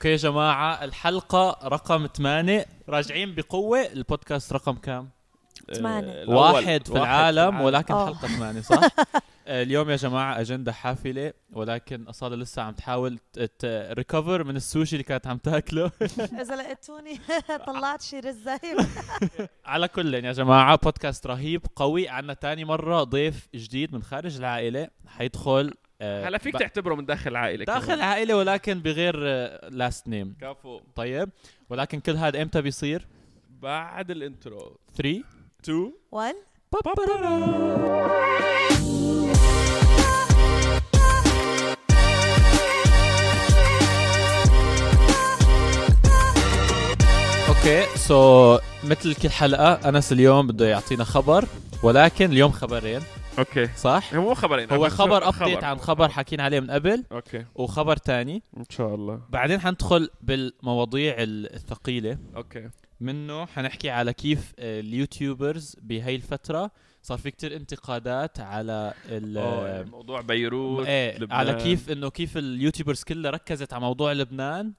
أوكي 0.00 0.10
يا 0.10 0.16
جماعة 0.16 0.84
الحلقة 0.84 1.68
رقم 1.68 2.06
8 2.06 2.66
راجعين 2.88 3.34
بقوة. 3.34 3.80
البودكاست 3.80 4.52
رقم 4.52 4.74
كام؟ 4.74 5.10
ثمانية. 5.74 6.10
آه، 6.12 6.22
الأول. 6.22 6.36
واحد 6.36 6.86
في 6.86 6.92
العالم 6.92 7.60
ولكن 7.60 7.94
آه. 7.94 8.06
حلقة 8.06 8.28
8 8.28 8.60
صح؟ 8.60 8.80
آه، 9.46 9.62
اليوم 9.62 9.90
يا 9.90 9.96
جماعة 9.96 10.40
أجندة 10.40 10.72
حافلة 10.72 11.32
ولكن 11.52 12.02
أصالة 12.02 12.36
لسه 12.36 12.62
عم 12.62 12.72
تحاول 12.74 13.18
ريكفر 13.64 14.44
من 14.44 14.56
السوشي 14.56 14.96
اللي 14.96 15.04
كانت 15.04 15.26
عم 15.26 15.38
تاكله. 15.38 15.90
إذا 16.42 16.56
لقيتوني 16.56 17.20
طلعت 17.66 18.02
شي 18.02 18.20
رزه 18.20 18.60
على 19.66 19.88
كل 19.88 20.14
يا 20.14 20.32
جماعة 20.32 20.78
بودكاست 20.82 21.26
رهيب 21.26 21.66
قوي. 21.76 22.08
عنا 22.08 22.34
تاني 22.34 22.64
مرة 22.64 23.04
ضيف 23.04 23.48
جديد 23.54 23.94
من 23.94 24.02
خارج 24.02 24.36
العائلة 24.36 24.88
حيدخل 25.06 25.74
هلا 26.02 26.38
فيك 26.38 26.58
تعتبره 26.58 26.94
من 26.94 27.06
داخل 27.06 27.30
العائله 27.30 27.64
داخل. 27.64 27.92
العائله 27.92 28.36
ولكن 28.36 28.80
بغير 28.80 29.16
last 29.68 30.08
name 30.08 30.36
كفو. 30.40 30.80
طيب. 30.96 31.28
ولكن 31.70 32.00
كل 32.00 32.16
هذا 32.16 32.42
إمتى 32.42 32.62
بيصير؟ 32.62 33.06
بعد 33.62 34.10
الإنترو. 34.10 34.76
3 34.96 35.22
2 35.64 35.92
one 36.12 36.34
okay 47.48 47.96
so 47.96 48.58
مثل 48.84 49.14
كل 49.14 49.30
حلقة 49.30 49.88
أنس 49.88 50.12
اليوم 50.12 50.46
بده 50.46 50.68
يعطينا 50.68 51.04
خبر 51.04 51.44
ولكن 51.82 52.32
اليوم 52.32 52.50
خبرين. 52.50 53.00
Okay. 53.40 53.66
صح؟ 53.66 54.14
هو 54.14 54.20
مو 54.22 54.34
خبرين 54.34 54.72
هو 54.72 54.88
خبر 54.88 55.28
update 55.28 55.64
عن 55.64 55.78
خبر 55.78 56.08
حكينا 56.08 56.42
عليه 56.42 56.60
من 56.60 56.70
قبل. 56.70 57.04
Okay. 57.12 57.44
وخبر 57.54 57.96
تاني. 57.96 58.42
إن 58.56 58.64
شاء 58.70 58.94
الله. 58.94 59.20
بعدين 59.30 59.60
حندخل 59.60 60.10
بالمواضيع 60.22 61.14
ال- 61.18 61.54
الثقيلة. 61.54 62.18
Okay. 62.36 62.70
منه 63.00 63.46
حنحكي 63.46 63.90
على 63.90 64.12
كيف 64.12 64.52
ال 64.58 64.70
YouTubers 64.70 65.76
بهي 65.82 66.14
الفترة 66.16 66.70
صار 67.02 67.18
في 67.18 67.30
كتير 67.30 67.56
انتقادات 67.56 68.40
على 68.40 68.94
أوه، 69.10 69.82
موضوع 69.82 70.20
بيروت 70.20 70.86
إيه 70.86 71.16
لبنان. 71.18 71.38
على 71.38 71.54
كيف 71.54 71.90
إنه 71.90 72.10
كيف 72.10 72.36
ال 72.36 72.43
YouTubers 72.43 73.02
كلها 73.02 73.30
ركزت 73.30 73.72
على 73.72 73.80
موضوع 73.80 74.12
لبنان. 74.12 74.72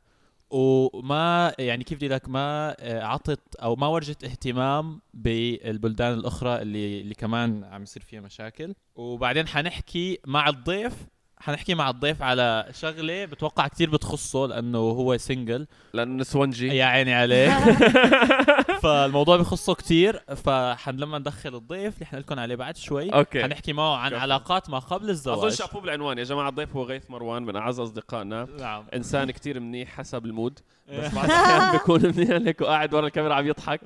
وما 0.51 1.53
يعني 1.59 1.83
كيف 1.83 1.97
بدي 1.97 2.07
لك 2.07 2.29
ما 2.29 2.75
آه، 2.79 3.03
عطت 3.03 3.55
أو 3.55 3.75
ما 3.75 3.87
ورجت 3.87 4.23
اهتمام 4.23 5.01
بالبلدان 5.13 6.13
الأخرى 6.13 6.61
اللي 6.61 7.01
اللي 7.01 7.13
كمان 7.15 7.63
عم 7.63 7.83
يصير 7.83 8.03
فيها 8.03 8.21
مشاكل. 8.21 8.73
وبعدين 8.95 9.47
حنحكي 9.47 10.19
مع 10.27 10.49
الضيف 10.49 10.93
حنحكي 11.41 11.75
مع 11.75 11.89
الضيف 11.89 12.21
على 12.21 12.65
شغلة 12.79 13.25
بتوقع 13.25 13.67
كتير 13.67 13.89
بتخصه 13.89 14.45
لأنه 14.45 14.77
هو 14.77 15.17
single 15.17 15.67
لأنه 15.93 16.21
نسونجي 16.21 16.67
يا 16.67 16.85
عيني 16.85 17.13
عليه. 17.13 17.49
فالموضوع 18.83 19.37
بخصه 19.37 19.73
كتير 19.73 20.23
فحن 20.35 20.95
لما 20.95 21.19
ندخل 21.19 21.55
الضيف 21.55 21.93
اللي 21.95 22.05
حنقول 22.05 22.21
لكم 22.21 22.39
عليه 22.39 22.55
بعد 22.55 22.77
شوي. 22.77 23.09
Okay. 23.09 23.43
حنحكي 23.43 23.73
معه 23.73 23.95
عن 23.95 24.11
كفو. 24.11 24.19
علاقات 24.19 24.69
ما 24.69 24.79
قبل 24.79 25.03
أظن 25.03 25.09
الزواج 25.09 25.51
شافوه 25.51 25.81
بالعنوان. 25.81 26.17
يا 26.17 26.23
جماعة 26.23 26.49
الضيف 26.49 26.75
هو 26.75 26.83
غيث 26.83 27.03
مروان 27.09 27.43
من 27.43 27.55
أعز 27.55 27.79
أصدقائنا. 27.79 28.47
نعم. 28.59 28.85
إنسان 28.93 29.31
كتير 29.31 29.59
منيح 29.59 29.89
حسب 29.97 30.25
ال 30.25 30.31
mood. 30.31 30.59
بس 30.89 31.13
بعض 31.15 31.25
الأحيان 31.25 31.71
بيكون 31.71 32.05
منيح 32.05 32.29
هيك 32.29 32.61
وقاعد 32.61 32.93
ورا 32.93 33.07
الكاميرا 33.07 33.33
عم 33.33 33.47
يضحك. 33.47 33.81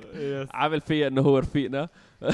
عامل 0.54 0.80
فيا 0.80 1.08
إنه 1.08 1.22
هو 1.22 1.38
رفيقنا. 1.38 1.88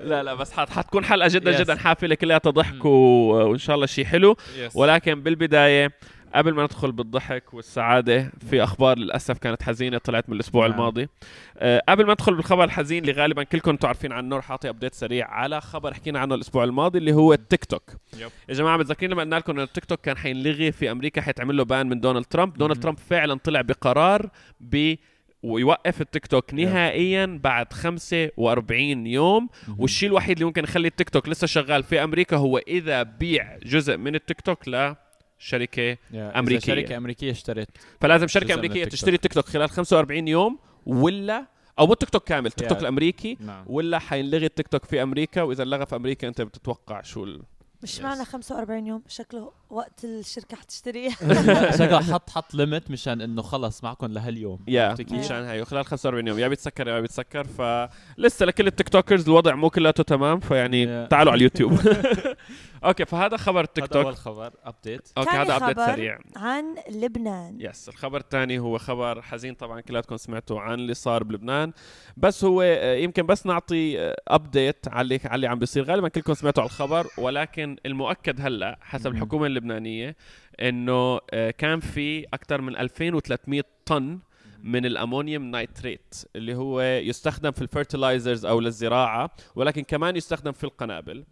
لا 0.00 0.22
لا 0.22 0.34
بس 0.34 0.52
حت 0.52 0.70
حتكون 0.70 1.04
حلقة 1.04 1.28
جدا 1.28 1.56
Yes. 1.56 1.60
جدا 1.60 1.74
حافلة 1.76 2.14
كلها 2.14 2.38
ضحك. 2.38 2.84
وإن 2.84 3.58
شاء 3.58 3.76
الله 3.76 3.86
شيء 3.86 4.04
حلو 4.04 4.36
yes. 4.58 4.76
ولكن 4.76 5.22
بالبداية 5.22 5.92
قبل 6.34 6.54
ما 6.54 6.62
ندخل 6.62 6.92
بالضحك 6.92 7.54
والسعادة 7.54 8.32
في 8.50 8.62
أخبار 8.64 8.98
للأسف 8.98 9.38
كانت 9.38 9.62
حزينة 9.62 9.98
طلعت 9.98 10.28
من 10.28 10.34
الأسبوع 10.34 10.66
نعم. 10.66 10.74
الماضي 10.74 11.08
أه 11.58 11.82
قبل 11.88 12.06
ما 12.06 12.12
ندخل 12.12 12.34
بالخبر 12.34 12.64
الحزين 12.64 13.02
اللي 13.02 13.12
غالبا 13.22 13.42
كلكم 13.42 13.70
أنتم 13.70 13.88
عارفين 13.88 14.12
عنه 14.12 14.36
رح 14.36 14.50
أعطي 14.50 14.68
update 14.68 14.94
سريع 14.94 15.28
على 15.30 15.60
خبر 15.60 15.94
حكينا 15.94 16.18
عنه 16.18 16.34
الأسبوع 16.34 16.64
الماضي 16.64 16.98
اللي 16.98 17.12
هو 17.12 17.32
ال 17.32 17.64
TikTok 17.64 17.82
yep. 18.20 18.28
يا 18.48 18.54
جماعة 18.54 18.76
متذكرين 18.76 19.10
لما 19.10 19.22
قلنا 19.22 19.36
لكم 19.36 19.52
إنه 19.52 19.62
التيك 19.62 19.84
توك 19.84 20.00
كان 20.00 20.16
حينلغي 20.16 20.72
في 20.72 20.90
أمريكا 20.90 21.20
حيتعمل 21.22 21.56
له 21.56 21.64
ban 21.64 21.88
من 21.88 22.00
دونالد 22.00 22.24
ترامب 22.24 22.56
دونالد. 22.58 22.82
ترامب 22.82 22.98
فعلا 22.98 23.34
طلع 23.44 23.60
بقرار 23.60 24.30
ب 24.60 24.94
ويوقف 25.44 26.00
التيك 26.00 26.26
توك 26.26 26.54
نهائيا 26.54 27.40
بعد 27.42 27.72
45 27.72 29.06
يوم. 29.06 29.48
والشيء 29.78 30.08
الوحيد 30.08 30.36
اللي 30.36 30.44
ممكن 30.44 30.64
يخلي 30.64 30.88
التيك 30.88 31.10
توك 31.10 31.28
لسه 31.28 31.46
شغال 31.46 31.82
في 31.82 32.04
أمريكا 32.04 32.36
هو 32.36 32.58
إذا 32.58 33.02
بيع 33.02 33.58
جزء 33.58 33.96
من 33.96 34.14
التيك 34.14 34.40
توك 34.40 34.68
لشركه 34.68 35.82
yeah، 35.82 35.96
إذا 36.12 36.38
أمريكية. 36.38 36.66
شركة 36.74 36.96
أمريكية 36.96 37.30
اشترت 37.30 37.68
فلازم 38.00 38.26
شركة 38.26 38.54
أمريكية 38.54 38.74
ال 38.84 38.86
Tik 38.86 38.92
تشتري 38.92 39.14
التيك 39.14 39.32
توك 39.34 39.44
خلال 39.44 39.70
45 39.70 40.28
يوم 40.28 40.58
ولا 40.86 41.46
أو 41.78 41.86
مو 41.86 41.92
التيك 41.92 42.10
توك 42.10 42.24
كامل 42.24 42.46
ال 42.46 42.68
TikTok 42.68 42.76
yeah. 42.78 42.82
الأمريكي 42.82 43.36
نعم 43.40 43.64
ولا 43.66 43.98
حينلغي 43.98 44.46
التيك 44.46 44.68
توك 44.68 44.84
في 44.84 45.02
أمريكا 45.02 45.42
وإذا 45.42 45.64
لغى 45.64 45.86
في 45.86 45.96
أمريكا 45.96 46.28
أنت 46.28 46.42
بتتوقع 46.42 47.02
شو 47.02 47.24
ال... 47.24 47.42
مش 47.82 47.98
Yes. 47.98 48.02
معنى 48.02 48.24
45 48.24 48.86
يوم 48.86 49.02
شكله 49.08 49.52
وقت 49.74 50.04
الشركة 50.04 50.56
حتشتريه 50.56 51.10
شكله 51.78 52.00
حط 52.12 52.30
حط 52.30 52.54
limit 52.54 52.90
مشان 52.90 53.20
إنه 53.20 53.42
خلص 53.42 53.84
معكم 53.84 54.06
لهاليوم. 54.06 54.64
Yeah? 54.68 54.96
مشان 55.10 55.36
هاي 55.44 55.64
خلال 55.64 55.84
45 55.84 56.28
يوم 56.28 56.38
يا 56.38 56.48
بيتسكر 56.48 56.88
يا 56.88 56.92
ما 56.92 57.00
بيتسكر 57.00 57.44
فلسه 57.44 58.46
لكل 58.46 58.66
ال 58.66 58.88
TikTokers 58.88 59.28
الوضع 59.28 59.54
مو 59.54 59.70
كلياته 59.70 60.02
تمام 60.02 60.40
فيعني. 60.40 61.06
تعالوا 61.06 61.32
على 61.32 61.38
ال 61.38 61.42
YouTube. 61.42 61.78
Okay 62.84 63.04
فهذا 63.04 63.36
خبر 63.36 63.60
ال 63.60 63.66
Tik 63.66 63.84
هذا 63.84 64.02
أول 64.02 64.14
Tok 64.14 64.22
خبر 64.22 64.50
update 64.64 65.08
okay 65.18 65.30
هذا 65.30 65.56
update 65.56 65.76
خبر. 65.78 65.86
سريع. 65.86 66.18
عن 66.36 66.64
لبنان. 66.90 67.60
Yes 67.60 67.88
الخبر 67.88 68.20
الثاني 68.20 68.58
هو 68.58 68.78
خبر 68.78 69.22
حزين 69.22 69.54
طبعا 69.54 69.80
كلاتكم 69.80 70.16
سمعتوا 70.16 70.60
عن 70.60 70.74
اللي 70.74 70.94
صار 70.94 71.22
بلبنان. 71.24 71.72
بس 72.16 72.44
هو 72.44 72.62
آه، 72.62 72.94
يمكن 72.94 73.26
بس 73.26 73.46
نعطي 73.46 73.98
update 74.28 74.88
على 74.88 75.02
اللي 75.02 75.20
على 75.24 75.34
اللي 75.34 75.46
عم 75.46 75.58
بيصير. 75.58 75.84
غالبا 75.84 76.08
كلكم 76.08 76.34
سمعتوا 76.34 76.62
على 76.62 76.70
الخبر 76.70 77.06
ولكن 77.18 77.76
المؤكد 77.86 78.40
هلأ 78.40 78.78
حسب. 78.80 79.10
الحكومة 79.12 79.46
اللبنانية 79.68 80.16
إنه 80.60 81.20
آه، 81.30 81.50
كان 81.50 81.80
في 81.80 82.24
أكثر 82.34 82.60
من 82.60 82.76
2300 82.76 83.62
طن 83.86 84.18
من 84.62 84.86
ال 84.86 84.92
ammonium 84.92 85.42
nitrate 85.50 86.14
اللي 86.36 86.54
هو 86.54 86.80
يستخدم 86.80 87.50
في 87.50 87.62
ال 87.62 87.69
fertilizers 87.69 88.46
أو 88.46 88.60
للزراعة 88.60 89.30
ولكن 89.54 89.82
كمان 89.82 90.16
يستخدم 90.16 90.52
في 90.52 90.64
القنابل. 90.64 91.24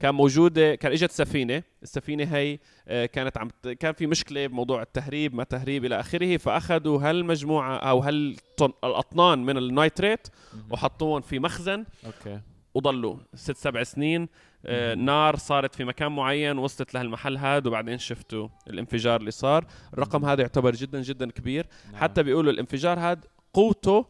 كان 0.00 0.14
موجودة 0.14 0.74
كان 0.74 0.92
إجت 0.92 1.10
سفينة 1.10 1.62
السفينة 1.82 2.24
هي 2.24 2.58
آه، 2.88 3.06
كانت 3.06 3.38
عم 3.38 3.48
كان 3.80 3.92
في 3.92 4.06
مشكلة 4.06 4.46
بموضوع 4.46 4.82
التهريب 4.82 5.34
ما 5.34 5.44
تهريب 5.44 5.84
إلى 5.84 6.00
آخره 6.00 6.36
فأخذوا 6.36 7.00
هالمجموعة 7.02 7.76
أو 7.76 7.98
هالطن 7.98 8.72
الأطنان 8.84 9.38
من 9.38 9.56
ال 9.58 9.67
nitrate 9.67 10.28
وحطوهم 10.70 11.20
في 11.20 11.38
مخزن. 11.38 11.84
Okay. 12.06 12.40
وضلوا 12.78 13.16
ست 13.34 13.56
سبع 13.56 13.82
سنين 13.82 14.28
آه،. 14.66 14.94
نار 14.94 15.36
صارت 15.36 15.74
في 15.74 15.84
مكان 15.84 16.12
معين 16.12 16.58
وصلت 16.58 16.94
لهالمحل 16.94 17.36
هذا 17.36 17.68
وبعدين 17.68 17.98
شفتوا 17.98 18.48
الانفجار 18.70 19.20
اللي 19.20 19.30
صار 19.30 19.66
الرقم 19.92 20.24
هذا 20.24 20.40
يعتبر 20.40 20.74
جدا 20.74 21.02
جدا 21.02 21.30
كبير 21.30 21.66
نعم. 21.86 21.96
حتى 21.96 22.22
بيقولوا 22.22 22.52
الانفجار 22.52 22.98
هذا 23.00 23.20
قوته 23.52 24.06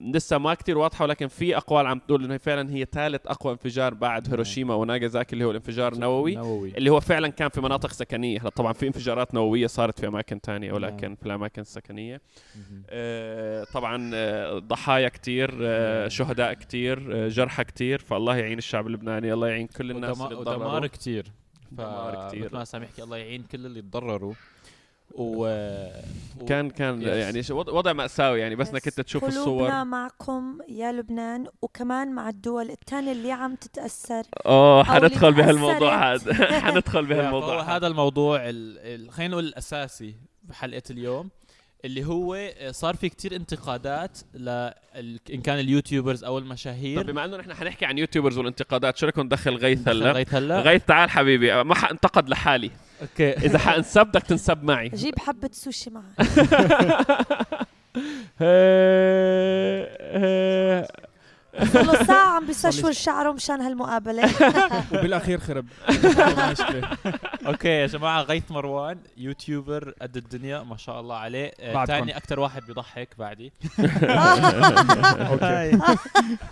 لسه 0.00 0.38
ما 0.38 0.54
كتير 0.54 0.78
واضحة 0.78 1.04
ولكن 1.04 1.28
في 1.28 1.56
أقوال 1.56 1.86
عم 1.86 1.98
تقول 1.98 2.24
إنه 2.24 2.36
فعلا 2.36 2.70
هي 2.74 2.86
ثالث 2.92 3.26
أقوى 3.26 3.52
انفجار 3.52 3.94
بعد 3.94 4.28
هيروشيما 4.30 4.74
وناغازاكي 4.74 5.32
اللي 5.32 5.44
هو 5.44 5.50
الانفجار 5.50 5.92
النووي 5.92 6.34
نووي. 6.34 6.76
اللي 6.76 6.90
هو 6.90 7.00
فعلا 7.00 7.28
كان 7.28 7.48
في 7.48 7.60
مناطق 7.60 7.92
سكنية. 7.92 8.40
هلا 8.40 8.48
طبعا 8.50 8.72
في 8.72 8.86
انفجارات 8.86 9.34
نووية 9.34 9.66
صارت 9.66 10.00
في 10.00 10.06
أماكن 10.06 10.40
تانية 10.40 10.72
ولكن 10.72 11.06
نعم. 11.06 11.14
في 11.16 11.26
الأماكن 11.26 11.62
السكنية. 11.62 12.20
آه، 12.90 13.64
طبعا 13.64 14.10
آه، 14.14 14.58
ضحايا 14.58 15.08
كتير 15.08 15.54
آه، 15.62 16.08
شهداء 16.08 16.52
كتير 16.54 17.24
آه، 17.24 17.28
جرحى 17.28 17.64
كتير 17.64 17.98
فالله 17.98 18.36
يعين 18.36 18.58
الشعب 18.58 18.86
اللبناني 18.86 19.32
الله 19.32 19.48
يعين 19.48 19.66
كل 19.66 19.90
الناس 19.90 20.16
ودما- 20.16 20.24
اللي 20.26 20.36
ودمار 20.40 20.56
تضرروا 20.58 20.86
كتير 20.86 21.26
دمار 21.72 22.28
كتير. 22.28 22.44
مثل 22.44 22.54
ما 22.56 22.64
سامح 22.64 22.84
يحكي 22.88 23.02
الله 23.02 23.16
يعين 23.16 23.42
كل 23.52 23.66
اللي 23.66 23.82
تضرروا. 23.82 24.34
و... 25.14 25.46
و... 26.40 26.44
كان 26.46 26.70
كان 26.70 27.02
Yes. 27.02 27.06
يعني 27.06 27.42
شو- 27.42 27.56
وضع 27.58 27.92
مأساوي 27.92 28.40
يعني 28.40 28.56
بس 28.56 28.68
إنك 28.70 28.86
أنت 28.86 29.00
تشوف 29.00 29.24
الصور 29.24 29.44
قلوبنا 29.44 29.84
معكم 29.84 30.58
يا 30.68 30.92
لبنان 30.92 31.46
وكمان 31.62 32.12
مع 32.12 32.28
الدول 32.28 32.70
الثانية 32.70 33.12
اللي 33.12 33.32
عم 33.32 33.54
تتأثر 33.54 34.22
آه 34.46 34.84
حندخل 34.84 35.32
بهالموضوع. 35.32 36.12
هذا 36.14 36.32
حندخل 36.64 37.06
بهالموضوع 37.06 37.62
هذا 37.76 37.86
الموضوع 37.86 38.36
ال... 38.48 38.78
ال... 38.78 39.10
خلينا 39.10 39.32
نقول 39.32 39.44
الأساسي 39.44 40.14
بحلقه 40.42 40.82
اليوم 40.90 41.28
اللي 41.84 42.04
هو 42.04 42.50
صار 42.70 42.96
في 42.96 43.08
كتير 43.08 43.36
انتقادات 43.36 44.18
ل. 44.34 44.70
إن 45.32 45.40
كان 45.44 45.58
اليوتيوبرز 45.58 46.24
أو 46.24 46.38
المشاهير. 46.38 47.02
طب 47.02 47.06
بما 47.06 47.24
إنه 47.24 47.36
نحن 47.36 47.54
حنحكي 47.54 47.84
عن 47.84 47.98
YouTubers 47.98 48.38
والانتقادات 48.38 48.96
شو 48.96 49.06
رأيكم 49.06 49.20
ندخل 49.22 49.56
غيث 49.56 49.88
هلأ؟ 49.88 50.08
لغايه 50.08 50.26
هلأ؟ 50.30 50.60
غيث 50.60 50.84
تعال 50.84 51.10
حبيبي 51.10 51.62
ما 51.64 51.74
حانتقد 51.74 52.28
لحالي. 52.28 52.70
Okay. 53.02 53.30
إذا 53.46 53.58
حانسب 53.58 54.06
بدك 54.06 54.22
تنسب 54.22 54.64
معي. 54.64 54.88
جيب 54.88 55.18
حبة 55.18 55.50
سوشي 55.52 55.90
معك. 55.90 56.04
صار 61.72 62.04
ساعة 62.04 62.36
عم 62.36 62.46
بيستشور 62.46 62.92
شعره 62.92 63.32
مشان 63.32 63.60
هالمقابلة 63.60 64.30
وبالأخير 64.92 65.40
خرب. 65.40 65.66
Okay 67.46 67.68
يا 67.68 67.86
جماعة 67.86 68.22
غيث 68.22 68.50
مروان 68.50 68.98
YouTuber 69.16 69.94
قد 70.02 70.16
الدنيا 70.16 70.62
ما 70.62 70.76
شاء 70.76 71.00
الله 71.00 71.16
عليه 71.16 71.52
آه، 71.60 71.74
بعدكم. 71.74 71.98
تاني 71.98 72.16
أكثر 72.16 72.40
واحد 72.40 72.66
بيضحك 72.66 73.08
بعدي 73.18 73.52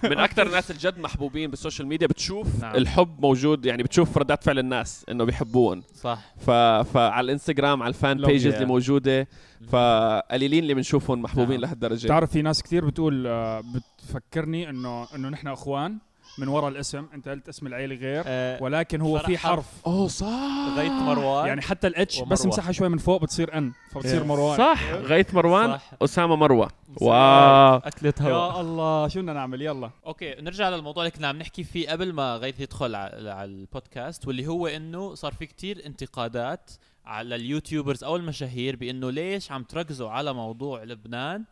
من 0.03 0.19
أكثر 0.19 0.47
الناس 0.47 0.71
الجد 0.71 0.99
محبوبين 0.99 1.51
بال 1.50 1.60
social 1.60 1.88
media 1.88 2.06
بتشوف 2.06 2.62
نعم. 2.62 2.77
الحب 2.77 3.21
موجود 3.21 3.67
يعني 3.67 3.83
بتشوف 3.83 4.19
ردات 4.19 4.44
فعل 4.44 4.59
الناس 4.59 5.05
إنه 5.11 5.25
بيحبوهم 5.25 5.83
صح 5.94 6.19
ف... 6.47 6.51
فعلى 6.94 7.25
الإنستغرام 7.25 7.83
على 7.83 7.89
ال 7.88 7.98
fan 7.98 8.26
pages. 8.26 8.55
اللي 8.55 8.67
موجودة 8.67 9.29
فقليلين 9.70 10.62
اللي 10.62 10.75
بنشوفهم 10.75 11.22
محبوبين 11.22 11.60
نعم. 11.60 11.60
لهالدرجة. 11.60 12.06
بتعرف 12.06 12.31
في 12.32 12.43
ناس 12.43 12.62
كثير 12.62 12.84
بتقول 12.84 13.26
آه، 13.26 13.62
بتفكرني 13.99 14.70
إنه 14.70 15.06
إنه 15.14 15.28
نحن 15.28 15.49
إخوان 15.49 15.99
من 16.38 16.49
وراء 16.49 16.69
الاسم 16.69 17.06
أنت 17.14 17.28
قلت 17.28 17.49
اسم 17.49 17.66
العيلة 17.66 17.94
غير 17.94 18.22
آه، 18.26 18.62
ولكن 18.62 19.00
هو 19.00 19.19
في 19.19 19.38
حرف. 19.38 19.66
Oh 19.87 20.09
صح. 20.08 20.75
غيث 20.76 20.93
مروان 20.93 21.46
يعني 21.46 21.60
حتى 21.62 21.87
ال 21.87 22.04
H 22.04 22.20
بس 22.20 22.40
ومروة. 22.40 22.46
مسحها 22.56 22.72
شوي 22.72 22.88
من 22.88 22.99
فوق 22.99 23.22
بتصير 23.22 23.58
N 23.59 23.73
فبتصير 23.90 24.20
Yeah. 24.22 24.26
مروان. 24.26 24.58
صح. 24.58 24.90
غيث 24.93 25.34
مروان 25.34 25.72
صح. 25.72 25.90
أسامة 26.02 26.37
مروة. 26.37 26.69
Wow. 27.00 27.76
أكلة 27.76 28.14
هوا. 28.20 28.31
يا 28.31 28.60
الله 28.60 29.08
شو 29.08 29.20
بدنا 29.20 29.32
نعمل؟ 29.32 29.62
يلا. 29.62 29.90
Okay 30.06 30.35
نرجع 30.40 30.69
للموضوع 30.69 31.02
اللي 31.02 31.10
كنا 31.16 31.28
عم 31.28 31.37
نحكي 31.38 31.64
فيه 31.64 31.88
قبل 31.90 32.12
ما 32.12 32.37
غيث 32.37 32.60
يدخل 32.60 32.94
على 32.94 33.31
على 33.31 33.50
البودكاست 33.50 34.26
واللي 34.26 34.46
هو 34.46 34.66
إنه 34.66 35.14
صار 35.14 35.32
في 35.32 35.46
كتير 35.46 35.82
انتقادات 35.87 36.70
على 37.08 37.34
ال 37.35 37.42
YouTubers 37.42 38.05
أو 38.05 38.16
المشاهير 38.16 38.76
بإنه 38.76 39.10
ليش 39.10 39.52
عم 39.52 39.62
تركزوا 39.62 40.10
على 40.10 40.32
موضوع 40.34 40.84
لبنان؟ 40.84 41.44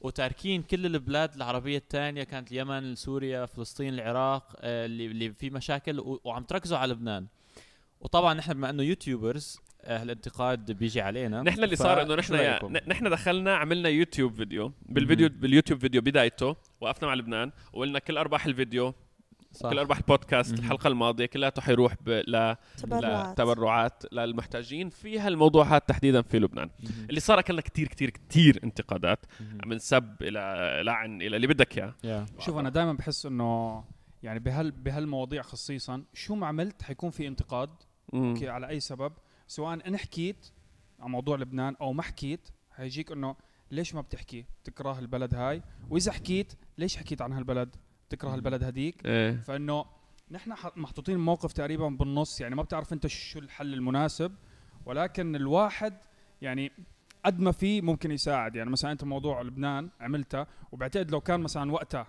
وتاركين 0.00 0.62
كل 0.62 0.86
البلاد 0.86 1.34
العربية 1.34 1.78
الثانية 1.78 2.22
كانت 2.22 2.52
اليمن 2.52 2.94
سوريا 2.94 3.46
فلسطين 3.46 3.94
العراق 3.94 4.52
آه، 4.60 4.86
اللي 4.86 5.06
اللي 5.06 5.32
في 5.32 5.50
مشاكل 5.50 6.18
وعم 6.24 6.42
تركزوا 6.42 6.78
على 6.78 6.92
لبنان. 6.92 7.26
وطبعا 8.00 8.34
نحن 8.34 8.52
بما 8.52 8.70
إنه 8.70 8.82
YouTubers 8.82 9.60
الانتقاد 9.84 10.72
بيجي 10.72 11.00
علينا. 11.00 11.42
نحن 11.42 11.64
اللي 11.64 11.76
صار 11.76 12.02
إنه 12.02 12.14
نحن 12.14 12.34
نحن 12.88 13.10
دخلنا 13.10 13.56
عملنا 13.56 13.88
يوتيوب 13.88 14.34
فيديو. 14.34 14.72
بالفيديو 14.88 15.28
باليوتيوب 15.28 15.80
فيديو 15.80 16.00
بدايته 16.00 16.56
وقفنا 16.80 17.08
مع 17.08 17.14
لبنان 17.14 17.52
وقلنا 17.72 17.98
كل 17.98 18.18
أرباح 18.18 18.46
الفيديو 18.46 18.94
صح. 19.52 19.70
كل 19.70 19.78
ارباح 19.78 19.98
البودكاست 19.98 20.52
مهم. 20.52 20.60
الحلقة 20.60 20.88
الماضية 20.88 21.26
كلها 21.26 21.52
حيروح 21.58 21.94
ب... 22.00 22.08
ل... 22.08 22.56
تبرعات 22.76 23.32
لتبرعات 23.40 24.02
للمحتاجين 24.12 24.88
في 24.88 25.18
هالموضوع 25.18 25.64
هذا 25.64 25.78
تحديدا 25.78 26.22
في 26.22 26.38
لبنان 26.38 26.70
مهم. 26.84 27.06
اللي 27.10 27.20
صار 27.20 27.38
أكلنا 27.38 27.60
كتير 27.60 27.88
كتير 27.88 28.10
كتير 28.10 28.60
انتقادات 28.64 29.26
مهم. 29.40 29.58
من 29.66 29.78
سب 29.78 30.16
إلى 30.22 30.82
لعن 30.84 31.22
إلى 31.22 31.36
اللي 31.36 31.46
بدك 31.46 31.78
إياه 31.78 31.94
يا. 32.04 32.26
شوف 32.38 32.58
أنا 32.58 32.70
دائما 32.70 32.92
بحس 32.92 33.26
إنه 33.26 33.84
يعني 34.22 34.38
بهال 34.38 34.70
بهالمواضيع 34.70 35.42
خصيصا 35.42 36.04
شو 36.14 36.34
ما 36.34 36.46
عملت 36.46 36.82
حيكون 36.82 37.10
في 37.10 37.26
انتقاد 37.26 37.70
مم. 38.12 38.28
أوكي 38.28 38.48
على 38.48 38.68
أي 38.68 38.80
سبب 38.80 39.12
سواء 39.46 39.88
أنا 39.88 39.98
حكيت 39.98 40.46
عن 41.00 41.10
موضوع 41.10 41.36
لبنان 41.36 41.76
أو 41.80 41.92
ما 41.92 42.02
حكيت 42.02 42.48
حيجيك 42.70 43.12
إنه 43.12 43.36
ليش 43.70 43.94
ما 43.94 44.00
بتحكي 44.00 44.44
تكره 44.64 44.98
البلد 44.98 45.34
هاي 45.34 45.62
وإذا 45.90 46.12
حكيت 46.12 46.52
ليش 46.78 46.96
حكيت 46.96 47.22
عن 47.22 47.32
هالبلد 47.32 47.76
تكره 48.10 48.34
البلد 48.34 48.64
هديك 48.64 49.06
إيه. 49.06 49.36
فإنه 49.36 49.84
نحن 50.30 50.54
محطوطين 50.76 51.18
موقف 51.18 51.52
تقريبا 51.52 51.88
بالنص 51.88 52.40
يعني 52.40 52.54
ما 52.54 52.62
بتعرف 52.62 52.92
أنت 52.92 53.06
شو 53.06 53.38
الحل 53.38 53.74
المناسب. 53.74 54.34
ولكن 54.86 55.36
الواحد 55.36 55.98
يعني 56.42 56.72
قد 57.24 57.40
ما 57.40 57.52
في 57.52 57.80
ممكن 57.80 58.10
يساعد. 58.10 58.56
يعني 58.56 58.70
مثلا 58.70 58.92
أنت 58.92 59.04
موضوع 59.04 59.42
لبنان 59.42 59.90
عملته 60.00 60.46
وبعتقد 60.72 61.10
لو 61.10 61.20
كان 61.20 61.40
مثلا 61.40 61.72
وقتها 61.72 62.06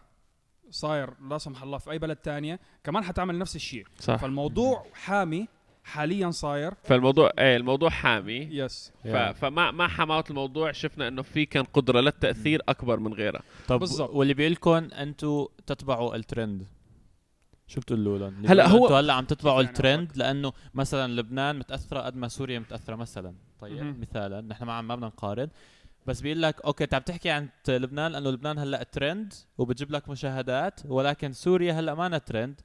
صاير 0.70 1.14
لا 1.22 1.38
سمح 1.38 1.64
الله 1.64 1.78
في 1.78 1.92
أي 1.92 2.00
بلد 2.00 2.18
تانية 2.18 2.60
كمان 2.84 3.04
حتعمل 3.04 3.38
نفس 3.38 3.56
الشيء. 3.56 3.88
صح. 4.00 4.16
فالموضوع 4.16 4.86
حامي 4.94 5.48
حاليا 5.88 6.32
صاير. 6.32 6.74
فالموضوع 6.84 7.32
إيه 7.40 7.58
الموضوع 7.58 7.90
حامي. 7.90 8.38
Yes 8.52 8.92
ف... 9.04 9.08
فما 9.16 9.72
ما 9.72 9.88
حماوة 9.88 10.24
الموضوع 10.30 10.72
شفنا 10.72 11.08
إنه 11.08 11.22
في 11.22 11.46
كان 11.46 11.64
قدرة 11.64 12.00
للتأثير 12.02 12.62
أكبر 12.70 13.00
من 13.00 13.14
غيرها 13.14 13.42
طب 13.68 13.80
بالضبط. 13.80 14.10
واللي 14.10 14.34
بيقول 14.34 14.52
لكم 14.52 14.72
أنتم 14.72 15.46
تتبعوا 15.68 16.16
الترند؟ 16.16 16.66
شو 17.68 17.82
بتقولوا 17.82 18.18
لهم؟ 18.18 18.46
هلا 18.46 18.68
هو- 18.68 18.84
أنتوا 18.86 19.00
هلا 19.00 19.14
عم 19.14 19.26
تتبعوا 19.26 19.62
يعني 19.62 19.68
الترند؟ 19.76 20.12
لأنه 20.18 20.54
مثلا 20.74 21.12
لبنان 21.22 21.60
متأثرة 21.60 22.00
قد 22.00 22.16
ما 22.16 22.28
سوريا 22.28 22.60
متأثرة 22.60 22.96
مثلا. 22.96 23.34
طيب 23.60 23.74
مهم. 23.84 24.00
مثالا 24.02 24.42
نحن 24.42 24.64
ما 24.64 24.74
عم 24.74 24.88
ما 24.88 24.96
بدنا 24.96 25.08
نقارن. 25.08 25.48
بس 26.06 26.22
بيقول 26.22 26.42
لك 26.42 26.62
okay 26.66 26.84
أنت 26.84 26.94
عم 26.94 27.02
تحكي 27.02 27.30
عن 27.30 27.50
لبنان 27.68 28.12
لأنه 28.12 28.30
لبنان 28.30 28.60
هلأ 28.60 28.84
ترند 28.84 29.34
وبتجيب 29.58 29.92
لك 29.92 30.10
مشاهدات 30.10 30.80
ولكن 30.86 31.34
سوريا 31.34 31.74
هلأ 31.74 31.96
ما 31.96 32.18
ترند. 32.18 32.62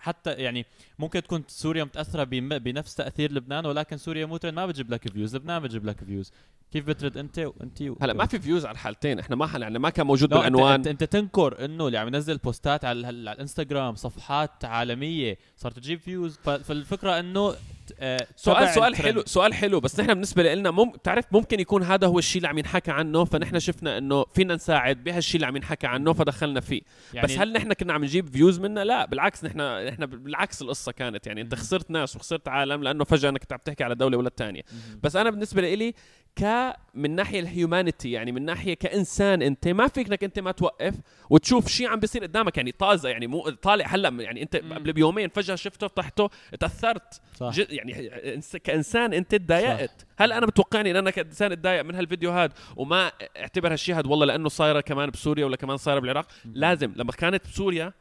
حتى 0.00 0.32
يعني 0.32 0.66
ممكن 0.98 1.22
تكون 1.22 1.44
سوريا 1.48 1.84
متأثرة 1.84 2.24
بنفس 2.24 2.94
تأثير 2.94 3.32
لبنان 3.32 3.66
ولكن 3.66 3.96
سوريا 3.96 4.26
مو 4.26 4.36
ترند 4.36 4.54
ما 4.54 4.66
بتجيب 4.66 4.90
لك 4.90 5.08
views 5.08 5.36
لبنان 5.36 5.62
بتجيب 5.62 5.84
لك 5.84 6.04
views 6.04 6.32
كيف 6.72 6.86
بترد 6.86 7.18
انت 7.18 7.38
وانت 7.38 7.82
و... 7.82 7.96
هلا 8.02 8.12
ما 8.12 8.26
في 8.26 8.38
views 8.38 8.64
على 8.66 8.72
الحالتين 8.72 9.18
إحنا 9.18 9.36
ما 9.36 9.46
حل 9.46 9.62
يعني 9.62 9.78
ما 9.78 9.90
كان 9.90 10.06
موجود 10.06 10.28
بالعنوان. 10.28 10.74
انت, 10.74 10.86
انت 10.86 11.04
تنكر 11.04 11.64
انه 11.64 11.86
اللي 11.86 11.98
عم 11.98 12.06
ينزل 12.08 12.38
posts 12.38 12.76
ات 12.76 12.84
على, 12.84 12.98
ال- 13.00 13.28
على 13.28 13.34
الانستغرام 13.36 13.94
صفحات 13.94 14.64
عالمية 14.64 15.38
صارت 15.56 15.76
تجيب 15.78 16.00
views 16.00 16.38
ف- 16.44 16.50
فالفكرة 16.50 17.18
انه 17.20 17.54
آه، 18.00 18.26
سؤال 18.36 18.68
سؤال. 18.74 18.96
حلو 18.96 19.22
سؤال 19.26 19.54
حلو 19.54 19.80
بس 19.80 20.00
نحن 20.00 20.08
بالنسبة 20.14 20.54
لنا 20.54 20.70
مم... 20.70 20.90
بتعرف 20.90 21.24
ممكن 21.32 21.60
يكون 21.60 21.82
هذا 21.82 22.06
هو 22.06 22.18
الشيء 22.18 22.36
اللي 22.36 22.48
عم 22.48 22.58
ينحكى 22.58 22.90
عنه 22.90 23.24
فنحن 23.24 23.58
شفنا 23.58 23.98
إنه 23.98 24.24
فينا 24.34 24.54
نساعد 24.54 25.04
بهالشيء 25.04 25.34
اللي 25.36 25.46
عم 25.46 25.56
ينحكى 25.56 25.86
عنه 25.86 26.12
فدخلنا 26.12 26.60
فيه. 26.60 26.80
يعني 27.14 27.26
بس 27.26 27.38
هل 27.38 27.52
نحن 27.52 27.72
كنا 27.72 27.92
عم 27.92 28.04
نجيب 28.04 28.28
views 28.28 28.60
منه؟ 28.60 28.82
لا 28.82 29.06
بالعكس 29.06 29.44
نحن 29.44 29.86
نحن 29.86 30.06
بالعكس 30.06 30.62
القصة 30.62 30.92
كانت. 30.92 31.26
يعني 31.26 31.40
انت 31.40 31.54
خسرت 31.54 31.90
ناس 31.90 32.16
وخسرت 32.16 32.48
عالم 32.48 32.82
لأنه 32.82 33.04
فجأة 33.04 33.28
إنك 33.28 33.52
عم 33.52 33.58
تحكي 33.64 33.84
على 33.84 33.94
دولة 33.94 34.18
ولا 34.18 34.28
الثانية. 34.28 34.62
بس 35.02 35.16
أنا 35.16 35.30
بالنسبة 35.30 35.74
لي 35.74 35.94
ك 36.36 36.72
من 36.94 37.10
ناحية 37.10 37.40
ال 37.40 37.48
humanity 37.48 38.10
يعني 38.10 38.32
من 38.32 38.44
ناحية 38.44 38.74
كإنسان 38.74 39.42
أنت 39.42 39.68
ما 39.68 39.88
فيك 39.88 40.06
انك 40.08 40.24
أنت 40.24 40.38
ما 40.38 40.52
توقف 40.52 40.94
وتشوف 41.30 41.68
شيء 41.68 41.88
عم 41.88 42.00
بيصير 42.00 42.22
قدامك 42.22 42.56
يعني 42.56 42.72
طازة 42.72 43.08
يعني 43.08 43.26
مو 43.26 43.50
طالع 43.50 43.86
هلا 43.86 44.08
يعني 44.22 44.42
أنت. 44.42 44.56
قبل 44.56 44.92
بيومين 44.92 45.28
فجأة 45.28 45.54
شفته 45.54 45.88
فتحته 45.88 46.30
تأثرت 46.60 47.20
صح 47.36 47.52
يعني 47.68 48.40
كإنسان 48.64 49.12
أنت 49.12 49.34
تضايقت 49.34 50.06
هل 50.18 50.32
أنا 50.32 50.46
بتوقعني 50.46 50.90
إن 50.90 50.96
أنا 50.96 51.10
كإنسان 51.10 51.52
أتضايق 51.52 51.82
من 51.82 51.94
هالفيديو 51.94 52.30
هذا 52.30 52.52
وما 52.76 53.12
أعتبر 53.36 53.72
هالشيء 53.72 53.94
هذا 53.94 54.08
والله 54.08 54.26
لأنه 54.26 54.48
صايرة 54.48 54.80
كمان 54.80 55.10
بسوريا 55.10 55.44
ولا 55.44 55.56
كمان 55.56 55.76
صايرة 55.76 56.00
بالعراق 56.00 56.26
لازم 56.44 56.92
لما 56.96 57.12
كانت 57.12 57.46
بسوريا. 57.46 57.92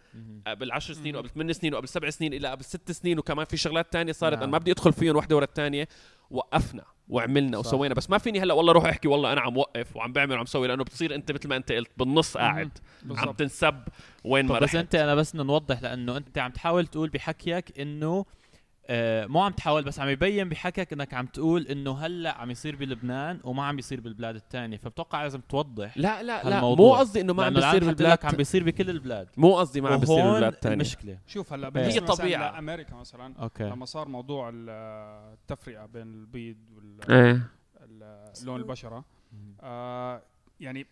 قبل 0.47 0.71
10 0.71 0.93
سنين. 0.93 1.15
وقبل 1.15 1.29
8 1.29 1.53
سنين 1.53 1.73
وقبل 1.73 1.87
7 1.87 2.09
سنين 2.09 2.33
إلى 2.33 2.47
قبل 2.47 2.63
6 2.63 2.93
سنين 2.93 3.19
وكمان 3.19 3.45
في 3.45 3.57
شغلات 3.57 3.93
تانية 3.93 4.11
صارت 4.11 4.33
نعم. 4.33 4.43
أنا 4.43 4.51
ما 4.51 4.57
بدي 4.57 4.71
أدخل 4.71 4.93
فيهم 4.93 5.15
وحده 5.15 5.35
ورا 5.35 5.43
الثانية 5.43 5.87
وقفنا 6.31 6.83
وعملنا 7.09 7.61
صح. 7.61 7.67
وسوينا. 7.67 7.93
بس 7.95 8.09
ما 8.09 8.17
فيني 8.17 8.39
هلأ 8.39 8.53
والله 8.53 8.73
روح 8.73 8.85
أحكي 8.85 9.07
والله 9.07 9.33
أنا 9.33 9.41
عم 9.41 9.57
وقف 9.57 9.95
وعم 9.95 10.13
بعمل 10.13 10.35
وعم 10.35 10.45
سوي 10.45 10.67
لأنه 10.67 10.83
بتصير 10.83 11.15
أنت 11.15 11.31
مثل 11.31 11.49
ما 11.49 11.55
أنت 11.55 11.71
قلت 11.71 11.91
بالنص 11.97 12.37
قاعد. 12.37 12.77
عم 13.17 13.31
تنسب 13.31 13.83
وين 14.23 14.45
ما 14.45 14.55
طب 14.55 14.63
بس 14.63 14.69
رحت. 14.69 14.75
أنت 14.75 14.95
أنا 14.95 15.15
بس 15.15 15.35
نوضح 15.35 15.81
لأنه 15.81 16.17
أنت 16.17 16.37
عم 16.37 16.51
تحاول 16.51 16.87
تقول 16.87 17.09
بحكيك 17.09 17.79
إنه 17.79 18.25
آه 18.87 19.25
مو 19.25 19.41
عم 19.41 19.51
تحاول 19.51 19.83
بس 19.83 19.99
عم 19.99 20.09
يبين 20.09 20.49
بحكيك 20.49 20.93
إنك 20.93 21.13
عم 21.13 21.25
تقول 21.25 21.67
إنه 21.67 21.91
هلأ 21.97 22.37
عم 22.37 22.51
يصير 22.51 22.75
بلبنان 22.75 23.39
وما 23.43 23.63
عم 23.65 23.75
بيصير 23.75 24.01
بالبلاد 24.01 24.35
الثانية 24.35 24.77
فبتوقع 24.77 25.23
لازم 25.23 25.41
توضح 25.41 25.97
لا 25.97 26.23
لا 26.23 26.43
لا. 26.49 26.61
مو 26.61 26.93
قصدي 26.93 27.21
إنه 27.21 27.33
ما 27.33 27.45
عم 27.45 27.53
بيصير 27.53 27.83
بالبلاد 27.85 28.25
عم 28.25 28.31
بيصير 28.35 28.63
بكل 28.63 28.89
البلاد. 28.89 29.27
مو 29.37 29.55
قصدي 29.57 29.81
ما 29.81 29.89
عم 29.89 29.99
بيصير 29.99 30.23
بالبلاد 30.23 30.53
الثانية 30.53 30.75
المشكلة. 30.75 31.17
شوف 31.27 31.53
هلا 31.53 31.71
هي 31.75 31.99
طبيعة. 31.99 32.51
لأمريكا 32.51 32.95
مثلا 32.95 33.33
okay. 33.39 33.63
لما 33.63 33.85
صار 33.85 34.07
موضوع 34.07 34.49
ال- 34.53 34.69
التفرقة 35.33 35.85
بين 35.85 36.01
البيض 36.13 36.57
وال 36.75 37.11
إيه. 37.11 37.41
لون 38.43 38.59
البشرة 38.59 39.05
آه 39.61 40.21
يعني 40.59 40.87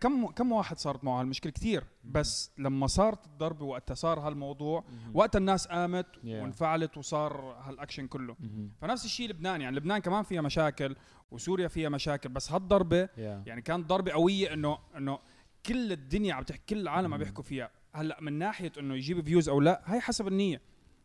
كم 0.00 0.26
كم 0.26 0.52
واحد 0.52 0.78
صارت 0.78 1.04
معه 1.04 1.20
هالمشكلة؟ 1.20 1.52
كثير. 1.52 1.84
بس 2.04 2.50
لما 2.58 2.86
صارت 2.86 3.26
الضرب 3.26 3.62
وقتها 3.62 3.94
صار 3.94 4.20
هالموضوع. 4.20 4.84
وقتها 5.14 5.38
الناس 5.38 5.66
قامت 5.66 6.06
Yeah. 6.06 6.24
وانفعلت 6.24 6.96
وصار 6.98 7.40
هالاكشن 7.60 8.06
كله. 8.06 8.36
فنفس 8.80 9.04
الشيء 9.04 9.28
لبنان. 9.28 9.60
يعني 9.60 9.76
لبنان 9.76 9.98
كمان 9.98 10.22
فيها 10.22 10.40
مشاكل 10.40 10.96
وسوريا 11.30 11.68
فيها 11.68 11.88
مشاكل. 11.88 12.28
بس 12.28 12.52
هالضربة 12.52 13.06
Yeah. 13.06 13.18
يعني 13.18 13.62
كانت 13.62 13.86
ضربة 13.86 14.12
قوية 14.12 14.52
إنه 14.54 14.78
إنه 14.96 15.18
كل 15.66 15.92
الدنيا 15.92 16.34
عم 16.34 16.42
تحكي 16.42 16.74
كل 16.74 16.80
العالم 16.80 17.14
عم 17.14 17.18
بيحكوا 17.18 17.44
فيها. 17.44 17.70
هلأ 17.94 18.20
من 18.20 18.32
ناحية 18.32 18.72
إنه 18.78 18.94
يجيب 18.94 19.24
views 19.24 19.48
أو 19.48 19.60
لا 19.60 19.82
هي 19.86 20.00
حسب 20.00 20.28
النية. 20.28 20.60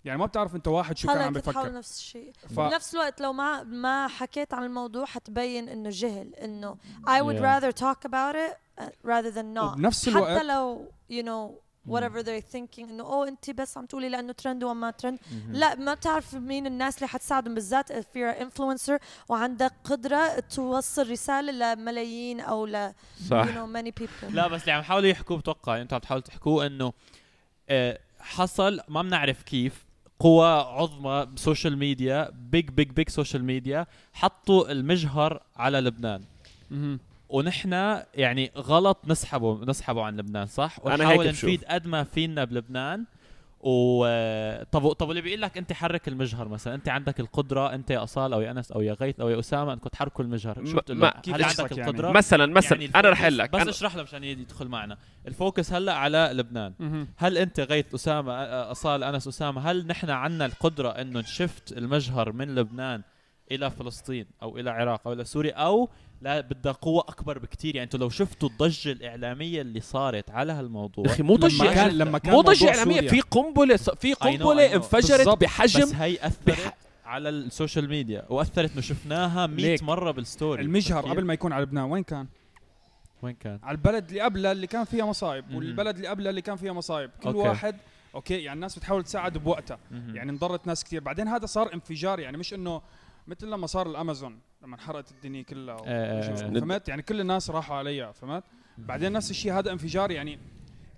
يعني 0.08 0.20
ما 0.20 0.26
بتعرف 0.26 0.56
انت 0.56 0.68
واحد 0.68 0.98
شو 0.98 1.08
كان 1.08 1.18
عم 1.18 1.34
بيفكر 1.34 1.74
نفس 1.74 2.00
الشيء. 2.00 2.34
ف... 2.56 2.60
بنفس 2.60 2.94
الوقت 2.94 3.22
لو 3.22 3.34
ما 3.34 3.64
ما 3.64 4.08
حكيت 4.08 4.54
عن 4.54 4.64
الموضوع 4.64 5.06
حتبين 5.06 5.70
إنه 5.70 5.90
جهل 5.90 6.36
إنه 6.36 6.78
I 7.08 7.22
would 7.22 7.38
Yeah. 7.38 7.62
rather 7.62 7.72
talk 7.72 8.10
about 8.10 8.36
it 8.36 8.54
uh, 8.82 8.84
rather 9.04 9.32
than 9.32 9.54
not. 9.60 9.74
وبنفس 9.74 10.10
حتى 10.10 10.18
الوقت 10.18 10.44
لو 10.46 10.92
you 11.12 11.24
know 11.24 11.68
whatever 11.94 12.24
they're 12.24 12.54
thinking 12.56 12.80
إنه 12.80 13.04
oh 13.04 13.28
انت 13.28 13.52
بس 13.52 13.78
عم 13.78 13.86
تقولي 13.86 14.10
لأنه 14.10 14.34
ترند 14.34 14.64
وما 14.64 14.92
ترند. 14.92 15.20
لا 15.50 15.76
ما 15.76 15.94
بتعرف 15.94 16.36
مين 16.36 16.68
الناس 16.68 16.96
اللي 16.98 17.08
حتساعدهم 17.08 17.56
بالذات 17.56 17.92
if 17.94 18.06
you're 18.16 18.42
influencer 18.42 18.98
وعندك 19.30 19.74
قدرة 19.84 20.40
توصل 20.40 21.12
رسالة 21.12 21.52
لملايين 21.74 22.40
أو 22.40 22.66
ل 22.66 22.94
صح. 23.30 23.46
you 23.46 23.48
know 23.48 23.78
many 23.78 24.04
people. 24.04 24.32
لا 24.34 24.48
بس 24.48 24.62
اللي 24.62 24.72
عم 24.72 24.80
يحاولوا 24.80 25.10
يحكوه 25.10 25.38
بتوقع 25.38 25.72
يعني 25.72 25.84
أنتم 25.84 25.96
عم 25.96 26.02
تحاولوا 26.02 26.24
تحكوه 26.26 26.66
إنه 26.66 26.94
آه، 27.70 28.00
حصل 28.20 28.80
ما 28.88 29.02
بنعرف 29.02 29.44
كيف 29.44 29.87
قوى 30.20 30.48
عظمى 30.48 31.28
ب 31.36 31.42
social 31.42 31.78
media 31.78 32.32
big 32.52 32.70
big 32.70 32.90
big 32.90 33.10
social 33.10 33.44
media 33.44 33.88
حطوا 34.14 34.72
المجهر 34.72 35.42
على 35.56 35.80
لبنان. 35.80 36.22
ونحن 37.30 37.72
يعني 38.16 38.52
غلط 38.58 38.98
نسحبه 39.08 39.66
نسحبه 39.66 40.04
عن 40.04 40.18
لبنان 40.18 40.46
صح؟ 40.46 40.78
ونحاول. 40.86 41.28
نفيد 41.28 41.66
قد 41.66 41.88
ما 41.88 42.04
فينا 42.04 42.44
بلبنان 42.44 43.06
و 43.70 44.06
طب 44.72 44.92
طب 44.94 45.10
اللي 45.10 45.22
بيقول 45.22 45.42
لك 45.42 45.58
أنت 45.58 45.74
حرك 45.74 46.08
المجهر 46.08 46.48
مثلا 46.48 46.76
أنت 46.76 46.90
عندك 46.90 47.20
القدرة 47.20 47.74
أنت 47.74 47.92
يا 47.92 48.04
أصال 48.04 48.34
أو 48.34 48.42
يا 48.42 48.52
أنس 48.52 48.72
أو 48.72 48.82
يا 48.82 48.94
غيث 48.94 49.20
أو 49.20 49.30
يا 49.30 49.40
أسامة 49.40 49.74
انكم 49.74 49.90
تحركوا 49.90 50.24
المجهر 50.26 50.66
شو 50.66 50.78
بتقول 50.78 50.98
ما- 50.98 51.14
هل 51.28 51.44
عندك 51.44 51.78
يعني؟ 51.78 51.90
القدرة 51.90 52.12
مثلا 52.12 52.46
مثلا 52.46 52.82
يعني 52.82 52.96
أنا 52.96 53.10
رح 53.10 53.22
أقول 53.22 53.38
لك 53.38 53.50
بس 53.52 53.64
أنا- 53.64 53.68
اشرح 53.70 53.96
له 53.96 54.04
مشان 54.04 54.24
يدخل 54.24 54.68
معنا 54.68 54.98
ال 55.28 55.35
focus 55.35 55.74
هلأ 55.74 55.94
على 55.94 56.30
لبنان. 56.34 56.74
هل 57.18 57.38
أنت 57.38 57.60
غيث 57.60 57.94
أسامة 57.96 58.34
أصال 58.72 59.04
أنس 59.04 59.28
أسامة 59.28 59.72
هل 59.72 59.88
نحن 59.88 60.10
عنا 60.10 60.46
القدرة 60.46 60.90
إنه 60.90 61.20
نشفط 61.20 61.72
المجهر 61.78 62.32
من 62.32 62.56
لبنان 62.56 63.02
إلى 63.52 63.72
فلسطين 63.72 64.26
أو 64.44 64.58
إلى 64.58 64.62
العراق 64.62 65.02
أو 65.08 65.14
إلى 65.14 65.26
سوريا 65.26 65.54
أو 65.54 65.90
لا 66.22 66.42
بدها 66.42 66.72
قوة 66.72 67.02
أكبر 67.02 67.40
بكتير 67.40 67.76
يعني 67.76 67.84
أنتم 67.84 68.00
لو 68.00 68.10
شفتوا 68.10 68.50
الضجة 68.50 68.92
الإعلامية 68.92 69.62
اللي 69.62 69.82
صارت 69.82 70.32
على 70.32 70.54
هالموضوع 70.54 71.06
أخي 71.06 71.24
مو 71.24 71.36
ضجة 71.36 71.74
كان 71.74 71.98
لما 71.98 72.18
كان 72.18 72.34
مو 72.34 72.42
إعلامية 72.42 72.96
سوريا. 72.96 73.10
في 73.10 73.22
قنبلة 73.22 73.78
في 73.78 74.16
know. 74.16 74.74
انفجرت. 74.74 75.28
بحجم 75.28 75.82
بس 75.82 75.94
هي 75.94 76.18
أثرت 76.22 76.74
على 77.06 77.30
ال 77.30 77.38
social 77.38 77.90
media 77.90 78.26
وأثرت 78.30 78.72
إنه 78.72 78.82
شفناها 78.82 79.48
100 79.48 79.66
ليك. 79.66 79.84
مرة 79.84 80.12
بال 80.12 80.26
story 80.26 80.62
المجهر؟ 80.62 81.10
قبل 81.10 81.26
ما 81.26 81.34
يكون 81.34 81.54
على 81.54 81.64
لبنان 81.64 81.84
وين 81.84 82.04
كان؟ 82.04 82.28
وين 83.22 83.36
كان؟ 83.36 83.60
على 83.64 83.76
البلد 83.76 84.08
اللي 84.08 84.22
قبلها 84.22 84.52
اللي 84.52 84.68
كان 84.68 84.84
فيها 84.84 85.06
مصايب. 85.06 85.56
والبلد 85.56 85.96
اللي 85.96 86.08
قبلها 86.08 86.30
اللي 86.30 86.42
كان 86.42 86.56
فيها 86.56 86.74
مصايب 86.74 87.12
كل 87.24 87.30
okay. 87.30 87.40
واحد 87.40 87.76
okay 88.16 88.34
يعني 88.34 88.56
الناس 88.56 88.78
بتحاول 88.80 89.04
تساعد 89.04 89.38
بوقتها. 89.38 89.80
يعني 89.92 90.32
انضرت 90.32 90.68
ناس 90.68 90.84
كثير 90.84 91.02
بعدين 91.02 91.28
هذا 91.28 91.46
صار 91.46 91.74
انفجار 91.74 92.20
يعني 92.20 92.38
مش 92.38 92.54
إنه 92.54 92.82
مثل 93.28 93.48
لما 93.48 93.68
صار 93.68 93.90
الأمازون 93.90 94.40
لما 94.64 94.76
انحرقت 94.76 95.12
الدنيا 95.12 95.42
كلها 95.42 95.76
و- 95.76 95.84
آه. 95.86 96.20
وشو- 96.20 96.36
فهمت؟ 96.60 96.90
يعني 96.90 97.02
كل 97.02 97.22
الناس 97.22 97.50
راحوا 97.50 97.76
عليها 97.76 98.12
فهمت؟ 98.12 98.44
بعدين 98.78 99.12
نفس 99.12 99.32
الشيء 99.32 99.54
هذا 99.54 99.72
انفجار 99.72 100.12
يعني 100.12 100.40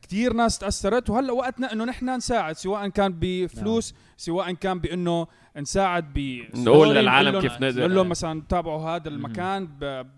كثير 0.01 0.33
ناس 0.33 0.57
تأثرت. 0.59 1.09
وهلأ 1.09 1.31
وقتنا 1.33 1.73
إنه 1.73 1.85
نحن 1.85 2.09
نساعد 2.15 2.55
سواء 2.55 2.87
كان 2.87 3.15
بفلوس 3.19 3.93
سواء 4.17 4.51
كان 4.53 4.79
بإنه 4.79 5.27
نساعد 5.57 6.13
ب 6.13 6.45
نقول 6.55 6.95
للعالم 6.95 7.41
كيف 7.41 7.53
نقدر. 7.53 7.79
نقول 7.79 7.95
لهم 7.95 8.09
مثلا 8.09 8.41
تابعوا 8.49 8.81
هذا. 8.89 9.07
المكان 9.09 9.67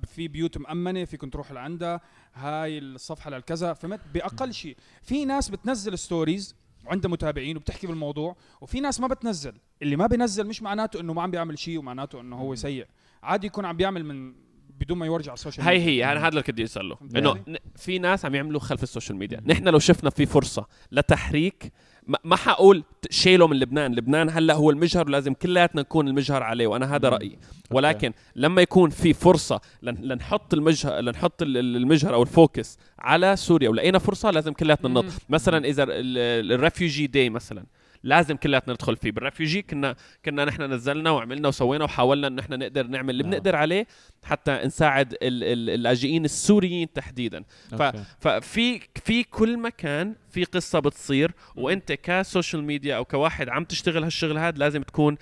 في 0.08 0.28
بيوت 0.28 0.58
مأمنة 0.58 1.06
فيكم 1.06 1.30
تروحوا 1.30 1.56
لعندها 1.56 2.02
هاي 2.34 2.78
الصفحة 2.78 3.30
للكذا 3.30 3.74
فهمت؟ 3.74 4.00
بأقل 4.14 4.54
شيء. 4.54 4.78
في 5.04 5.26
ناس 5.26 5.50
بتنزل 5.50 5.98
stories 6.00 6.56
وعندها 6.86 7.12
متابعين 7.12 7.58
وبتحكي 7.58 7.88
بالموضوع 7.88 8.36
وفي 8.62 8.80
ناس 8.80 9.00
ما 9.00 9.08
بتنزل. 9.08 9.54
اللي 9.82 9.96
ما 9.96 10.08
بينزل 10.08 10.48
مش 10.48 10.62
معناته 10.62 11.00
إنه 11.00 11.14
ما 11.14 11.22
عم 11.22 11.32
بيعمل 11.32 11.60
شيء 11.60 11.80
ومعناته 11.80 12.22
إنه 12.22 12.36
هو 12.36 12.56
سيء. 12.56 12.88
عادي 13.24 13.48
يكون 13.48 13.66
عم 13.66 13.78
بيعمل 13.78 14.06
من 14.06 14.34
بدون 14.82 14.98
ما 14.98 15.06
يورجع 15.06 15.32
على 15.32 15.38
ال 15.38 15.42
social 15.42 15.66
هاي 15.66 15.78
ميديا. 15.80 15.92
هي 16.08 16.12
أنا 16.12 16.20
هذا 16.22 16.28
اللي 16.28 16.42
بدي 16.48 16.64
أسأله. 16.64 16.98
إنه؟ 17.16 17.34
ن- 17.48 17.56
في 17.76 18.00
ناس 18.00 18.26
عم 18.26 18.36
يعملوا 18.36 18.60
خلف 18.60 18.84
ال 18.84 18.89
social 18.89 19.18
media. 19.18 19.42
نحن 19.46 19.68
لو 19.68 19.80
شفنا 19.80 20.10
في 20.10 20.26
فرصة 20.26 20.66
لتحريك 20.92 21.72
ما- 22.08 22.18
ما 22.24 22.36
حقول 22.36 22.84
ت- 23.02 23.12
شيله 23.14 23.48
من 23.48 23.60
لبنان. 23.60 23.96
لبنان 23.96 24.30
هلأ 24.30 24.54
هو 24.54 24.70
المجهر 24.70 25.08
ولازم 25.08 25.34
كلياتنا 25.34 25.82
نكون 25.82 26.08
المجهر 26.08 26.44
عليه 26.44 26.68
وأنا 26.68 26.96
هذا. 26.96 27.10
رأيي. 27.10 27.38
ولكن 27.72 28.14
لما 28.36 28.62
يكون 28.62 28.90
في 28.90 29.14
فرصة 29.14 29.62
لن- 29.84 29.98
لنحط 30.02 30.54
المجهر 30.54 31.00
لنحط 31.02 31.42
ال- 31.42 31.58
ال- 31.58 31.76
المجهر 31.76 32.14
أو 32.14 32.22
ال 32.22 32.31
focus 32.31 32.78
على 33.00 33.36
سوريا 33.36 33.70
ولقينا 33.70 34.00
فرصة 34.00 34.32
لازم 34.32 34.54
كلياتنا 34.54 34.90
ننط. 34.90 35.06
مثلا 35.30 35.66
إذا 35.66 35.86
ال 35.90 36.05
Refugee 36.05 37.08
Day 37.08 37.30
مثلا. 37.30 37.64
لازم 38.04 38.36
كلياتنا 38.36 38.74
ندخل 38.74 38.96
فيه 38.96 39.12
بال 39.12 39.23
Refugee 39.23 39.62
كنا 39.62 39.96
كنا 40.26 40.46
نحن 40.46 40.62
نزلنا 40.74 41.12
وعملنا 41.12 41.48
وسوينا 41.48 41.84
وحاولنا 41.84 42.28
انه 42.28 42.42
إحنا 42.42 42.56
نقدر 42.58 42.88
نعمل 42.88 43.10
اللي 43.10 43.24
نعم. 43.24 43.32
بنقدر 43.32 43.56
عليه 43.56 43.88
حتى 44.24 44.62
نساعد 44.66 45.14
ال- 45.14 45.18
ال- 45.44 45.70
اللاجئين 45.70 46.26
السوريين 46.26 46.94
تحديدا 46.94 47.44
ف. 47.70 47.82
ففي 48.20 48.80
في 49.06 49.24
كل 49.24 49.58
مكان 49.60 50.16
في 50.30 50.44
قصة 50.44 50.80
بتصير 50.80 51.32
وأنت 51.56 51.92
ك 51.92 52.02
social 52.02 52.64
media 52.64 52.96
أو 52.98 53.06
كواحد 53.06 53.50
عم 53.50 53.64
تشتغل 53.64 54.04
هالشغل 54.04 54.38
هذا 54.38 54.58
لازم 54.58 54.84
تكون 54.84 55.18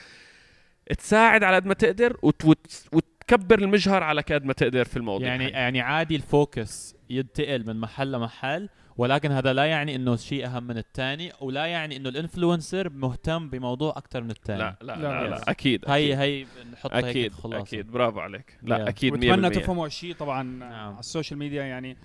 تساعد 0.97 1.43
على 1.43 1.55
قد 1.55 1.65
ما 1.65 1.73
تقدر 1.73 2.17
وت 2.21 2.45
وت 2.45 2.85
وتكبر 2.93 3.59
المجهر 3.59 4.03
على 4.03 4.21
قد 4.21 4.45
ما 4.45 4.53
تقدر 4.53 4.85
في 4.85 4.97
الموضوع 4.97 5.27
يعني 5.27 5.45
هاي. 5.45 5.51
يعني 5.51 5.81
عادي 5.81 6.15
ال 6.15 6.29
focus 6.29 6.95
ينتقل 7.09 7.65
من 7.67 7.79
محل 7.79 8.11
لمحل 8.11 8.69
ولكن 8.99 9.31
هذا 9.31 9.53
لا 9.53 9.65
يعني 9.65 9.95
إنه 9.95 10.15
شيء 10.15 10.45
أهم 10.45 10.63
من 10.63 10.77
الثاني 10.77 11.31
ولا 11.41 11.65
يعني 11.65 11.97
إنه 11.97 12.09
ال 12.09 12.17
influencer 12.17 12.89
مهتم 12.89 13.49
بموضوع 13.49 13.93
أكثر 13.97 14.23
من 14.23 14.31
الثاني. 14.31 14.59
لا 14.59 14.77
لا 14.81 14.95
لا, 14.95 15.01
لا، 15.01 15.23
لا, 15.23 15.29
لا. 15.29 15.51
أكيد 15.51 15.85
هي 15.87 16.13
أكيد. 16.13 16.19
هي 16.19 16.45
نحط 16.71 16.93
هيك 16.93 17.05
أكيد 17.05 17.33
خلاص 17.33 17.67
أكيد. 17.67 17.91
برافو 17.91 18.19
عليك. 18.19 18.57
لا 18.63 18.85
Yeah. 18.85 18.87
أكيد 18.87 19.13
100% 19.13 19.29
واتمنى 19.29 19.49
تفهموا 19.49 19.85
هالشيء 19.85 20.15
طبعا 20.15 20.43
نعم. 20.43 20.91
على 20.91 20.99
ال 20.99 21.05
social 21.05 21.39
media. 21.39 21.63
يعني 21.63 21.97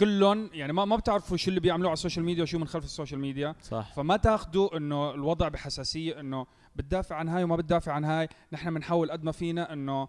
كلهم 0.00 0.50
يعني 0.52 0.72
ما 0.72 0.84
ما 0.84 0.96
بتعرفوا 0.96 1.36
شو 1.36 1.48
اللي 1.50 1.60
بيعملوه 1.60 1.88
على 1.88 1.94
ال 1.94 1.98
social 1.98 2.24
media 2.24 2.42
وشو 2.42 2.58
من 2.58 2.66
خلف 2.66 2.84
ال 2.84 2.89
social 2.89 3.20
media. 3.20 3.54
صح. 3.62 3.92
فما 3.96 4.16
تاخذوا 4.16 4.76
إنه 4.76 5.14
الوضع 5.14 5.48
بحساسية 5.48 6.20
إنه 6.20 6.46
بتدافع 6.76 7.16
عن 7.16 7.28
هاي 7.28 7.44
وما 7.44 7.56
بتدافع 7.56 7.92
عن 7.92 8.04
هاي. 8.04 8.28
نحن 8.52 8.74
بنحاول 8.74 9.10
قد 9.10 9.24
ما 9.24 9.32
فينا 9.32 9.72
إنه 9.72 10.08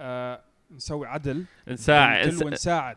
آه 0.00 0.49
نسوي 0.76 1.06
عدل. 1.06 1.44
نساعد. 1.68 2.42
ونساعد 2.44 2.96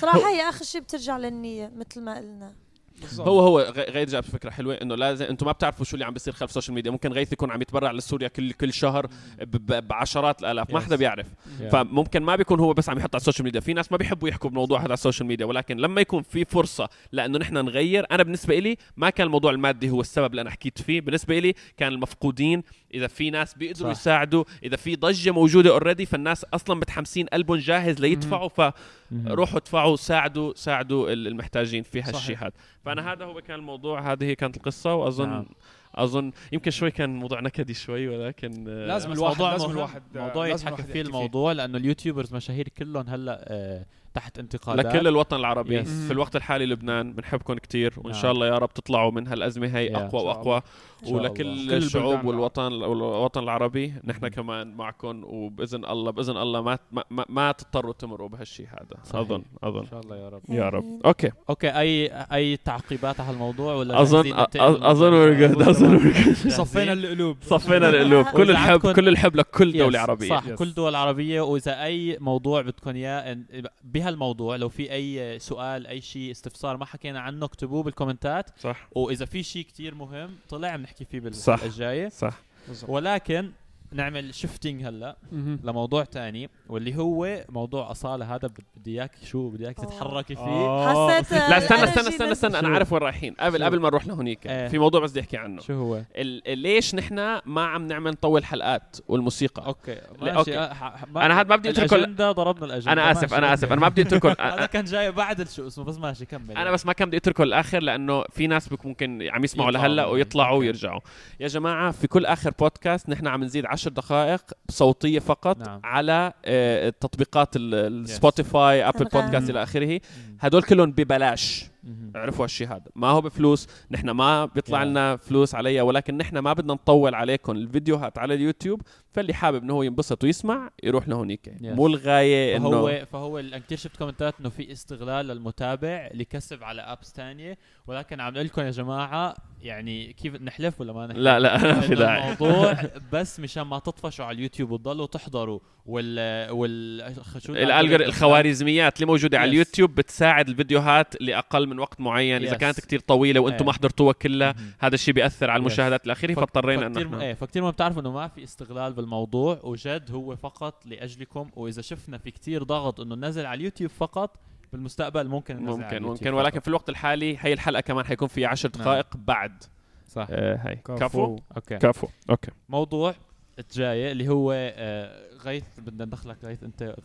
صراحة 0.00 0.28
هي 0.28 0.48
آخر 0.48 0.64
شيء 0.64 0.80
بترجع 0.80 1.18
للنية 1.18 1.72
مثل 1.76 2.00
ما 2.00 2.14
قلنا. 2.16 2.52
بالضبط. 3.00 3.28
هو 3.28 3.40
هو 3.40 3.60
غ- 3.60 3.90
غيث 3.90 4.10
جاب 4.10 4.22
فكرة 4.24 4.50
حلوة 4.50 4.74
إنه 4.74 4.94
لازم 4.94 5.24
أنتم 5.26 5.46
ما 5.46 5.52
بتعرفوا 5.52 5.84
شو 5.84 5.94
اللي 5.94 6.04
عم 6.04 6.12
بيصير 6.12 6.32
خلف 6.32 6.50
ال 6.50 6.53
social 6.53 6.74
media 6.74 6.90
ممكن 6.90 7.12
غيث 7.12 7.32
يكون 7.32 7.50
عم 7.50 7.62
يتبرع 7.62 7.92
لسوريا 7.92 8.28
كل 8.28 8.52
كل 8.52 8.72
شهر 8.72 9.06
ب- 9.06 9.56
ب- 9.72 9.88
بعشرات 9.88 10.40
الآلاف 10.40 10.70
ما. 10.70 10.80
حدا 10.80 10.96
بيعرف. 10.96 11.26
Yeah. 11.26 11.62
فممكن 11.72 12.22
ما 12.22 12.36
بيكون 12.36 12.60
هو 12.60 12.72
بس 12.72 12.88
عم 12.88 12.98
يحط 12.98 13.14
على 13.14 13.20
ال 13.20 13.23
social 13.23 13.44
media 13.44 13.60
في 13.60 13.72
ناس 13.72 13.92
ما 13.92 13.98
بيحبوا 13.98 14.28
يحكوا 14.28 14.50
بموضوع 14.50 14.78
هذا 14.78 14.84
على 14.84 14.94
ال 14.94 14.99
social 14.99 15.26
media 15.28 15.46
ولكن 15.46 15.76
لما 15.76 16.00
يكون 16.00 16.22
في 16.22 16.44
فرصة 16.44 16.88
لأنه 17.12 17.38
نحن 17.38 17.54
نغير 17.54 18.06
أنا 18.10 18.22
بالنسبة 18.22 18.58
لي 18.58 18.76
ما 18.96 19.10
كان 19.10 19.26
الموضوع 19.26 19.50
المادي 19.50 19.90
هو 19.90 20.00
السبب 20.00 20.30
اللي 20.30 20.40
أنا 20.42 20.50
حكيت 20.50 20.82
فيه. 20.82 21.00
بالنسبة 21.00 21.38
لي 21.38 21.54
كان 21.76 21.92
المفقودين 21.92 22.62
إذا 22.94 23.06
في 23.06 23.30
ناس 23.30 23.54
بيقدروا 23.54 23.92
صح. 23.92 24.00
يساعدوا 24.00 24.44
إذا 24.62 24.76
في 24.76 24.96
ضجة 24.96 25.30
موجودة 25.30 25.70
already 25.70 26.06
فالناس 26.06 26.44
أصلا 26.44 26.76
متحمسين 26.76 27.26
قلبهم 27.26 27.58
جاهز 27.58 28.00
ليدفعوا. 28.00 28.48
فروحوا 28.48 29.58
ادفعوا 29.58 29.96
ساعدوا 29.96 30.52
ساعدوا 30.56 31.12
ال- 31.12 31.26
المحتاجين 31.26 31.82
في 31.82 32.02
هالشيء. 32.02 32.36
هذا 32.38 32.52
فأنا 32.84 33.12
هذا 33.12 33.24
هو 33.24 33.40
كان 33.40 33.58
الموضوع 33.58 34.12
هذه 34.12 34.24
هي 34.24 34.34
كانت 34.34 34.56
القصة 34.56 34.94
وأظن 34.94 35.28
نعم. 35.28 35.46
أظن 35.94 36.32
يمكن 36.52 36.70
شوي 36.70 36.90
كان 36.90 37.10
موضوع 37.16 37.40
نكدي 37.40 37.74
شوي 37.74 38.08
ولكن 38.08 38.64
آه، 38.68 38.86
لازم 38.86 39.12
الواحد- 39.12 39.32
موضوع 39.38 39.52
لازم. 39.52 39.70
الواحد- 39.70 40.02
موضوع 40.14 40.46
لازم 40.46 40.68
يتحكى 40.68 40.82
فيه. 40.92 41.00
الموضوع 41.00 41.52
لأنه 41.52 41.78
ال 41.78 41.84
YouTubers 41.84 42.34
مشاهير 42.34 42.68
كلهم 42.78 43.08
هلأ 43.08 43.44
آه 43.52 43.86
تحت 44.14 44.38
انتقادات. 44.38 44.86
لكل 44.86 45.08
الوطن 45.08 45.36
العربي. 45.36 45.82
Yes. 45.82 45.86
في 45.88 46.10
الوقت 46.12 46.36
الحالي 46.36 46.66
لبنان 46.66 47.12
بنحبكم 47.12 47.54
كتير 47.54 47.94
وإن 47.96 48.12
نعم. 48.12 48.22
شاء 48.22 48.32
الله 48.32 48.46
يا 48.46 48.58
رب 48.58 48.72
تطلعوا 48.72 49.10
من 49.10 49.28
هالازمه 49.28 49.66
هي 49.78 49.88
Yeah. 49.88 49.96
أقوى 49.96 50.22
وأقوى. 50.22 50.62
ولكل 51.10 51.34
كل 51.68 51.74
الشعوب 51.74 52.24
والوطن 52.24 52.72
والوطن 52.72 53.42
العربي 53.42 53.94
نحن 54.04 54.28
كمان 54.28 54.74
معكم 54.76 55.24
وبإذن 55.24 55.84
الله 55.84 56.10
بإذن 56.10 56.36
الله 56.36 56.62
ما 56.62 56.78
ما, 57.10 57.24
ما, 57.28 57.52
تضطروا 57.52 57.92
تمروا 57.92 58.28
بهالشيء 58.28 58.66
هذا. 58.66 59.04
صحيح. 59.04 59.20
أظن 59.20 59.42
أظن. 59.62 59.80
إن 59.80 59.86
شاء 59.86 60.00
الله 60.00 60.16
يا 60.16 60.28
رب. 60.28 60.40
يا 60.48 60.68
رب. 60.68 60.84
okay. 61.06 61.30
okay 61.50 61.68
اي 61.78 62.06
أي 62.32 62.56
تعقيبات 62.56 63.20
على 63.20 63.30
هالموضوع 63.30 63.74
ولا 63.74 64.02
اظن 64.02 64.32
أظن 64.62 65.38
good 65.38 65.68
أظن 65.68 66.12
صفينا 66.64 66.92
القلوب. 66.92 67.36
صفينا 67.42 67.88
القلوب. 67.88 68.26
كل 68.36 68.50
الحب 68.50 68.92
كل 68.92 69.08
الحب 69.08 69.36
لكل 69.36 69.72
دولة 69.78 69.98
Yes، 69.98 70.02
عربية. 70.02 70.28
صح. 70.28 70.50
كل 70.50 70.74
دول 70.74 70.94
عربية. 70.94 71.40
وإذا 71.40 71.84
أي 71.84 72.18
موضوع 72.20 72.62
بدكم 72.62 72.90
إياه 72.90 73.34
إن- 73.34 73.66
بهالموضوع 74.04 74.56
لو 74.56 74.68
في 74.68 74.92
أي 74.92 75.38
سؤال 75.38 75.86
أي 75.86 76.00
شيء 76.00 76.30
استفسار 76.30 76.76
ما 76.76 76.84
حكينا 76.84 77.20
عنه 77.20 77.46
اكتبوه 77.46 77.82
بالكومنتات. 77.82 78.50
صح. 78.60 78.88
وإذا 78.92 79.24
في 79.24 79.42
شيء 79.42 79.64
كتير 79.64 79.94
مهم 79.94 80.36
طلع 80.48 80.76
بنحكي 80.76 81.04
فيه 81.04 81.30
صح. 81.30 81.54
بالحلقة 81.54 81.66
الجاية 81.66 82.08
صح. 82.08 82.40
ولكن 82.88 83.50
نعمل 83.94 84.34
shifting 84.34 84.84
هلا. 84.86 85.16
لموضوع 85.64 86.04
تاني 86.04 86.50
واللي 86.68 86.96
هو 86.96 87.44
موضوع 87.48 87.90
أصالة 87.90 88.34
هذا 88.34 88.48
بد- 88.48 88.60
بدي 88.76 88.90
اياك 89.00 89.10
شو 89.24 89.48
بدي 89.48 89.64
اياك. 89.64 89.76
تتحركي 89.76 90.34
فيه 90.34 90.42
آه. 90.42 91.08
حسيت 91.20 91.32
لا 91.32 91.58
استنى 91.58 91.84
استنى 91.84 92.08
استنى. 92.08 92.32
استنى 92.32 92.58
أنا 92.58 92.68
شو؟ 92.68 92.74
عارف 92.74 92.92
وين 92.92 93.02
رايحين 93.02 93.34
قبل 93.40 93.58
شو؟ 93.58 93.64
قبل 93.64 93.80
ما 93.80 93.88
نروح 93.88 94.06
لهونيك 94.06 94.46
إيه. 94.46 94.68
في 94.68 94.78
موضوع 94.78 95.00
بس 95.00 95.10
بدي 95.10 95.20
أحكي 95.20 95.36
عنه 95.36 95.60
شو 95.60 95.72
هو 95.74 96.02
ليش 96.46 96.94
نحن 96.94 97.40
ما 97.46 97.64
عم 97.66 97.86
نعمل 97.86 98.10
نطول 98.10 98.44
حلقات 98.44 98.96
والموسيقى 99.08 99.66
okay 99.66 99.94
لا، 99.94 100.34
ماشي 100.34 100.58
okay. 100.58 100.74
ح- 100.74 100.96
ح- 100.96 101.04
أنا 101.16 101.40
هاد 101.40 101.48
ما 101.48 101.56
بدي 101.56 101.70
أتركه 101.70 101.96
ل- 101.96 102.00
الأجندة 102.00 102.32
ضربنا 102.32 102.64
الأجندة 102.66 102.92
أنا 102.92 103.10
آسف 103.12 103.34
أنا. 103.34 103.54
آسف 103.54 103.72
أنا 103.72 103.80
ما 103.80 103.88
بدي 103.88 104.02
أتركه 104.02 104.36
هذا 104.54 104.66
كان 104.66 104.84
جاي 104.84 105.12
بعد 105.12 105.40
الشو 105.40 105.66
اسمه 105.66 105.84
بس 105.84 105.98
ماشي 105.98 106.26
كمل 106.26 106.56
أنا 106.56 106.70
بس 106.70 106.86
ما 106.86 106.92
كان 106.92 107.08
بدي 107.08 107.16
أتركه 107.16 107.44
للاخر 107.44 107.78
لأنه 107.82 108.22
في 108.22 108.46
ناس 108.46 108.68
ممكن 108.84 109.22
عم 109.32 109.44
يسمعوا 109.44 109.70
لهلا. 109.70 110.06
ويطلعوا. 110.06 110.58
ويرجعوا 110.58 111.00
يا 111.40 111.46
جماعة 111.48 111.90
في 111.90 112.06
كل 112.06 112.26
آخر 112.26 112.50
بودكاست 112.60 113.08
نحن 113.08 113.26
عم 113.26 113.44
نزيد 113.44 113.66
عشر 113.84 113.90
دقائق 113.90 114.40
صوتية 114.68 115.18
فقط 115.18 115.58
نعم. 115.68 115.80
على 115.84 116.32
آه، 116.44 116.88
التطبيقات 116.88 117.56
ال- 117.56 117.74
ال 117.74 117.88
Spotify 117.88 118.88
Apple. 118.88 118.98
Podcast 119.04 119.50
إلى 119.50 119.62
آخره. 119.62 120.00
هدول 120.40 120.62
كلهم 120.62 120.92
ببلاش 120.92 121.64
مهم. 121.84 122.12
اعرفوا 122.16 122.44
هالشيء 122.44 122.68
هذا 122.68 122.82
ما 122.96 123.08
هو 123.08 123.20
بفلوس 123.20 123.68
نحن 123.90 124.10
ما 124.10 124.44
بيطلع. 124.44 124.82
لنا 124.84 125.16
فلوس 125.16 125.54
عليها 125.54 125.82
ولكن 125.82 126.16
نحن 126.16 126.38
ما 126.38 126.52
بدنا 126.52 126.72
نطول 126.74 127.14
عليكم 127.14 127.52
الفيديوهات 127.52 128.18
على 128.18 128.34
اليوتيوب 128.34 128.80
فاللي 129.14 129.34
حابب 129.34 129.62
إنه 129.62 129.72
هو 129.74 129.82
ينبسط 129.82 130.24
ويسمع 130.24 130.70
يروح 130.82 131.08
لهونيك 131.08 131.52
مو 131.60 131.86
الغاية 131.86 132.56
إنه 132.56 132.70
فهو 132.70 133.06
فهو 133.12 133.38
ال- 133.38 133.58
كثير 133.58 133.78
شفت 133.78 133.96
كومنتات 133.96 134.34
إنه 134.40 134.48
في 134.48 134.72
استغلال 134.72 135.26
للمتابع 135.26 136.10
لكسب 136.14 136.64
على 136.64 136.82
apps 136.82 137.12
تانية 137.12 137.58
ولكن 137.86 138.20
عم 138.20 138.32
نقول 138.34 138.46
لكم 138.46 138.62
يا 138.62 138.70
جماعة 138.70 139.34
يعني 139.62 140.12
كيف 140.12 140.34
نحلف 140.42 140.80
ولا 140.80 140.92
ما 140.92 141.06
نحلف؟ 141.06 141.18
لا 141.18 141.40
لا 141.40 141.58
ما 141.74 141.80
في 141.80 141.94
داعي 141.94 142.32
الموضوع 142.32 142.76
بس 143.12 143.40
مشان 143.40 143.62
ما 143.62 143.78
تطفشوا 143.78 144.24
على 144.24 144.34
اليوتيوب 144.36 144.70
وتضلوا 144.70 145.06
تحضروا 145.06 145.60
وال 145.86 146.50
وال 146.50 148.02
الخوارزميات 148.02 148.96
اللي 148.96 149.06
موجودة 149.06 149.38
على 149.38 149.44
Yes. 149.50 149.52
اليوتيوب 149.52 149.94
بتساعد 149.94 150.48
الفيديوهات 150.48 151.22
لأقل 151.22 151.66
من 151.68 151.78
وقت 151.78 152.00
معين 152.00 152.42
إذا 152.42 152.52
Yes. 152.54 152.56
كانت 152.56 152.80
كتير 152.80 152.98
طويلة 153.00 153.40
وأنتم 153.40 153.58
إيه. 153.58 153.66
ما 153.66 153.72
حضرتوها 153.72 154.12
كلها. 154.12 154.54
هذا 154.78 154.94
الشيء 154.94 155.14
بيأثر 155.14 155.50
على 155.50 155.58
Yes. 155.58 155.66
المشاهدات 155.66 156.06
الاخيره 156.06 156.34
فاضطرينا 156.34 156.86
انه 156.86 157.34
فكتير 157.34 157.62
ما 157.62 157.70
بتعرفوا 157.70 158.00
إنه 158.02 158.12
ما 158.12 158.28
في 158.28 158.44
استغلال 158.44 158.92
بالموضوع 159.04 159.60
وجد 159.62 160.10
هو 160.10 160.36
فقط 160.36 160.86
لأجلكم 160.86 161.50
وإذا 161.56 161.82
شفنا 161.82 162.18
في 162.18 162.30
كتير 162.30 162.62
ضغط 162.62 163.00
إنه 163.00 163.14
نزل 163.14 163.46
على 163.46 163.58
اليوتيوب 163.58 163.90
فقط 163.90 164.36
بالمستقبل 164.72 165.28
ممكن 165.28 165.56
ننزل 165.56 165.68
على 165.68 165.76
ممكن 165.82 165.96
اليوتيوب 165.96 166.10
ممكن 166.10 166.34
ولكن 166.34 166.54
فقط. 166.54 166.62
في 166.62 166.68
الوقت 166.68 166.88
الحالي 166.88 167.36
هي 167.40 167.52
الحلقة 167.52 167.80
كمان 167.80 168.04
حيكون 168.04 168.28
فيها 168.28 168.48
عشر 168.48 168.70
نعم. 168.74 168.84
دقائق 168.84 169.16
بعد. 169.16 169.64
صح. 170.08 170.26
آه 170.30 170.56
هاي. 170.56 170.76
كفو. 170.76 170.96
كفو 170.96 171.38
okay. 171.56 171.78
كفو 171.78 172.08
okay. 172.30 172.50
موضوع 172.68 173.14
الجاي 173.58 174.12
اللي 174.12 174.28
هو 174.28 174.52
آه، 174.56 175.36
غيث 175.36 175.64
بدنا 175.78 176.04
ندخلك 176.04 176.44
غيث 176.44 176.62
أنت 176.64 176.96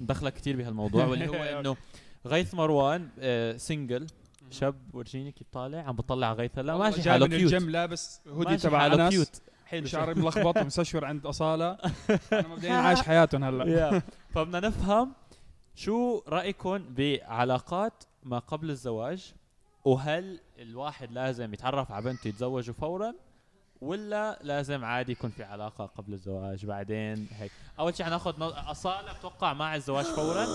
ندخلك 0.00 0.34
كثير 0.34 0.56
بهالموضوع 0.56 1.04
واللي 1.08 1.28
هو 1.28 1.34
إنه 1.34 1.76
غيث 2.26 2.54
مروان 2.54 3.08
آه، 3.18 3.56
single 3.56 4.06
شاب 4.50 4.74
ورجيني 4.92 5.32
كيف 5.32 5.46
طالع؟ 5.52 5.78
عم 5.78 5.96
بطلع 5.96 6.26
على 6.26 6.36
غيث 6.36 6.58
هلا 6.58 6.76
ماشي 6.76 7.00
جاي 7.00 7.12
حاله 7.12 7.26
من 7.26 7.36
cute 7.36 7.52
ال 7.52 7.56
gym 7.56 7.70
لابس 7.70 8.20
هودي 8.28 8.50
ماشي 8.50 8.68
تبع 8.68 8.86
أنس. 8.86 9.14
cute 9.14 9.40
حلو 9.66 9.86
شعري 9.86 10.14
ملخبط 10.14 10.56
ومسشور 10.56 11.04
عند 11.04 11.26
أصالة. 11.26 11.70
أنا 12.32 12.48
مبدئيا 12.48 12.72
عايش 12.72 13.00
حياتهم 13.02 13.44
هلا. 13.44 14.02
فبدنا 14.34 14.60
نفهم 14.68 15.12
شو 15.74 16.22
رأيكم 16.28 16.78
بعلاقات 16.94 18.04
ما 18.22 18.38
قبل 18.38 18.70
الزواج؟ 18.70 19.32
وهل 19.84 20.40
الواحد 20.58 21.12
لازم 21.12 21.54
يتعرف 21.54 21.92
على 21.92 22.04
بنت 22.04 22.26
يتزوجوا 22.26 22.74
فورا؟ 22.74 23.12
ولا 23.80 24.38
لازم 24.42 24.84
عادي 24.84 25.12
يكون 25.12 25.30
في 25.30 25.44
علاقة 25.44 25.86
قبل 25.86 26.12
الزواج 26.12 26.66
بعدين 26.66 27.28
هيك؟ 27.32 27.50
أول 27.78 27.94
شيء 27.96 28.06
حناخذ 28.06 28.40
نو... 28.40 28.48
أصالة 28.48 29.10
أتوقع 29.10 29.52
مع 29.52 29.74
الزواج 29.76 30.04
فورا. 30.04 30.46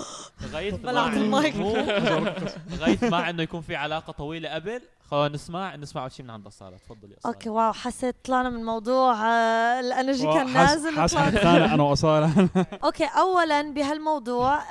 غيث 0.52 0.74
بلعت 0.86 1.10
مع 1.10 1.16
المايك. 1.16 1.54
إنه- 1.54 2.50
غيث 2.80 3.04
مع 3.04 3.30
إنه 3.30 3.42
يكون 3.42 3.60
في 3.60 3.76
علاقة 3.76 4.12
طويلة 4.12 4.48
قبل. 4.54 4.82
خلينا 5.12 5.76
نسمع 5.76 6.08
شيء 6.08 6.24
من 6.24 6.30
عند 6.30 6.46
أصالة. 6.46 6.76
تفضلي 6.76 7.16
أصالة. 7.18 7.34
okay 7.34 7.48
wow 7.48 7.72
حسيت 7.72 8.16
طلعنا 8.24 8.50
من 8.50 8.64
موضوع 8.64 9.14
آه، 9.26 9.80
ال 9.80 9.86
energy 9.86 10.24
كان 10.26 10.52
نازل 10.52 10.96
حاس 11.00 11.12
وطلعنا- 11.14 11.30
حنتخانق 11.30 11.72
أنا 11.72 11.82
وأصالة. 11.82 12.48
okay 12.84 13.04
اولا 13.04 13.62
بهالموضوع 13.62 14.62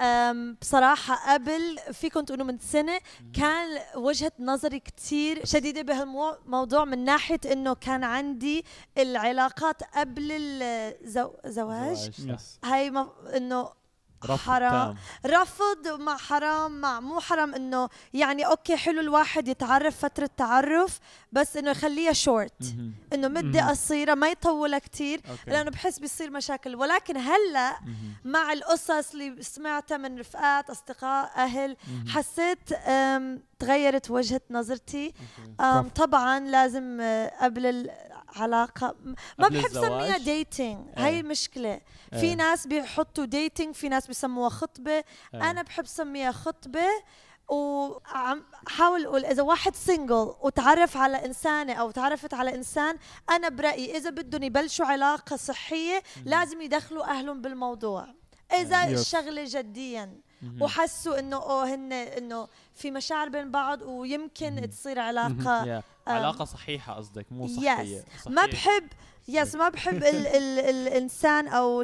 بصراحة 0.61 1.33
قبل 1.33 1.77
فيكم 1.93 2.21
تقولوا 2.21 2.45
من 2.45 2.57
سنة 2.59 2.99
كان 3.33 3.79
وجهة 3.95 4.31
نظري 4.39 4.79
كتير 4.79 5.45
شديدة 5.45 5.81
بهالموضوع 5.81 6.85
من 6.85 7.05
ناحية 7.05 7.39
إنه 7.51 7.73
كان 7.73 8.03
عندي 8.03 8.65
العلاقات 8.97 9.83
قبل 9.95 10.27
الزواج. 10.31 12.11
هاي 12.63 12.91
مف... 12.91 13.07
إنه 13.35 13.80
حرام. 14.29 14.95
رفض 15.25 15.87
مع 15.99 16.17
حرام 16.17 16.81
مع 16.81 16.99
مو 16.99 17.19
حرام 17.19 17.55
إنه 17.55 17.89
يعني 18.13 18.45
okay 18.45 18.77
حلو 18.77 19.01
الواحد 19.01 19.47
يتعرف 19.47 19.97
فترة 19.99 20.29
تعرف 20.37 20.99
بس 21.31 21.57
إنه 21.57 21.71
يخليها 21.71 22.13
شورت. 22.13 22.75
إنه 23.13 23.27
مدة. 23.27 23.69
قصيرة 23.69 24.13
ما 24.13 24.27
يطولها 24.29 24.79
كتير 24.79 25.21
okay 25.29 25.51
لأنه 25.51 25.71
بحس 25.71 25.99
بيصير 25.99 26.29
مشاكل 26.31 26.75
ولكن 26.75 27.17
هلأ. 27.17 27.77
مع 28.25 28.53
القصص 28.53 29.11
اللي 29.11 29.43
سمعتها 29.43 29.97
من 29.97 30.19
رفقات 30.19 30.69
أصدقاء 30.69 31.31
أهل. 31.35 31.77
حسيت 32.07 32.69
تغيرت 33.59 34.11
وجهة 34.11 34.41
نظرتي 34.51 35.13
طبعا 35.95 36.39
لازم 36.39 37.01
آه، 37.01 37.31
قبل 37.41 37.89
العلاقه 38.35 38.95
ما 39.37 39.47
بحب 39.47 39.65
الزواج؟ 39.65 39.89
سميها 39.89 40.17
dating 40.17 40.87
إيه. 40.97 41.05
هاي 41.05 41.19
المشكلة 41.19 41.81
إيه. 42.13 42.19
في 42.19 42.35
ناس 42.35 42.67
بيحطوا 42.67 43.25
dating 43.25 43.75
في 43.75 43.89
ناس 43.89 44.07
بيسموها 44.07 44.49
خطبة 44.49 44.91
إيه. 44.91 45.03
أنا 45.51 45.61
بحب 45.61 45.85
سميها 45.85 46.31
خطبة 46.31 46.87
وعم 47.47 48.43
حاول 48.67 49.05
أقول 49.05 49.25
إذا 49.25 49.43
واحد 49.43 49.75
single 49.75 50.33
وتعرف 50.41 50.97
على 50.97 51.25
إنسانة 51.25 51.73
أو 51.73 51.91
تعرفت 51.91 52.33
على 52.33 52.55
إنسان 52.55 52.97
أنا 53.29 53.49
برأيي 53.49 53.97
إذا 53.97 54.09
بدهم 54.09 54.43
يبلشوا 54.43 54.85
علاقة 54.85 55.35
صحية 55.35 56.03
لازم 56.25 56.61
يدخلوا 56.61 57.03
أهلهم 57.03 57.41
بالموضوع 57.41 58.20
إذا 58.53 58.85
yes. 58.85 58.99
الشغله 59.01 59.43
جديا. 59.47 60.13
وحسوا 60.61 61.19
إنه 61.19 61.35
oh 61.37 61.75
هن 61.75 61.93
إنه 61.93 62.47
في 62.75 62.91
مشاعر 62.91 63.29
بين 63.29 63.51
بعض 63.51 63.81
ويمكن 63.81 64.69
تصير 64.69 64.99
علاقة. 64.99 65.83
علاقة 66.07 66.45
صحيحة 66.45 66.93
قصدك 66.93 67.25
مو 67.31 67.47
Yes. 67.47 67.51
صحية 67.51 68.03
ما. 68.29 68.45
بحب 68.45 68.87
yes 69.27 69.55
ما 69.55 69.69
بحب 69.69 70.03
ال 70.11 70.27
ال 70.27 70.59
الإنسان 70.59 71.47
أو 71.47 71.83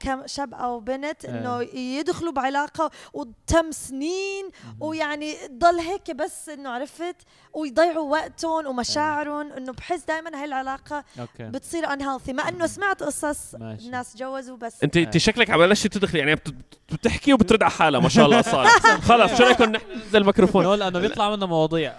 كم 0.00 0.26
شاب 0.26 0.54
أو 0.54 0.80
بنت 0.80 1.24
إنه 1.24 1.62
يدخلوا 1.78 2.32
بعلاقة 2.32 2.90
وتم 3.12 3.70
سنين 3.72 4.50
ويعني 4.80 5.34
تضل 5.48 5.78
هيك 5.78 6.10
بس 6.10 6.48
إنه 6.48 6.70
عرفت؟ 6.70 7.16
ويضيعوا 7.54 8.10
وقتهم 8.10 8.66
ومشاعرهم 8.66 9.52
إنه 9.52 9.72
بحس 9.72 10.04
دائما 10.04 10.38
هاي 10.38 10.44
العلاقة 10.44 11.04
أوكي. 11.20 11.42
بتصير 11.44 11.86
unhealthy. 11.86 12.30
مع 12.30 12.48
إنه 12.48 12.66
سمعت 12.66 13.02
قصص 13.02 13.54
ماشي. 13.54 13.88
ناس 13.88 14.12
تجوزوا 14.12 14.56
بس. 14.56 14.82
انت 14.84 14.96
أنت 14.96 15.16
شكلك 15.16 15.50
عم 15.50 15.58
بلشتي 15.58 15.88
تدخلي 15.88 16.18
يعني 16.18 16.34
بت- 16.34 16.54
بتحكي 16.92 17.32
وبترد 17.32 17.62
على 17.62 17.70
حالها 17.70 18.00
ما 18.00 18.08
شاء 18.08 18.26
الله 18.26 18.42
صار. 18.42 18.66
خلص 19.08 19.38
شو 19.38 19.44
رأيكم 19.44 19.64
نحن 19.64 19.84
ننزل 19.92 20.18
الميكروفون؟ 20.20 20.64
نقول 20.64 20.82
انه 20.82 20.98
بيطلع 20.98 21.30
منا 21.36 21.46
مواضيع. 21.46 21.94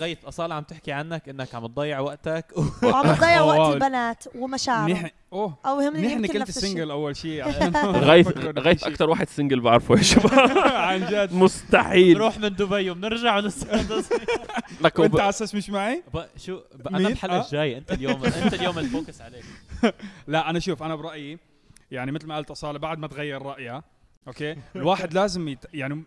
غيث 0.00 0.24
أصالة 0.24 0.54
عم 0.54 0.62
تحكي 0.62 0.92
عنك 0.92 1.28
إنك 1.28 1.54
عم 1.54 1.66
تضيع 1.66 2.00
وقتك. 2.00 2.44
وعم 2.82 3.14
تضيع 3.14 3.40
وقت 3.50 3.58
wow. 3.58 3.78
البنات 4.00 4.24
ومشاعرهم. 4.36 4.84
منيح 4.84 5.10
oh 5.32 5.58
أو 5.66 5.80
هم 5.80 5.92
منيح 5.92 6.12
يمكن 6.12 6.18
انك 6.24 6.30
قلت 6.30 6.36
نفس 6.40 6.56
الشيء. 6.56 6.70
single 6.70 6.90
أول 6.90 7.16
شيء 7.16 7.42
عشان 7.48 7.76
غيث 7.76 8.28
غيث. 8.38 8.84
أكثر 8.84 9.10
واحد 9.10 9.28
single 9.28 9.60
بعرفه 9.60 9.96
يا 9.96 10.02
شباب. 10.02 10.58
عن 10.88 11.06
جد. 11.10 11.32
مستحيل. 11.34 12.14
نروح 12.16 12.38
من 12.38 12.48
دبي 12.56 12.90
وبنرجع 12.90 13.38
لك 13.38 14.98
وانت 14.98 15.14
وب- 15.14 15.20
على 15.20 15.28
أساس 15.28 15.54
مش 15.54 15.70
معي؟ 15.70 16.02
شو 16.36 16.60
أنا 16.86 16.98
مين؟ 16.98 17.06
الحلقة 17.06 17.38
آه. 17.40 17.44
الجاية. 17.46 17.78
أنت 17.78 17.92
اليوم 17.92 18.24
أنت 18.24 18.54
اليوم 18.54 18.78
ال 18.78 18.85
focus 18.85 19.20
عليك. 19.20 19.44
لا 20.26 20.50
أنا 20.50 20.58
شوف 20.58 20.82
أنا 20.82 20.94
برأيي 20.94 21.38
يعني 21.90 22.12
مثل 22.12 22.26
ما 22.26 22.34
قالت 22.34 22.50
أصالة 22.50 22.78
بعد 22.78 22.98
ما 22.98 23.06
تغير 23.06 23.42
رأيها 23.42 23.82
okay؟ 24.28 24.56
الواحد 24.76 25.14
لازم 25.14 25.48
يت... 25.48 25.64
يعني 25.74 26.02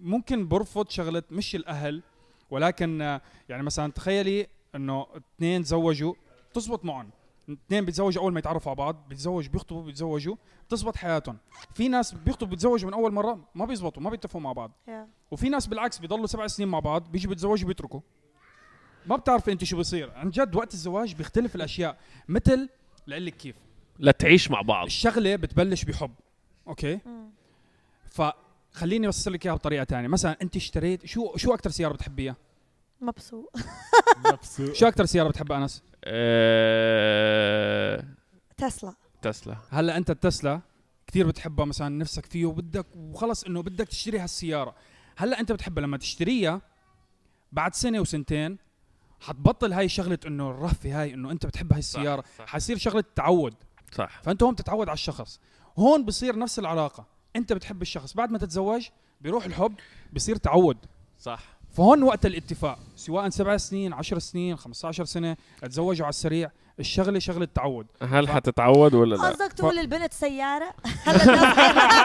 ممكن 0.00 0.48
برفض 0.48 0.88
شغلة 0.90 1.22
مش 1.30 1.54
الأهل 1.54 2.02
ولكن 2.50 3.02
آه، 3.02 3.20
يعني 3.48 3.62
مثلا 3.62 3.92
تخيلي 3.92 4.46
إنه 4.74 5.06
اثنين 5.36 5.62
تزوجوا 5.62 6.14
تزبط 6.54 6.84
معهم 6.84 7.10
اثنين 7.48 7.84
بيتزوجوا 7.84 8.22
أول 8.22 8.32
ما 8.32 8.38
يتعرفوا 8.38 8.70
على 8.70 8.76
بعض 8.76 9.08
بيتزوج 9.08 9.48
بيخطبوا 9.48 9.82
بيتزوجوا 9.82 10.36
تزبط 10.68 10.96
حياتهم. 10.96 11.38
في 11.74 11.88
ناس 11.88 12.14
بيخطبوا 12.14 12.50
بيتزوجوا 12.50 12.88
من 12.88 12.94
أول 12.94 13.12
مرة 13.12 13.48
ما 13.54 13.64
بيزبطوا 13.64 14.02
ما 14.02 14.10
بيتفقوا 14.10 14.40
مع 14.40 14.52
بعض. 14.52 14.70
Yeah. 14.86 14.90
وفي 15.30 15.48
ناس 15.48 15.66
بالعكس 15.66 15.98
بيضلوا 15.98 16.26
سبع 16.26 16.46
سنين 16.46 16.68
مع 16.68 16.78
بعض 16.78 17.10
بيجوا 17.10 17.28
بيتزوجوا 17.28 17.68
بيتركوا. 17.68 18.00
ما 19.06 19.16
بتعرف 19.16 19.48
أنت 19.48 19.64
شو 19.64 19.76
بيصير 19.76 20.10
عن 20.10 20.30
جد 20.30 20.56
وقت 20.56 20.74
الزواج 20.74 21.14
بيختلف 21.14 21.54
الأشياء 21.54 21.98
مثل 22.28 22.68
لك 23.06 23.36
كيف. 23.36 23.56
لتعيش 23.98 24.50
مع 24.50 24.60
بعض. 24.62 24.86
الشغلة 24.86 25.36
بتبلش 25.36 25.84
بحب 25.84 26.10
أوكي؟ 26.68 27.00
مم. 27.06 27.30
فخليني 28.04 29.06
أوصل 29.06 29.32
لك 29.32 29.46
إياها 29.46 29.54
بطريقة 29.54 29.84
ثانية 29.84 30.08
مثلا 30.08 30.36
أنت 30.42 30.56
اشتريت 30.56 31.06
شو 31.06 31.36
شو 31.36 31.54
أكثر 31.54 31.70
سيارة 31.70 31.92
بتحبيها؟ 31.92 32.36
مبسوط. 33.00 33.52
مبسوط. 34.32 34.72
شو 34.72 34.88
أكثر 34.88 35.04
سيارة 35.04 35.28
بتحبها 35.28 35.58
أنس؟ 35.58 35.82
آه، 36.04 38.04
تسلا. 38.56 38.94
تسلا. 39.22 39.56
هلأ 39.70 39.96
أنت 39.96 40.10
التسلا 40.10 40.60
كثير 41.06 41.26
بتحبها 41.26 41.64
مثلا 41.64 41.88
نفسك 41.88 42.26
فيه 42.26 42.46
وبدك 42.46 42.86
وخلص 42.96 43.44
إنه 43.44 43.62
بدك 43.62 43.88
تشتري 43.88 44.18
هالسياره 44.18 44.74
هلأ 45.16 45.40
أنت 45.40 45.52
بتحبها 45.52 45.82
لما 45.82 45.96
تشتريها 45.96 46.60
بعد 47.52 47.74
سنة 47.74 48.00
وسنتين 48.00 48.58
حتبطل 49.20 49.72
هاي 49.72 49.88
شغلة 49.88 50.18
إنه 50.26 50.50
الرهفه 50.50 51.02
هاي 51.02 51.14
إنه 51.14 51.30
أنت 51.30 51.46
بتحب 51.46 51.72
هاي 51.72 51.78
السيارة. 51.78 52.24
صح. 52.38 52.46
حيصير 52.46 52.78
شغلة 52.78 53.04
تعود. 53.16 53.54
صح. 53.92 54.22
فأنت 54.22 54.42
هون 54.42 54.54
بتتعود 54.54 54.88
على 54.88 54.94
الشخص. 54.94 55.40
هون 55.78 56.04
بصير 56.04 56.38
نفس 56.38 56.58
العلاقة. 56.58 57.06
أنت 57.36 57.52
بتحب 57.52 57.82
الشخص. 57.82 58.14
بعد 58.14 58.30
ما 58.30 58.38
تتزوج 58.38 58.88
بيروح 59.20 59.44
الحب 59.44 59.74
بصير 60.12 60.36
تعود. 60.36 60.76
صح. 61.18 61.57
فهون 61.72 62.02
وقت 62.02 62.26
الاتفاق 62.26 62.78
سواء 62.96 63.28
سبع 63.28 63.56
سنين 63.56 63.92
عشر 63.92 64.18
سنين 64.18 64.56
15 64.56 65.04
سنة 65.04 65.36
تزوجوا 65.62 66.06
على 66.06 66.10
السريع 66.10 66.50
الشغلة 66.80 67.18
شغلة 67.18 67.48
تعود. 67.54 67.86
هل 68.02 68.26
ف- 68.26 68.30
حتتعود 68.30 68.94
ولا 68.94 69.14
لا؟ 69.16 69.22
قصدك 69.28 69.52
تقول 69.52 69.78
البنت 69.78 70.12
سيارة؟ 70.12 70.70
هلا 71.04 71.22
الناس 71.24 71.58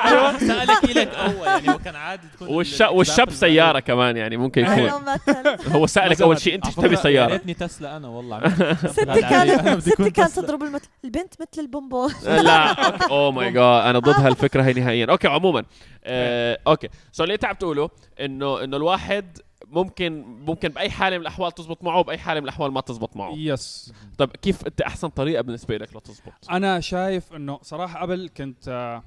أيوه 0.06 0.38
سألك 0.39 0.84
الك 0.84 1.08
أول 1.15 1.47
يعني 1.47 1.69
هو 1.69 1.78
كان 1.80 1.95
عادي 1.95 2.28
تكون 2.36 2.47
والش... 2.47 2.82
ال- 2.82 2.88
والشاب 2.88 3.30
سيارة 3.32 3.80
كمان 3.80 4.17
يعني 4.17 4.38
ممكن 4.38 4.62
يكون. 4.62 5.02
مثلاً. 5.13 5.58
هو 5.76 5.88
سألك 5.88 6.21
أول 6.21 6.39
شيء 6.41 6.56
أنت 6.56 6.67
تبي 6.67 6.95
سيارة؟ 6.95 7.32
ريتني 7.34 7.54
تسلا 7.54 7.97
أنا 7.97 8.08
والله. 8.08 8.49
ستي 8.91 9.04
أنا 9.04 9.21
كانت 9.21 9.82
ستي 9.82 10.10
كانت. 10.12 10.32
تضرب 10.32 10.63
المثل 10.63 10.88
البنت 11.04 11.34
مثل 11.41 11.62
البونبون. 11.62 12.13
لا 12.43 12.71
oh 13.08 13.32
my 13.32 13.52
God 13.52 13.86
أنا 13.86 13.99
ضد 13.99 14.19
هالفكرة 14.19 14.63
هي 14.63 14.73
نهائيا. 14.73 15.06
okay 15.10 15.28
عموما. 15.28 15.63
آه، 16.06 16.60
okay. 16.67 16.89
so 17.12 17.24
اللي 17.23 17.34
أنت 17.34 17.45
عم 17.45 17.56
تقوله 17.56 17.89
انه 18.19 18.63
إنه 18.63 18.78
الواحد 18.78 19.38
ممكن 19.74 20.22
ممكن 20.24 20.70
بأي 20.70 20.90
حالة 20.90 21.18
من 21.18 21.22
الأحوال 21.22 21.52
تزبط 21.52 21.84
معه 21.84 22.00
وبأي 22.00 22.18
حالة 22.18 22.40
من 22.40 22.44
الأحوال 22.44 22.72
ما 22.72 22.82
تزبط 22.82 23.16
معه. 23.18 23.34
yes 23.36 23.93
طب 24.18 24.30
كيف 24.30 24.68
أنت 24.68 24.82
أحسن 24.82 25.08
طريقة 25.08 25.42
بالنسبة 25.42 25.78
لك 25.78 25.96
لتزبط؟ 25.96 26.34
أنا 26.52 26.80
شايف 26.80 27.34
إنه 27.34 27.60
صراحة 27.62 28.02
قبل 28.02 28.30
كنت 28.38 29.02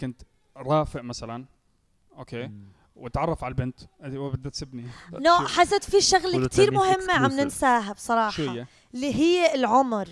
كنت 0.00 0.22
رافق 0.56 1.00
مثلا 1.00 1.44
okay 2.18 2.50
وتعرف 2.96 3.44
على 3.44 3.52
البنت. 3.52 3.80
وبدها 4.04 4.50
تسبني 4.50 4.86
no 5.12 5.36
حسيت 5.36 5.84
في 5.84 6.00
شغلة 6.00 6.46
تاني 6.46 6.70
مهمة 6.70 7.12
عم. 7.12 7.32
ننساها 7.32 7.92
بصراحة. 7.92 8.30
شو 8.30 8.50
هي؟ 8.50 8.66
اللي 8.94 9.14
هي 9.14 9.54
العمر. 9.54 10.08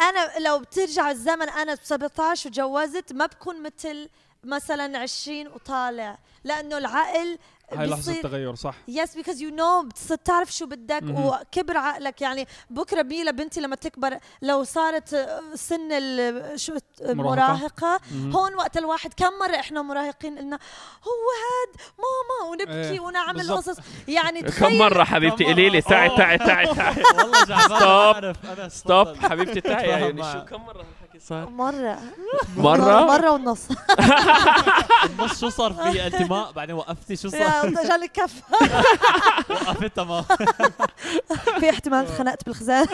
أنا 0.00 0.46
لو 0.48 0.58
بترجع 0.58 1.10
الزمن 1.10 1.48
أنا 1.48 1.74
ب 1.74 1.78
17 1.82 2.48
وتجوزت 2.48 3.12
ما 3.12 3.26
بكون 3.26 3.62
مثل 3.62 4.08
مثلا 4.44 4.98
20 4.98 5.46
وطالع 5.46 6.18
لأنه 6.44 6.78
العقل 6.78 7.38
هاي 7.72 7.86
لحظة 7.86 7.96
بيصير 8.12 8.22
تغير 8.22 8.54
صح. 8.54 8.74
yes 8.88 9.14
because 9.16 9.42
you 9.42 9.50
know 9.50 9.82
بتصير 9.82 10.16
تعرف 10.16 10.52
شو 10.52 10.66
بدك 10.66 11.02
مهم. 11.02 11.24
وكبر 11.26 11.76
عقلك. 11.76 12.22
يعني 12.22 12.46
بكرة 12.70 13.02
ميلا 13.02 13.30
بنتي 13.30 13.60
لما 13.60 13.76
تكبر 13.76 14.18
لو 14.42 14.64
صارت 14.64 15.08
سن 15.54 15.92
ال- 15.92 16.60
شو 16.60 16.76
المراهقه. 17.02 18.00
هون 18.14 18.54
وقت 18.54 18.76
الواحد 18.76 19.14
كم 19.14 19.32
مرة 19.40 19.56
إحنا 19.56 19.82
مراهقين 19.82 20.38
قلنا 20.38 20.58
هو 21.04 21.26
هاد 21.40 21.80
ماما 21.98 22.50
ونبكي 22.50 22.90
إيه، 22.94 23.00
ونعمل. 23.00 23.52
قصص. 23.52 23.76
يعني 24.08 24.42
كم 24.60 24.78
مرة 24.78 25.04
حبيبتي؟ 25.04 25.44
قولي 25.44 25.68
لي. 25.70 25.80
تعي 25.82 26.08
تعي 26.16 26.38
تعي 26.38 26.74
تعي. 26.74 27.02
والله 27.18 28.68
ستوب 28.68 29.12
تفضل. 29.14 29.30
حبيبتي 29.30 29.60
تعي 29.60 29.88
يعني. 29.88 30.22
شو 30.32 30.44
كم 30.44 30.62
مرة؟ 30.66 30.84
صار؟ 31.18 31.50
مرة. 31.50 31.98
مرة؟ 32.56 33.04
مرة 33.12 33.30
ونص. 33.30 33.68
النص 35.06 35.40
شو 35.40 35.48
صار 35.48 35.72
في 35.72 36.06
انتماء؟ 36.06 36.52
بعدين 36.52 36.74
وقفتي 36.74 37.16
شو 37.16 37.28
صار؟ 37.28 37.40
يا 37.40 37.88
جالي 37.88 38.08
كف. 38.08 38.42
وقفتها 39.50 40.04
ما 40.04 40.22
في 41.60 41.70
احتمال 41.70 42.06
خنقت 42.08 42.46
بالخزان. 42.46 42.86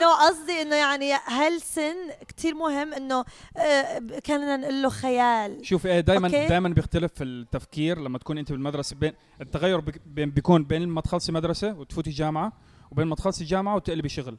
نو 0.00 0.10
قصدي 0.10 0.62
إنه 0.62 0.76
يعني 0.76 1.12
هالسن 1.12 1.94
كتير 2.28 2.54
مهم 2.54 2.94
إنه 2.94 3.24
آه، 3.56 4.02
كان 4.24 4.60
نقول 4.60 4.82
له 4.82 4.88
خيال. 4.88 5.66
شوف 5.66 5.86
إيه 5.86 6.00
دائما. 6.00 6.28
دائما 6.28 6.68
بيختلف 6.68 7.12
في 7.14 7.24
التفكير 7.24 7.98
لما 7.98 8.18
تكون 8.18 8.38
أنت 8.38 8.52
بالمدرسة 8.52 8.96
بين 8.96 9.12
التغير 9.40 9.80
بيكون 10.06 10.64
بين 10.64 10.88
ما 10.88 11.00
تخلصي 11.00 11.32
مدرسة 11.32 11.74
وتفوتي 11.74 12.10
جامعة 12.10 12.52
وبين 12.90 13.06
ما 13.06 13.14
تخلصي 13.14 13.44
جامعة 13.44 13.74
وتقلبي 13.74 14.08
شغل. 14.08 14.38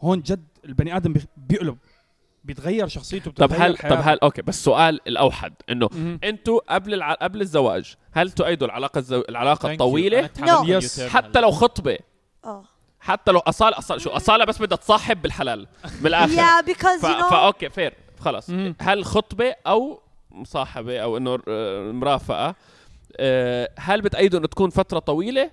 هون 0.00 0.20
جد 0.20 0.44
البني 0.64 0.96
آدم 0.96 1.14
بيقلب 1.36 1.78
بيتغير 2.44 2.88
شخصيته 2.88 3.30
طب 3.30 3.52
هل 3.52 3.76
طب. 3.76 3.98
هل 4.02 4.18
أوكي 4.18 4.42
بس 4.42 4.56
السؤال 4.58 5.00
الأوحد 5.06 5.54
إنه. 5.70 5.88
أنتوا 6.24 6.74
قبل 6.74 6.94
الع... 6.94 7.12
قبل 7.12 7.40
الزواج 7.40 7.94
هل 8.12 8.30
تؤيدوا 8.30 8.66
العلاقة 8.66 8.98
الزو... 8.98 9.22
العلاقة 9.28 9.62
Thank 9.66 9.68
you. 9.68 9.72
الطويلة 9.72 10.30
No. 10.38 10.60
اليوتيرن 10.60 11.10
حتى 11.10 11.40
لو 11.40 11.50
خطبة 11.50 11.98
آه 12.44 12.64
حتى 13.00 13.32
لو 13.32 13.38
اصاله 13.38 13.78
اصاله 13.78 14.00
شو 14.00 14.10
أصالة 14.10 14.44
بس 14.44 14.62
بدها 14.62 14.76
تصاحب 14.76 15.22
بالحلال 15.22 15.66
من 16.00 16.06
الآخر 16.06 16.32
يا 16.32 16.60
because 16.60 17.00
ف... 17.00 17.04
you 17.04 17.18
know 17.18 17.28
ف 17.28 17.36
okay 17.36 17.70
fair 17.70 17.94
خلص 18.20 18.50
مم. 18.50 18.74
هل 18.80 19.04
خطبة 19.04 19.54
أو 19.66 20.00
مصاحبة 20.30 20.98
أو 20.98 21.16
إنه 21.16 21.38
آه، 21.48 21.92
مرافقة 21.92 22.54
آه، 23.16 23.70
هل 23.78 24.00
بتأيدوا 24.02 24.38
إنه 24.38 24.48
تكون 24.48 24.70
فترة 24.70 24.98
طويلة 24.98 25.50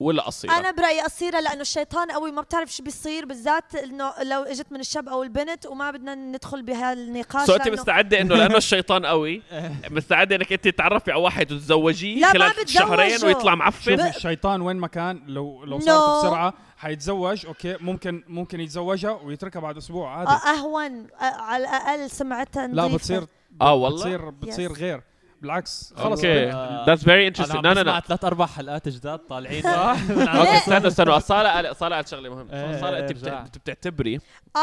ولا 0.00 0.22
قصيرة 0.22 0.52
أنا 0.52 0.70
برأيي 0.70 1.00
قصيرة 1.00 1.40
لأنه 1.40 1.60
الشيطان 1.60 2.10
قوي 2.10 2.32
ما 2.32 2.42
بتعرف 2.42 2.72
شو 2.72 2.82
بيصير 2.82 3.26
بالذات 3.26 3.74
إنه 3.74 4.12
لو 4.22 4.42
إجت 4.42 4.72
من 4.72 4.80
الشاب 4.80 5.08
أو 5.08 5.22
البنت 5.22 5.66
وما 5.66 5.90
بدنا 5.90 6.14
ندخل 6.14 6.62
بهالنقاش 6.62 7.46
so 7.46 7.54
انت 7.54 7.62
لأنه- 7.68 7.72
مستعدة 7.72 8.20
إنه 8.20 8.34
لأنه 8.36 8.56
الشيطان 8.56 9.06
قوي 9.06 9.42
مستعدة 9.90 10.36
إنك 10.36 10.52
أنت 10.52 10.64
تتعرفي 10.68 11.12
على 11.12 11.20
واحد 11.22 11.52
وتتزوجيه 11.52 12.20
لا، 12.20 12.32
ما 12.32 12.48
خلال. 12.48 12.68
شهرين 12.68 13.24
ويطلع 13.24 13.54
معفن 13.54 13.96
شوفي 13.96 14.16
الشيطان 14.16 14.60
وين 14.62 14.76
ما 14.76 14.86
كان 14.88 15.22
لو 15.26 15.64
لو 15.64 15.78
No. 15.78 15.82
صارت 15.84 16.18
بسرعة 16.24 16.54
حيتزوج 16.76 17.46
أوكي 17.46 17.76
ممكن 17.80 18.24
ممكن 18.28 18.60
يتزوجها 18.60 19.10
ويتركها 19.10 19.60
بعد 19.60 19.76
أسبوع 19.76 20.18
عادي 20.18 20.30
أهون 20.58 21.06
على 21.20 21.64
الأقل 21.64 22.10
سمعتها 22.10 22.66
لا 22.66 22.82
نظيفة. 22.82 22.96
بتصير 22.96 23.26
آه 23.60 23.74
والله 23.74 23.96
بتصير 24.16 24.30
بتصير 24.30 24.70
Yes. 24.74 24.78
غير 24.78 25.02
بالعكس 25.42 25.94
خلص. 25.96 26.24
okay. 26.24 26.44
that's 26.86 27.04
very 27.04 27.18
أنا 27.20 27.28
interesting 27.28 27.56
عم 27.56 27.62
لا 27.62 27.74
لا 27.74 27.82
بسمع 27.82 27.94
لا 27.94 28.00
ثلاث 28.00 28.24
أربع 28.24 28.46
حلقات 28.46 28.88
جداد 28.88 29.18
طالعين. 29.18 29.66
أوكي 29.66 30.56
استنوا 30.56 30.86
استنوا 30.88 31.16
اصاله 31.16 31.48
قال- 31.54 31.66
اصاله 31.66 31.96
قالت 31.96 32.08
شغلة 32.08 32.28
مهمة. 32.34 32.52
إيه، 32.52 32.78
اصاله 32.78 32.98
أنت 32.98 33.10
ارجع. 33.10 33.40
بت- 33.42 33.58
بتعتبري 33.58 34.20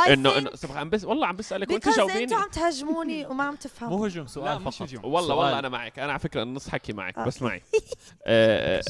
انه 0.09 0.37
انه 0.37 0.49
عم 0.69 0.89
بس 0.89 1.03
والله 1.05 1.27
عم 1.27 1.35
بسألك 1.35 1.69
وأنت 1.71 1.89
جاوبيني. 1.97 2.23
أنتوا 2.23 2.37
عم 2.37 2.49
تهاجموني 2.49 3.25
وما 3.25 3.43
عم 3.43 3.55
تفهموا. 3.55 3.97
مو 3.97 4.05
هجوم 4.05 4.27
سؤال 4.27 4.59
فقط. 4.59 4.81
هجوم. 4.81 5.05
والله. 5.05 5.35
والله 5.35 5.59
أنا 5.59 5.69
معك. 5.69 5.99
أنا 5.99 6.11
على 6.11 6.19
فكرة 6.19 6.43
النص 6.43 6.69
حكي 6.69 6.93
معك. 6.93 7.19
بس 7.19 7.41
معي. 7.41 7.61
آه، 8.25 8.81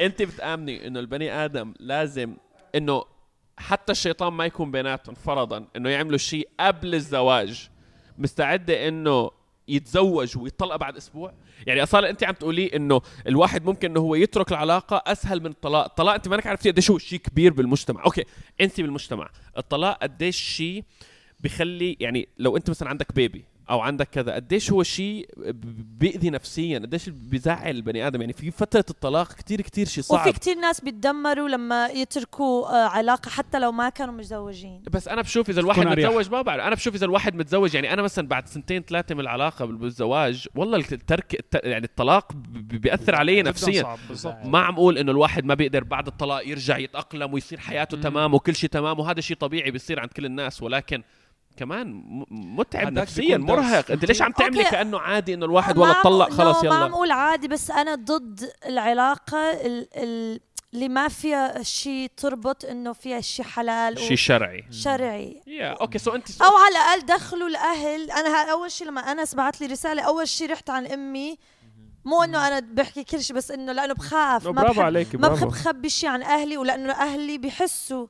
أنت 0.00 0.22
بتآمني 0.22 0.86
إنه 0.86 1.00
البني 1.00 1.32
آدم 1.44 1.74
لازم 1.80 2.36
إنه 2.74 3.04
حتى 3.58 3.92
الشيطان 3.92 4.32
ما 4.32 4.44
يكون 4.46 4.70
بيناتهم 4.70 5.14
فرضا 5.14 5.64
إنه 5.76 5.88
يعملوا 5.90 6.18
شيء 6.18 6.48
قبل 6.60 6.94
الزواج. 6.94 7.68
مستعدة 8.18 8.88
إنه 8.88 9.30
يتزوج 9.68 10.38
ويطلق 10.38 10.76
بعد 10.76 10.96
أسبوع. 10.96 11.32
يعني 11.66 11.82
أصلا 11.82 12.10
أنت 12.10 12.24
عم 12.24 12.34
تقولي 12.34 12.66
إنه 12.66 13.00
الواحد 13.26 13.64
ممكن 13.64 13.90
إنه 13.90 14.00
هو 14.00 14.14
يترك 14.14 14.52
العلاقة 14.52 15.02
أسهل 15.06 15.40
من 15.40 15.50
الطلاق. 15.50 15.84
الطلاق 15.84 16.14
أنت 16.14 16.28
مانك 16.28 16.46
عرفتي 16.46 16.70
قديش 16.70 16.90
هو 16.90 16.98
شيء 16.98 17.18
كبير 17.18 17.52
بالمجتمع. 17.52 18.04
أوكي 18.04 18.24
أنت 18.60 18.80
بالمجتمع. 18.80 19.30
الطلاق 19.58 19.98
قديش 20.02 20.36
شيء 20.36 20.84
بخلي 21.40 21.96
يعني 22.00 22.28
لو 22.38 22.56
أنت 22.56 22.70
مثلا 22.70 22.88
عندك 22.88 23.14
بيبي 23.14 23.44
أو 23.70 23.80
عندك 23.80 24.08
كذا 24.08 24.34
قديش 24.34 24.72
هو 24.72 24.82
شيء 24.82 25.28
بيأذي 25.98 26.30
نفسيا؟ 26.30 26.78
قديش 26.78 27.08
بيزعل 27.08 27.70
البني 27.76 28.06
آدم؟ 28.06 28.20
يعني 28.20 28.32
في 28.32 28.50
فترة 28.50 28.84
الطلاق 28.90 29.32
كتير 29.32 29.60
كتير 29.60 29.86
شيء 29.86 30.04
صعب. 30.04 30.20
وفي 30.20 30.32
كتير 30.32 30.54
ناس 30.56 30.80
بيتدمروا 30.80 31.48
لما 31.48 31.86
يتركوا 31.86 32.66
آه، 32.68 32.88
علاقة 32.88 33.28
حتى 33.28 33.58
لو 33.58 33.72
ما 33.72 33.88
كانوا 33.88 34.14
متزوجين. 34.14 34.82
بس 34.90 35.08
أنا 35.08 35.22
بشوف 35.22 35.50
إذا 35.50 35.60
الواحد. 35.60 35.86
متزوج 35.86 36.30
ما 36.30 36.42
بعرف. 36.42 36.62
أنا 36.62 36.74
بشوف 36.74 36.94
إذا 36.94 37.04
الواحد 37.04 37.34
متزوج 37.34 37.74
يعني 37.74 37.92
أنا 37.92 38.02
مثلا 38.02 38.28
بعد 38.28 38.48
سنتين 38.48 38.82
ثلاثة 38.82 39.14
من 39.14 39.20
العلاقة 39.20 39.64
بال- 39.64 39.76
بالزواج 39.76 40.48
والله 40.54 40.76
الترك 40.78 41.34
الت- 41.34 41.64
يعني 41.64 41.84
الطلاق 41.84 42.32
بيأثر 42.54 43.14
علي 43.14 43.42
نفسيا. 43.42 43.96
ما 44.44 44.58
عم 44.58 44.74
أقول 44.74 44.98
إنه 44.98 45.12
الواحد 45.12 45.44
ما 45.44 45.54
بيقدر 45.54 45.84
بعد 45.84 46.06
الطلاق 46.06 46.48
يرجع 46.48 46.78
يتأقلم 46.78 47.34
ويصير 47.34 47.60
حياته. 47.60 48.00
تمام 48.00 48.34
وكل 48.34 48.54
شيء 48.54 48.70
تمام 48.70 49.00
وهذا 49.00 49.20
شيء 49.20 49.36
طبيعي 49.36 49.70
بيصير 49.70 50.00
عند 50.00 50.10
كل 50.10 50.26
الناس 50.26 50.62
ولكن 50.62 51.02
كمان 51.56 51.86
م- 51.92 52.24
متعب 52.30 52.92
نفسيا. 52.92 53.36
مرهق. 53.36 53.90
انت 53.90 54.04
ليش 54.04 54.22
عم 54.22 54.32
تعملي 54.32 54.58
okay. 54.58 54.70
كأنه 54.70 54.98
عادي 54.98 55.34
إنه 55.34 55.46
الواحد 55.46 55.76
ما 55.78 55.82
والله 55.82 56.02
طلق؟ 56.02 56.30
خلص 56.30 56.64
ما 56.64 56.74
عم 56.74 56.82
يلا 56.82 56.86
أقول 56.94 57.10
عادي 57.10 57.48
بس 57.48 57.70
أنا 57.70 57.94
ضد 57.94 58.50
العلاقة 58.66 59.38
ال- 59.50 59.88
ال- 59.96 60.40
اللي 60.74 60.88
ما 60.88 61.08
فيها 61.08 61.62
شيء 61.62 62.10
تربط 62.16 62.64
إنه 62.64 62.92
فيها 62.92 63.20
شيء 63.20 63.44
حلال 63.44 63.98
شيء 63.98 64.16
شرعي. 64.16 64.64
وشرعي 64.70 65.42
يا 65.46 65.68
okay 65.80 65.98
so 65.98 66.14
أنت 66.14 66.42
أو 66.42 66.56
على 66.56 66.68
الأقل 66.74 67.06
دخلوا 67.16 67.48
الأهل. 67.48 68.10
أنا 68.10 68.52
أول 68.52 68.70
شيء 68.70 68.86
لما 68.86 69.00
أنس 69.00 69.34
بعت 69.34 69.60
لي 69.60 69.66
رسالة 69.66 70.02
أول 70.02 70.28
شيء 70.28 70.50
رحت 70.52 70.70
عن 70.70 70.86
أمي 70.86 71.38
مو 72.06 72.22
إنه 72.22 72.48
أنا 72.48 72.60
بحكي 72.60 73.04
كل 73.04 73.22
شيء 73.22 73.36
بس 73.36 73.50
إنه 73.50 73.72
لأنه 73.72 73.94
بخاف 73.94 74.46
ما 74.46 74.50
برافو 74.52 74.72
بحب 74.72 74.84
عليك 74.84 75.14
ما 75.14 75.28
بحب 75.28 75.48
خبي 75.50 75.88
شيء 75.88 76.08
عن 76.08 76.22
أهلي 76.22 76.56
ولأنه 76.56 76.92
أهلي 76.92 77.38
بيحسوا 77.38 78.06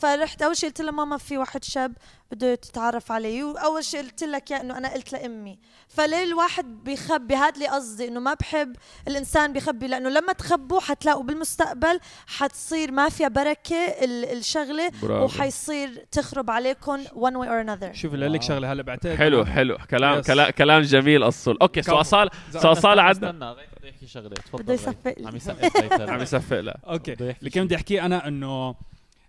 فرحت 0.00 0.42
أول 0.42 0.56
شيء 0.56 0.68
قلت 0.68 0.80
لها 0.80 0.90
ماما 0.92 1.16
في 1.18 1.38
واحد 1.38 1.64
شاب 1.64 1.92
بده 2.32 2.46
يتعرف 2.52 3.12
علي 3.12 3.42
وأول 3.42 3.84
شيء 3.84 4.00
قلت 4.02 4.24
لك 4.24 4.50
يا 4.50 4.60
إنه 4.60 4.78
أنا 4.78 4.94
قلت 4.94 5.12
لأمي. 5.12 5.58
فليه 5.88 6.24
الواحد 6.24 6.84
بيخبي 6.84 7.34
هذا 7.36 7.54
اللي 7.54 7.66
قصدي 7.68 8.08
إنه 8.08 8.20
ما 8.20 8.34
بحب 8.34 8.76
الإنسان 9.08 9.52
بيخبي 9.52 9.86
لأنه 9.88 10.08
لما 10.08 10.32
تخبوا 10.32 10.80
حتلاقوا 10.80 11.22
بالمستقبل 11.22 12.00
حتصير 12.26 12.92
ما 12.92 13.08
فيها 13.08 13.28
بركة 13.28 13.76
ال- 13.76 14.24
الشغلة 14.38 14.92
برافو. 15.02 15.24
وحيصير 15.24 16.04
تخرب 16.12 16.50
عليكم 16.50 17.04
one 17.04 17.32
way 17.34 17.46
or 17.48 17.66
another. 17.66 17.92
شوف 17.92 18.14
اللي 18.14 18.28
لك. 18.28 18.42
شغلة 18.42 18.72
هلا 18.72 18.82
بعتقد. 18.82 19.14
حلو 19.16 19.44
حلو. 19.44 19.78
كلام. 19.90 20.20
كلام 20.22 20.50
كلام 20.50 20.82
جميل 20.82 21.22
أصل. 21.22 21.56
okay 21.62 21.82
so 21.82 22.02
ز- 22.02 22.56
so 22.56 22.72
اصال 22.72 22.98
عندنا 22.98 23.30
استنى 23.30 23.54
بده 23.78 23.88
يحكي 23.88 24.06
شغلة. 24.06 24.28
تفضل 24.28 24.62
بده. 24.62 24.74
يصفق 24.74 25.14
لي. 25.18 25.26
عم 25.26 25.34
هلا. 25.36 26.10
عم 26.12 26.20
يصفق 26.22 26.60
لا 26.60 26.78
okay. 26.88 27.12
اللي 27.12 27.50
كان 27.50 27.64
بدي 27.64 27.76
أحكيه 27.76 28.06
أنا 28.06 28.28
إنه 28.28 28.74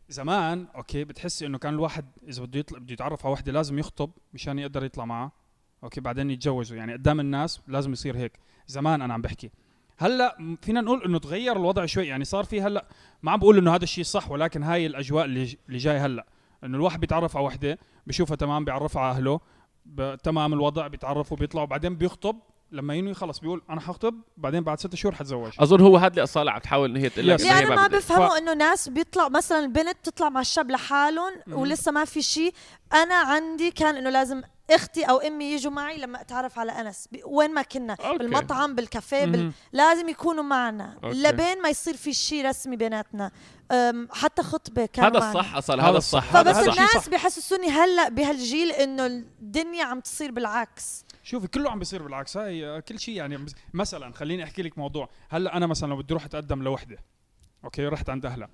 زمان 0.10 0.67
okay 0.76 1.04
بتحسي 1.04 1.45
إنه 1.45 1.58
كان 1.58 1.74
الواحد 1.74 2.06
إذا 2.28 2.43
بده 2.43 2.60
يطلع 2.60 2.80
بده 2.80 2.93
يتعرف 2.93 3.26
على 3.26 3.34
وحدة 3.34 3.52
لازم 3.52 3.80
يخطب 3.80 4.12
مشان 4.34 4.60
يقدر 4.60 4.84
يطلع 4.84 5.06
معها 5.06 5.32
okay 5.84 6.02
بعدين 6.02 6.32
يتجوزوا. 6.32 6.78
يعني 6.78 6.94
قدام 6.94 7.20
الناس 7.20 7.62
لازم 7.68 7.92
يصير 7.92 8.18
هيك. 8.18 8.39
زمان 8.68 9.02
أنا 9.02 9.13
عم 9.13 9.22
بحكي. 9.22 9.52
هلأ 9.98 10.58
فينا 10.62 10.82
نقول 10.82 11.04
إنه 11.04 11.20
تغير 11.20 11.58
الوضع 11.58 11.86
شوي. 11.86 12.08
يعني 12.08 12.26
صار 12.26 12.44
في 12.44 12.62
هلأ 12.62 12.86
ما 13.24 13.32
عم 13.32 13.39
بقول 13.39 13.58
إنه 13.58 13.76
هذا 13.76 13.84
الشيء 13.84 14.04
صح 14.04 14.32
ولكن 14.32 14.63
هاي 14.63 14.86
الأجواء 14.86 15.26
اللي 15.26 15.58
اللي 15.68 15.78
جاي 15.78 15.98
هلأ. 15.98 16.26
إنه 16.63 16.78
الواحد 16.78 17.00
بيتعرف 17.00 17.38
على 17.38 17.46
وحدة 17.46 17.80
بشوفها 18.08 18.36
تمام 18.36 18.65
بيعرفها 18.65 19.02
على 19.02 19.18
أهله 19.18 19.39
تمام 20.24 20.54
الوضع 20.54 20.88
بيتعرفوا 20.88 21.38
بيطلعوا 21.38 21.68
بعدين 21.68 21.96
بيخطب 21.96 22.36
لما 22.72 22.96
ينوي 22.96 23.14
خلص 23.14 23.40
بيقول 23.40 23.62
أنا 23.70 23.82
حخطب 23.82 24.16
بعدين 24.38 24.64
بعد 24.64 24.80
ست 24.80 24.96
شهور 24.96 25.16
حتزوج 25.16 25.52
أظن 25.60 25.82
هو 25.82 25.98
هذا 25.98 26.08
اللي 26.08 26.24
اصاله 26.24 26.52
عم 26.52 26.60
تحاول 26.60 26.90
إن 26.90 26.98
هي 26.98 27.10
تقول 27.10 27.28
لك 27.28 27.42
أنا 27.42 27.76
ما 27.76 27.88
بدها. 27.88 28.00
بفهمه 28.00 28.38
إنه 28.38 28.54
ناس 28.54 28.90
بيطلعوا 28.90 29.30
مثلا 29.30 29.60
البنت 29.60 29.98
تطلع 30.04 30.30
مع 30.30 30.42
الشاب 30.42 30.72
لحالهم. 30.72 31.34
ولسه 31.52 31.92
ما 31.92 32.06
في 32.06 32.22
شيء 32.22 32.54
أنا 32.94 33.16
عندي 33.16 33.72
كان 33.72 33.96
إنه 33.96 34.10
لازم 34.10 34.42
أختي 34.72 35.04
أو 35.04 35.18
أمي 35.18 35.46
يجوا 35.46 35.72
معي 35.72 35.98
لما 35.98 36.22
أتعرف 36.22 36.60
على 36.60 36.72
أنس 36.72 37.08
ب- 37.12 37.18
وين 37.26 37.54
ما 37.54 37.62
كنا 37.62 37.94
okay. 37.94 38.18
بالمطعم 38.18 38.76
بالكافيه 38.76 39.26
بال... 39.26 39.52
لازم 39.74 40.10
يكونوا 40.10 40.44
معنا 40.44 40.98
okay. 41.04 41.24
لبين 41.24 41.62
ما 41.62 41.70
يصير 41.70 41.98
في 41.98 42.14
شيء 42.14 42.46
رسمي 42.46 42.76
بيناتنا 42.76 43.32
حتى 44.12 44.44
خطبة 44.44 44.86
كانوا 44.86 45.20
هذا. 45.20 45.30
الصح 45.30 45.56
اصل 45.56 45.80
هذا 45.80 45.98
الصح. 45.98 46.24
فبس 46.32 46.58
الناس. 46.58 47.10
بيحسسوني 47.10 47.70
هلأ 47.70 48.10
بهالجيل 48.10 48.72
إنه 48.72 49.06
الدنيا 49.06 49.86
عم 49.86 50.00
تصير 50.00 50.32
بالعكس 50.32 51.06
شوفي 51.30 51.48
كله 51.48 51.72
عم 51.72 51.80
بيصير 51.80 52.04
بالعكس. 52.04 52.38
هاي 52.38 52.82
كل 52.82 53.00
شيء 53.00 53.15
يعني 53.15 53.46
مثلا 53.74 54.13
خليني 54.13 54.44
أحكي 54.44 54.62
لك 54.62 54.78
موضوع. 54.78 55.10
هلأ 55.30 55.58
أنا 55.58 55.68
مثلا 55.68 55.89
لو 55.89 55.98
بدي 55.98 56.13
أروح 56.13 56.26
أتقدم 56.26 56.63
لوحدة 56.63 56.98
okay 57.63 57.86
رحت 57.86 58.10
عند 58.10 58.26
أهلها. 58.26 58.50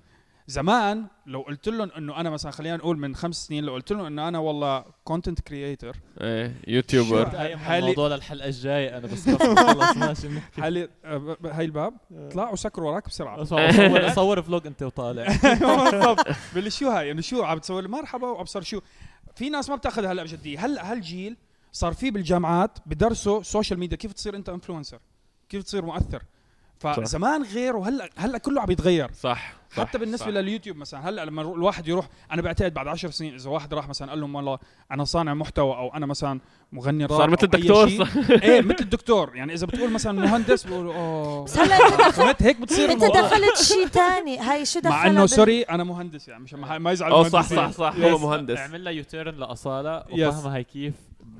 زمان 0.48 1.06
لو 1.26 1.40
قلت 1.40 1.68
لهم 1.68 1.90
إنه 1.96 2.20
أنا 2.20 2.30
مثلا 2.30 2.52
خلينا 2.52 2.76
نقول 2.76 2.98
من 2.98 3.14
خمس 3.16 3.46
سنين 3.46 3.64
لو 3.64 3.72
قلت 3.72 3.92
لهم 3.92 4.04
إنه 4.06 4.28
أنا 4.28 4.38
والله 4.38 4.84
content 5.04 5.40
creator 5.40 5.96
إيه 6.20 6.54
YouTuber 6.68 7.30
حالي- 7.56 7.78
الموضوع 7.78 8.08
للحلقة 8.08 8.46
الجاية 8.48 8.98
أنا 8.98 9.06
بس 9.06 9.30
خلص 9.30 9.96
ماشي 9.96 10.28
بنحكي 10.28 10.60
حالي 10.62 10.88
آه، 11.04 11.36
هاي 11.44 11.64
الباب 11.64 11.94
طلع 12.32 12.50
وسكروا 12.50 12.90
وراك 12.90 13.08
بسرعة. 13.08 13.44
صور 13.50 14.08
صور 14.14 14.42
vlog 14.42 14.66
أنت 14.66 14.82
وطالع. 14.82 15.26
بالضبط. 15.42 16.26
باللي 16.54 16.70
شو 16.70 16.88
هاي؟ 16.90 17.10
إنه 17.10 17.20
شو 17.20 17.42
عم 17.42 17.58
تسوي؟ 17.58 17.82
مرحبا 17.82 18.26
وأبصر 18.28 18.62
شو؟ 18.62 18.80
في 19.34 19.50
ناس 19.50 19.70
ما 19.70 19.76
بتأخذ 19.76 20.04
هلأ 20.04 20.22
بجدية. 20.22 20.66
هلأ 20.66 20.92
هالجيل 20.92 21.36
صار 21.76 21.92
في 21.94 22.10
بالجامعات 22.10 22.78
بدرسوا 22.86 23.42
social 23.42 23.78
media 23.80 23.96
كيف 23.96 24.12
تصير 24.12 24.36
أنت 24.36 24.48
influencer 24.48 24.98
كيف 25.48 25.62
تصير 25.62 25.84
مؤثر 25.84 26.22
فزمان 26.78 27.42
غير 27.42 27.76
وهلأ 27.76 28.08
هلأ 28.16 28.38
كله 28.38 28.60
عم 28.60 28.70
يتغير 28.70 29.10
صح 29.12 29.52
صح، 29.76 29.84
حتى 29.84 29.98
بالنسبة 29.98 30.26
صح. 30.26 30.32
لليوتيوب 30.32 30.76
مثلا 30.76 31.08
هلأ 31.08 31.24
لما 31.24 31.42
الواحد 31.42 31.88
يروح 31.88 32.08
أنا 32.32 32.42
بعتقد 32.42 32.74
بعد 32.74 32.86
عشر 32.88 33.10
سنين 33.10 33.34
إذا 33.34 33.50
واحد 33.50 33.74
راح 33.74 33.88
مثلا 33.88 34.10
قال 34.10 34.20
لهم 34.20 34.34
والله 34.34 34.58
أنا 34.92 35.04
صانع 35.04 35.34
محتوى 35.34 35.76
أو 35.76 35.94
أنا 35.94 36.06
مثلا 36.06 36.40
مغني 36.72 37.04
راب 37.06 37.18
صار 37.18 37.30
مثل 37.30 37.44
الدكتور. 37.44 37.88
إيه 38.42 38.60
مثل 38.60 38.76
الدكتور 38.80 39.36
يعني 39.36 39.52
إذا 39.54 39.66
بتقول 39.66 39.90
مثلا 39.92 40.12
مهندس 40.12 40.66
بيقولوا 40.66 40.94
اوه 40.94 41.44
بس 41.44 41.58
هلا 41.58 41.76
أنت 41.86 42.00
دخل- 42.00 42.12
فهمت 42.12 42.42
هيك 42.42 42.60
بتصير 42.60 42.92
أنت. 42.92 43.04
دخلت 43.04 43.56
شيء 43.62 43.86
ثاني 43.86 44.38
هاي 44.38 44.64
شو 44.66 44.80
دخلها 44.80 44.96
مع 44.96 45.06
إنه 45.06 45.26
sorry 45.26 45.62
أنا 45.62 45.84
مهندس 45.84 46.28
يعني 46.28 46.42
مشان 46.44 46.58
ما 46.60 46.78
ما 46.78 46.92
يزعل 46.92 47.12
آه 47.12 47.28
صح. 47.28 47.42
صح 47.48 47.70
صح. 47.70 47.94
هو 47.96 48.18
مهندس 48.18 48.58
اعمل 48.58 48.84
لها 48.84 48.92
U-turn 48.92 49.34
لأصالة. 49.34 50.04
وفهمها 50.12 50.56
هي 50.56 50.64
كيف 50.64 50.94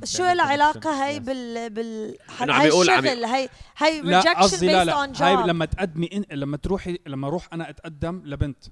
شو 0.05 0.22
لها 0.22 0.44
علاقة 0.44 1.16
Yes. 1.16 1.20
بال 1.20 1.70
بال 1.70 2.16
إنه 2.42 2.53
عم 2.55 2.61
هاي 2.61 2.68
يقول- 2.68 2.90
عم 2.90 3.05
الشغل 3.05 3.25
هاي 3.25 3.49
هاي 3.77 4.01
لا 4.01 4.22
rejection 4.22 4.37
قصدي 4.38 4.66
لا 4.66 4.83
based 4.85 4.87
لا. 4.87 5.07
on 5.14 5.22
هاي 5.22 5.37
job. 5.37 5.40
لما 5.46 5.64
تقدمي 5.64 6.11
إن 6.12 6.25
لما 6.38 6.57
تروحي 6.57 6.99
لما 7.07 7.27
أروح 7.29 7.49
أنا 7.53 7.70
أتقدم 7.70 8.22
لبنت 8.25 8.64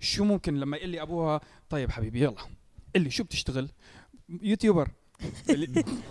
شو 0.00 0.24
ممكن 0.24 0.54
لما 0.60 0.76
يقول 0.76 0.90
لي 0.90 1.02
أبوها 1.02 1.40
طيب 1.70 1.90
حبيبي 1.90 2.20
يلا. 2.22 2.36
قل 2.94 3.00
لي 3.02 3.10
شو 3.10 3.24
بتشتغل؟ 3.24 3.68
YouTuber. 4.42 4.88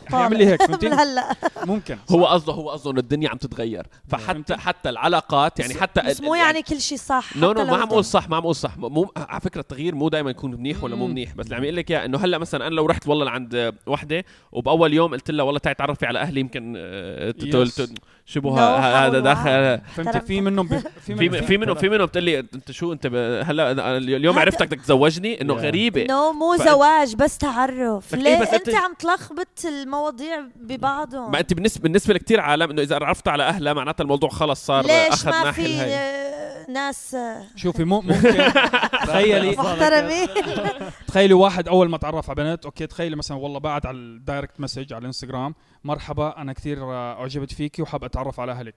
حيعمل 0.08 0.38
لي 0.40 0.46
هيك 0.48 0.62
من 0.62 0.68
فهمتي 0.68 0.88
هلا 0.90 1.36
ممكن. 1.66 1.98
هو 2.12 2.26
قصده 2.26 2.54
هو 2.54 2.70
قصده 2.70 2.92
إنه 2.92 3.00
الدنيا 3.00 3.30
عم 3.30 3.38
تتغير. 3.38 3.88
فحتى؟ 4.08 4.56
حتى 4.58 4.90
العلاقات 4.90 5.60
يعني 5.60 5.74
حتى 5.74 6.02
بس 6.06 6.22
مو 6.22 6.36
يعني 6.36 6.62
كل 6.62 6.82
شيء 6.82 6.98
صح 6.98 7.38
no 7.38 7.52
no 7.52 7.66
ما 7.66 7.76
عم 7.78 7.88
أقول 7.88 8.06
صح 8.06 8.30
ما 8.30 8.36
عم 8.36 8.42
أقول 8.42 8.56
صح. 8.56 8.78
مو 8.78 9.12
على 9.18 9.42
فكرة 9.42 9.62
التغيير 9.62 9.96
مو 9.96 10.10
دائما 10.10 10.30
يكون 10.32 10.52
منيح 10.56 10.84
ولا 10.84 10.96
مو. 10.96 11.08
منيح 11.08 11.34
بس 11.36 11.46
اللي 11.46 11.56
عم 11.56 11.64
يقول 11.64 11.76
لك 11.76 11.92
إياه 11.92 12.06
إنه 12.06 12.18
هلأ 12.18 12.38
مثلا 12.38 12.68
أنا 12.68 12.76
لو 12.76 12.86
رحت 12.86 13.08
والله 13.08 13.26
لعند 13.26 13.74
وحدة 13.88 14.26
وبأول 14.52 14.94
يوم 14.94 15.12
قلت 15.12 15.32
لها 15.32 15.46
والله 15.46 15.60
تعي 15.60 15.74
تعرفي 15.74 16.06
على 16.06 16.20
أهلي 16.20 16.40
يمكن 16.40 16.74
آه، 16.78 17.32
تقول 17.32 17.68
Yes. 17.70 17.74
ت- 17.76 17.90
شو 18.26 18.42
بو 18.42 18.56
No 18.56 18.60
ه- 18.60 19.08
هذا 19.08 19.20
داخل. 19.20 19.50
ولا 19.50 19.82
فهمتي 19.96 20.20
في 20.20 20.42
منهم 20.42 20.68
في 20.68 20.80
في 21.16 21.42
في 21.42 21.58
منهم 21.58 21.76
في 21.76 21.90
منهم 21.90 22.06
بتقول 22.06 22.24
لي 22.24 22.40
أنت 22.40 22.72
شو 22.72 22.94
أنت 22.94 23.06
هلأ 23.46 23.98
اليوم 23.98 24.40
عرفتك 24.40 24.68
بدك 24.68 24.82
تزوجني 24.82 25.42
إنه. 25.42 25.54
غريبة. 25.54 26.04
نو 26.10 26.32
مو 26.34 26.56
زواج 26.56 27.16
بس 27.16 27.38
تعرف. 27.38 28.14
إيه 28.16 28.22
ليه؟ 28.22 28.38
انت 28.38 28.70
أنت- 28.70 28.76
عم 28.76 28.94
تلخبط 29.02 29.66
المواضيع 29.66 30.44
ببعضهم. 30.56 31.32
ما 31.32 31.40
أنت 31.40 31.54
بالنسبة 31.54 31.84
بالنسبة 31.84 32.14
لكثير 32.14 32.40
عالم 32.40 32.70
إنه 32.70 32.82
إذا 32.82 32.96
عرفت 32.96 33.28
على 33.28 33.44
أهلها 33.44 33.74
معناتها 33.74 34.04
الموضوع 34.04 34.30
خلص 34.30 34.66
صار 34.66 34.86
ليش 34.86 35.08
أخذ 35.14 35.30
ما 35.30 35.44
ناحية 35.44 35.84
في 36.66 36.72
ناس؟ 36.72 37.18
شوفي 37.56 37.84
مو 37.84 38.02
ممكن. 38.02 38.52
تخيلي 39.08 39.52
محترمين. 39.52 40.28
تخيلي 41.08 41.34
واحد 41.34 41.68
أول 41.68 41.90
ما 41.90 41.98
تعرف 41.98 42.30
على 42.30 42.44
بنت 42.44 42.66
okay 42.66 42.88
تخيلي 42.88 43.16
مثلا 43.16 43.38
والله 43.38 43.60
بعد 43.60 43.86
على 43.86 43.98
ال 43.98 44.07
direct 44.07 44.60
message 44.60 44.94
على 44.94 45.02
الإنستغرام 45.02 45.56
مرحبا 45.84 46.38
أنا 46.38 46.54
كثير 46.54 46.94
أعجبت 46.94 47.54
فيكي 47.54 47.82
وحاب 47.82 48.04
أتعرف 48.04 48.40
على 48.40 48.52
أهلك. 48.52 48.76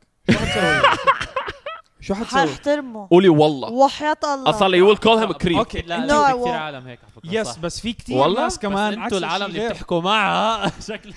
شو 2.04 2.14
حتسوي 2.14 2.40
حاحترمه 2.40 3.08
قولي 3.10 3.28
والله 3.28 3.72
وحياة 3.72 4.16
الله 4.24 4.50
أصلا 4.50 4.76
you 4.76 4.88
will 4.88 4.96
call 4.96 5.18
him 5.18 5.32
creep 5.32 5.58
okay 5.58 5.80
لا 5.80 5.96
No, 5.96 6.00
لا 6.10 6.32
في 6.32 6.40
كثير. 6.40 6.52
عالم 6.54 6.86
هيك 6.86 6.98
على 7.24 7.36
yes. 7.36 7.56
بس 7.58 7.80
في 7.80 7.92
كثير 7.92 8.16
والله؟ 8.16 8.42
ناس 8.42 8.58
كمان 8.58 9.02
أنتوا 9.02 9.18
العالم 9.18 9.46
اللي. 9.46 9.68
بتحكوا 9.68 10.00
معها 10.00 10.72
شكل 10.88 11.14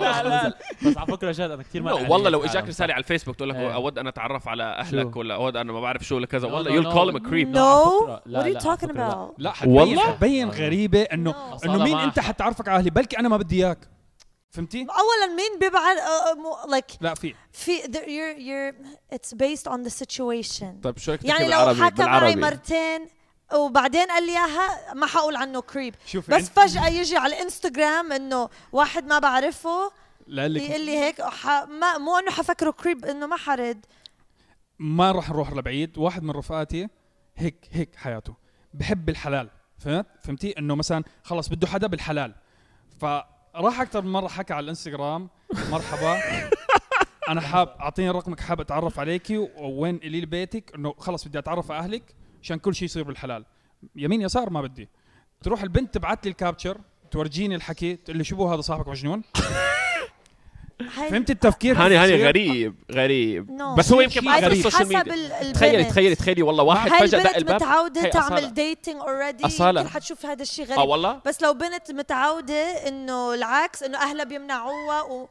لا 0.00 0.22
لا 0.28 0.54
بس 0.86 0.98
على 0.98 1.06
فكرة 1.06 1.32
جد 1.32 1.40
أنا 1.40 1.62
كثير 1.62 1.82
No, 1.88 2.10
والله 2.10 2.30
لو 2.30 2.44
إجاك 2.44 2.68
رسالة 2.68 2.94
على 2.94 3.00
الفيسبوك 3.02 3.36
تقول 3.36 3.48
لك 3.50 3.56
إيه. 3.56 3.74
أود 3.74 3.98
أنا 3.98 4.08
أتعرف 4.08 4.48
على 4.48 4.62
أهلك؟ 4.64 5.16
ولا 5.16 5.34
أود 5.34 5.56
أنا 5.56 5.72
ما 5.72 5.80
بعرف 5.80 6.02
شو 6.02 6.16
ولا 6.16 6.26
كذا 6.26 6.48
والله 6.48 6.70
you 6.70 6.82
no. 6.82 6.92
call 6.92 7.08
him 7.08 7.18
creep 7.18 7.52
فكرة- 7.52 7.56
لا، 7.56 7.84
what 8.42 8.44
are 8.44 8.62
you 8.62 8.62
لا، 9.38 9.52
والله؟ 9.66 10.02
حتبين 10.02 10.48
غريبه 10.48 11.02
إنه. 11.02 11.34
إنه 11.64 11.78
مين 11.84 11.94
ما 11.96 12.04
أنت. 12.04 12.20
حتعرفك 12.20 12.68
على 12.68 12.78
أهلي 12.78 12.90
بلكي 12.90 13.18
أنا 13.18 13.28
ما 13.28 13.36
بدي 13.36 13.66
إياك 13.66 13.78
فهمتي؟ 14.52 14.80
اولا 14.80 15.34
مين 15.36 15.58
بيبعد؟ 15.60 15.96
آه، 15.96 16.34
مو 16.34 16.56
like 16.76 16.96
لا 17.00 17.14
في. 17.14 17.34
في 17.52 17.82
the- 17.82 17.86
you're 17.86 18.38
you're 18.38 18.86
it's 19.14 19.36
based 19.36 19.72
on 19.72 19.88
the 19.88 20.04
situation. 20.04 20.82
طيب 20.82 20.98
شو 20.98 21.16
يعني 21.24 21.48
لو 21.48 21.84
حكى 21.84 22.02
معي 22.02 22.36
مرتين 22.36 23.08
وبعدين 23.54 24.06
قال 24.06 24.26
لي 24.26 24.32
إياها 24.32 24.94
ما 24.94 25.06
حقول 25.06 25.36
عنه 25.36 25.60
creep 25.60 25.94
شوفي 26.06 26.32
بس 26.32 26.48
فجأة 26.48 26.88
يجي 26.88 27.16
على 27.16 27.36
الانستغرام 27.36 28.12
إنه 28.12 28.48
واحد 28.72 29.06
ما 29.06 29.18
بعرفه 29.18 29.92
لك 30.26 30.62
يقول 30.62 30.86
لي 30.86 30.98
هيك 30.98 31.22
ح... 31.22 31.46
ما 31.48 31.98
مو 31.98 32.18
إنه 32.18 32.30
حفكره 32.30 32.70
كريب 32.70 33.04
إنه 33.04 33.26
ما 33.26 33.36
حرد. 33.36 33.86
ما 34.78 35.12
راح 35.12 35.30
نروح 35.30 35.52
لبعيد. 35.52 35.98
واحد 35.98 36.22
من 36.22 36.30
رفقاتي 36.30 36.88
هيك 37.36 37.68
هيك 37.72 37.96
حياته. 37.96 38.34
بحب 38.74 39.08
الحلال. 39.08 39.50
فهمت؟ 39.78 40.06
فهمتي؟ 40.24 40.54
إنه 40.58 40.74
مثلا 40.74 41.04
خلص 41.22 41.48
بده 41.48 41.66
حدا 41.66 41.86
بالحلال. 41.86 42.34
فراح 43.54 43.80
أكثر 43.80 44.02
من 44.02 44.12
مرة 44.12 44.28
حكى 44.28 44.52
على 44.54 44.64
الإنستغرام. 44.64 45.28
مرحبا. 45.70 46.20
أنا 47.28 47.40
حاب 47.40 47.68
أعطيني 47.80 48.10
رقمك 48.10 48.40
حاب 48.40 48.60
أتعرف 48.60 48.98
عليكي 49.00 49.38
ووين 49.38 49.98
قولي 49.98 50.20
لي 50.20 50.26
بيتك 50.26 50.74
إنه 50.74 50.94
خلص 50.98 51.28
بدي 51.28 51.38
أتعرف 51.38 51.70
على 51.70 51.84
أهلك 51.84 52.14
عشان 52.42 52.58
كل 52.58 52.74
شيء 52.74 52.84
يصير 52.84 53.02
بالحلال. 53.02 53.44
يمين 53.96 54.22
يسار 54.22 54.50
ما 54.50 54.62
بدي. 54.62 54.88
تروح 55.42 55.62
البنت 55.62 55.94
تبعت 55.94 56.24
لي 56.24 56.30
ال 56.30 56.36
capture 56.36 56.80
تورجيني 57.10 57.54
الحكي 57.54 57.96
تقول 57.96 58.16
لي 58.16 58.24
شو 58.24 58.36
بو 58.36 58.48
هذا 58.52 58.60
صاحبك 58.60 58.88
مجنون؟ 58.88 59.22
فهمت 60.88 61.30
التفكير 61.30 61.76
هاني 61.76 61.96
هاني؟ 61.96 62.24
غريب 62.26 62.74
غريب 62.92 63.46
No. 63.58 63.78
بس 63.78 63.92
هو 63.92 63.98
في 63.98 64.04
يمكن 64.04 64.28
غريب. 64.28 64.52
ال 64.66 64.69
social 64.69 64.88
media 64.88 65.52
تخيلي 65.52 65.84
تخيلي 65.84 66.14
تخيلي 66.14 66.42
والله 66.42 66.64
واحد 66.64 66.90
فجأة 66.90 67.22
دق 67.22 67.36
الباب 67.36 67.54
متعودة 67.54 68.00
هي 68.02 68.10
تعمل 68.10 68.38
أصالة. 68.38 68.48
dating 68.50 68.96
already 69.00 69.46
أصالة. 69.46 69.80
يمكن 69.80 69.92
حتشوف 69.92 70.26
هذا 70.26 70.42
الشيء 70.42 70.64
غريب 70.64 70.78
آه 70.78 70.84
والله 70.84 71.20
بس 71.26 71.42
لو 71.42 71.54
بنت 71.54 71.90
متعودة 71.90 72.88
إنه 72.88 73.34
العكس 73.34 73.82
إنه 73.82 73.98
أهلها 73.98 74.24
بيمنعوها 74.24 75.02
و... 75.02 75.28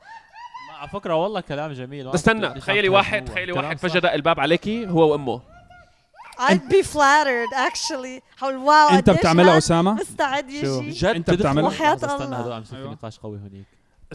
على 0.79 0.89
فكرة 0.89 1.15
والله 1.15 1.41
كلام 1.41 1.71
جميل 1.71 2.07
بس 2.07 2.15
استنى 2.15 2.49
تخيلي 2.49 2.89
واحد 2.89 3.25
تخيلي 3.25 3.51
واحد 3.51 3.79
فجأة 3.79 3.99
دق 3.99 4.13
الباب 4.13 4.39
عليكي 4.39 4.87
هو 4.87 5.11
وأمه 5.11 5.41
I'd 6.39 6.73
be 6.73 6.83
flattered 6.83 7.53
actually 7.69 8.21
حول 8.37 8.55
واو 8.55 8.89
أنت 8.89 9.09
بتعملها 9.09 9.57
أسامة 9.57 9.93
مستعد 9.93 10.49
شو 10.49 10.55
يجي 10.81 10.89
جد 10.89 11.05
أنت 11.05 11.29
بتعملها؟ 11.29 11.93
استنى 11.95 12.13
الله. 12.13 12.37
هدول 12.37 12.53
عم 12.53 12.61
يصير 12.61 12.83
في. 12.83 12.89
نقاش 12.89 13.19
قوي 13.19 13.37
هونيك 13.37 13.65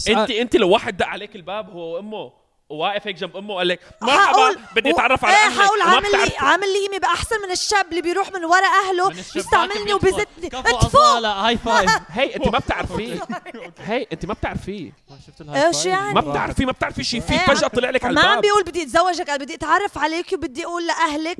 انت 0.08 0.30
انت 0.30 0.56
لو 0.56 0.70
واحد 0.70 0.96
دق 0.96 1.06
عليك 1.06 1.36
الباب 1.36 1.70
هو 1.70 1.94
وامه 1.94 2.32
وواقف 2.68 3.06
هيك 3.06 3.16
جنب 3.16 3.36
أمه 3.36 3.54
وقال 3.54 3.68
لك 3.68 3.80
مرحبا 4.02 4.20
حقول 4.20 4.56
بدي 4.76 4.90
أتعرف 4.90 5.24
على 5.24 5.36
إيه 5.36 5.46
وما 5.46 5.94
عامل 5.94 6.02
لي 6.02 6.08
بتعرفي 6.08 6.36
عامل 6.38 6.66
لي 6.72 6.86
قيمه 6.86 6.98
بأحسن 6.98 7.36
من 7.46 7.50
الشاب 7.50 7.86
اللي 7.90 8.02
بيروح 8.02 8.32
من 8.32 8.44
ورا 8.44 8.66
أهله 8.88 9.08
بيستعملني. 9.34 9.94
وبيزتني 9.94 10.50
أصالة 10.54 11.28
هاي 11.28 11.58
فايف 11.58 11.90
هي 12.08 12.36
أنت 12.36 12.48
ما 12.48 12.58
بتعرفيه. 12.58 13.20
هي 13.86 14.06
أنت 14.12 14.26
ما 14.26 14.34
بتعرفيه. 14.34 14.92
شفت 15.26 15.40
الهاي 15.40 15.66
إيش 15.66 15.86
يعني؟ 15.86 16.14
ما 16.14 16.20
بتعرفيه 16.20 16.66
ما 16.66 16.72
بتعرفي 16.72 17.04
شيء 17.04 17.20
في 17.20 17.32
إيه، 17.32 17.38
فجأة 17.38 17.68
طلع 17.68 17.90
لك 17.90 18.04
على 18.04 18.14
ما 18.14 18.20
عم 18.20 18.26
الباب. 18.28 18.42
بيقول 18.42 18.62
بدي 18.62 18.82
اتزوجك 18.82 19.30
قال 19.30 19.38
بدي 19.38 19.54
أتعرف 19.54 19.98
عليك 19.98 20.32
وبدي 20.32 20.64
أقول 20.64 20.86
لأهلك 20.86 21.36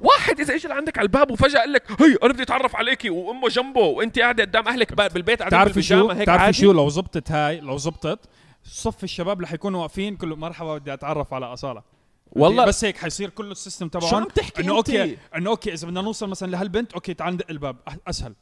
واحد 0.00 0.40
إذا 0.40 0.54
اجى 0.54 0.68
لعندك 0.68 0.98
على 0.98 1.04
الباب 1.06 1.30
وفجأة 1.30 1.60
قال 1.60 1.72
لك 1.72 2.02
هي 2.02 2.16
أنا 2.22 2.32
بدي 2.32 2.42
أتعرف 2.42 2.76
عليكي. 2.76 3.10
وأمه 3.10 3.48
جنبه 3.48 3.80
وأنت 3.80 4.18
قاعدة 4.18 4.44
قدام 4.44 4.68
أهلك 4.68 4.92
بالبيت 5.12 5.38
قاعدين 5.38 5.58
تعرفي 5.58 5.82
شو؟ 5.82 5.94
بالبيجامة 5.94 6.20
هيك 6.20 6.26
تعرفي 6.26 6.44
عادي. 6.44 6.58
شو؟ 6.58 6.72
لو 6.72 6.88
زبطت 6.88 7.30
هاي 7.30 7.60
لو 7.60 7.76
زبطت 7.76 8.18
صف 8.64 9.04
الشباب 9.04 9.36
اللي 9.36 9.46
حيكونوا 9.48 9.80
واقفين 9.82 10.16
كله 10.16 10.36
مرحبا 10.36 10.78
بدي 10.78 10.92
أتعرف 10.94 11.34
على 11.34 11.46
أصالة. 11.46 11.82
والله 12.32 12.64
بس 12.66 12.84
هيك 12.84 12.96
حيصير 12.96 13.30
كله 13.30 13.52
ال 13.52 13.57
system 13.57 13.90
شو 13.92 13.98
عم 13.98 14.10
تبعهم 14.10 14.24
تحكي 14.28 14.62
إنه 14.62 14.76
okay 14.76 15.18
إنه 15.36 15.50
okay 15.50 15.72
إذا 15.72 15.86
بدنا 15.86 16.02
نوصل 16.02 16.28
مثلا 16.28 16.50
لهالبنت 16.50 16.92
okay 16.92 17.14
تعال 17.14 17.34
ندق 17.34 17.46
الباب 17.50 17.76
أح- 17.90 17.96
أسهل. 18.08 18.34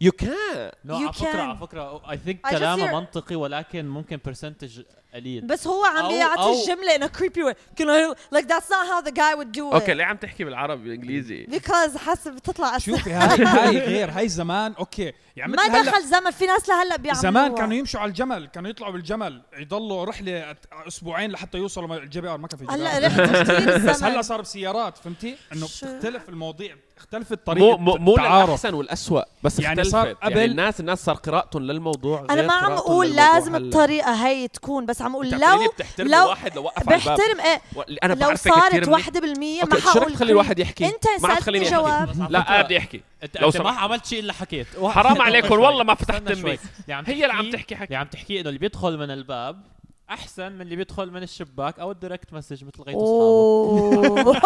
you 0.00 0.12
can 0.12 0.70
know 0.84 0.96
على 0.96 1.12
فكرة. 1.12 1.42
على 1.42 1.58
فكرة 1.58 2.10
I 2.10 2.18
think 2.18 2.40
كلامه 2.50 3.00
منطقي 3.00 3.36
ولكن 3.36 3.88
ممكن 3.88 4.18
percentage 4.24 4.82
قليل. 5.16 5.46
بس 5.46 5.66
هو 5.66 5.84
عم 5.84 6.08
بيعطي 6.08 6.52
الجملة 6.62 6.96
in 6.96 7.10
a 7.10 7.12
creepy 7.18 7.42
way. 7.50 7.54
Can 7.80 7.86
I 7.86 8.36
like 8.36 8.46
that's 8.48 8.68
not 8.70 8.86
how 8.90 9.08
the 9.08 9.12
guy 9.12 9.34
would 9.38 9.52
do 9.58 9.74
okay 9.74 9.86
it. 9.86 9.96
ليه 9.96 10.04
عم 10.04 10.16
تحكي 10.16 10.44
بالعربي 10.44 10.82
بالإنجليزي؟ 10.82 11.46
Because 11.46 11.96
حسب 11.96 12.32
بتطلع 12.32 12.78
شوفي 12.78 13.12
هاي 13.12 13.44
هاي 13.58 13.78
غير 13.78 14.10
هاي 14.10 14.28
زمان 14.28 14.72
okay. 14.78 15.12
يعني 15.36 15.52
ما 15.52 15.82
دخل 15.82 16.04
زمن 16.04 16.30
في 16.30 16.46
ناس 16.46 16.68
لهلأ 16.68 16.96
بيعملوا 16.96 17.22
زمان 17.22 17.54
كانوا 17.54 17.74
يمشوا 17.76 18.00
على 18.00 18.08
الجمل 18.08 18.46
كانوا 18.46 18.70
يطلعوا 18.70 18.92
بالجمل 18.92 19.42
يضلوا 19.58 20.04
رحلة 20.04 20.56
أسبوعين 20.88 21.30
لحتى 21.30 21.58
يوصلوا 21.58 21.96
ال 21.96 22.20
GPR 22.20 22.38
ما 22.38 22.48
كان 22.48 22.58
في 22.58 22.66
هلأ 22.70 22.98
رحت. 23.06 23.20
بس 23.90 24.02
هلأ 24.04 24.22
صار 24.22 24.40
بسيارات 24.40 24.98
فهمتي؟ 24.98 25.36
إنه؟ 25.52 25.66
بتختلف 25.66 26.28
المواضيع 26.28 26.76
اختلفت 26.96 27.46
طريقه 27.46 27.76
مو, 27.76 27.96
مو 27.96 28.16
للأحسن 28.16 28.74
والاسوء 28.74 29.22
بس 29.42 29.58
يعني 29.60 29.80
اختلفت. 29.80 29.92
صار 29.92 30.06
يعني 30.06 30.18
قبل- 30.22 30.38
الناس 30.50 30.80
الناس 30.80 31.04
صار 31.04 31.14
قراءتهم 31.14 31.62
للموضوع 31.62 32.26
أنا 32.30 32.42
ما 32.42 32.52
عم 32.52 32.72
أقول 32.72 33.10
لازم. 33.16 33.56
الطريقة 33.56 34.26
هي 34.26 34.48
تكون 34.48 34.86
بس 34.86 35.02
عم 35.06 35.14
أقول 35.14 35.30
لو 35.30 35.68
بتحترم 35.76 36.08
لو 36.08 36.28
واحد 36.28 36.54
لو 36.56 36.62
وقف 36.64 36.88
على 36.88 36.98
الباب. 37.00 37.16
بحترم 37.18 37.40
إيه 37.40 37.60
و- 37.76 37.82
أنا 37.82 38.12
لو 38.14 38.34
صارت 38.34 38.88
واحدة 38.88 39.20
بالمية 39.20 39.62
ما 39.62 39.68
okay 39.72 39.80
شو 39.80 39.90
حقول 39.90 40.12
تخلي 40.12 40.32
الواحد 40.32 40.58
يحكي؟ 40.58 40.86
أنت 40.86 41.04
ما 41.22 41.28
عم 41.28 41.36
تخليني 41.38 41.64
أحكي. 41.66 41.76
جواب. 41.76 42.30
لا 42.32 42.40
قاعد 42.40 42.70
يحكي. 42.70 43.00
انت, 43.22 43.40
لو 43.40 43.48
أنت 43.48 43.56
ما. 43.56 43.70
عملت 43.70 44.06
شيء 44.06 44.20
إلا 44.20 44.32
حكيت. 44.32 44.66
حرام 44.84 45.22
عليكم 45.26 45.60
والله 45.60 45.84
ما 45.84 45.94
فتحت. 45.94 46.30
امي 46.30 46.58
عم 46.88 47.04
هي 47.06 47.12
اللي 47.22 47.32
عم 47.32 47.50
تحكي 47.50 47.76
حكي. 47.76 47.84
اللي 47.84 47.96
عم 47.96 48.06
تحكيه 48.06 48.40
إنه 48.40 48.48
اللي 48.48 48.58
بيدخل 48.58 48.98
من 48.98 49.10
الباب 49.10 49.62
أحسن 50.10 50.52
من 50.52 50.60
اللي 50.60 50.76
بيدخل 50.76 51.10
من 51.10 51.22
الشباك 51.22 51.78
أو 51.78 51.90
ال 51.90 51.96
direct 51.96 52.32
message 52.32 52.64
مثل 52.64 52.82
غيث 52.82 52.96
أصحابه. 52.96 54.40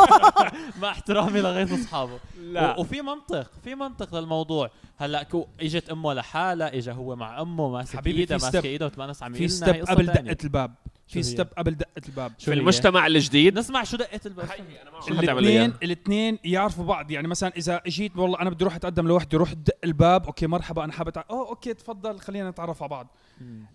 مع 0.83 0.91
احترامي 0.91 1.41
لغيث 1.41 1.73
أصحابه. 1.81 2.19
لا. 2.41 2.77
و- 2.77 2.81
وفي 2.81 3.03
منطق 3.03 3.51
في 3.65 3.75
منطق 3.75 4.15
للموضوع. 4.15 4.71
هلأ 4.97 5.23
كو 5.23 5.47
إجت 5.61 5.91
أمه 5.91 6.15
لحالها 6.15 6.77
اجى 6.79 6.93
هو 6.93 7.17
مع 7.17 7.43
أمه 7.43 7.69
ماسك 7.69 7.97
حبيبي، 7.97 8.21
ايدها 8.21 8.39
في 8.39 8.45
ماسكه 8.45 8.61
step- 8.61 8.65
ايدها 8.65 8.87
وتمانس 8.87 9.23
عم 9.23 9.33
في 9.33 9.45
يقلنا 9.45 9.57
ستيب 9.67 9.83
قصة 9.83 9.95
قبل 9.95 10.07
تانية. 10.07 10.33
دقة 10.33 10.45
الباب. 10.45 10.75
في 11.07 11.13
شو 11.13 11.19
هي؟ 11.19 11.23
ستيب 11.23 11.47
قبل 11.59 11.75
دقة 11.75 12.03
الباب. 12.09 12.33
شو 12.39 12.45
في 12.45 12.51
هي؟ 12.51 12.55
المجتمع 12.55 13.07
الجديد؟ 13.07 13.59
نسمع 13.59 13.85
شو 13.85 13.97
دقة 13.97 14.21
الباب. 14.27 14.49
الاثنين 15.09 15.73
الاثنين 15.83 16.39
يعرفوا 16.45 16.85
بعض. 16.85 17.11
يعني 17.11 17.29
مثلا 17.29 17.53
إذا 17.57 17.81
إجيت 17.87 18.17
والله 18.17 18.41
أنا 18.41 18.51
بدي 18.51 18.65
أروح 18.65 18.75
أتقدم 18.75 19.09
لوحدي 19.09 19.37
روح 19.37 19.53
دق 19.53 19.75
الباب. 19.85 20.27
أوكي 20.27 20.47
مرحبا 20.47 20.85
أنا 20.85 20.93
حابب 20.93 21.19
أتع- 21.19 21.23
أوه 21.31 21.49
أوكي 21.49 21.75
تفضل 21.75 22.19
خلينا 22.21 22.51
نتعرف 22.51 22.83
على 22.83 22.89
بعض. 22.91 23.07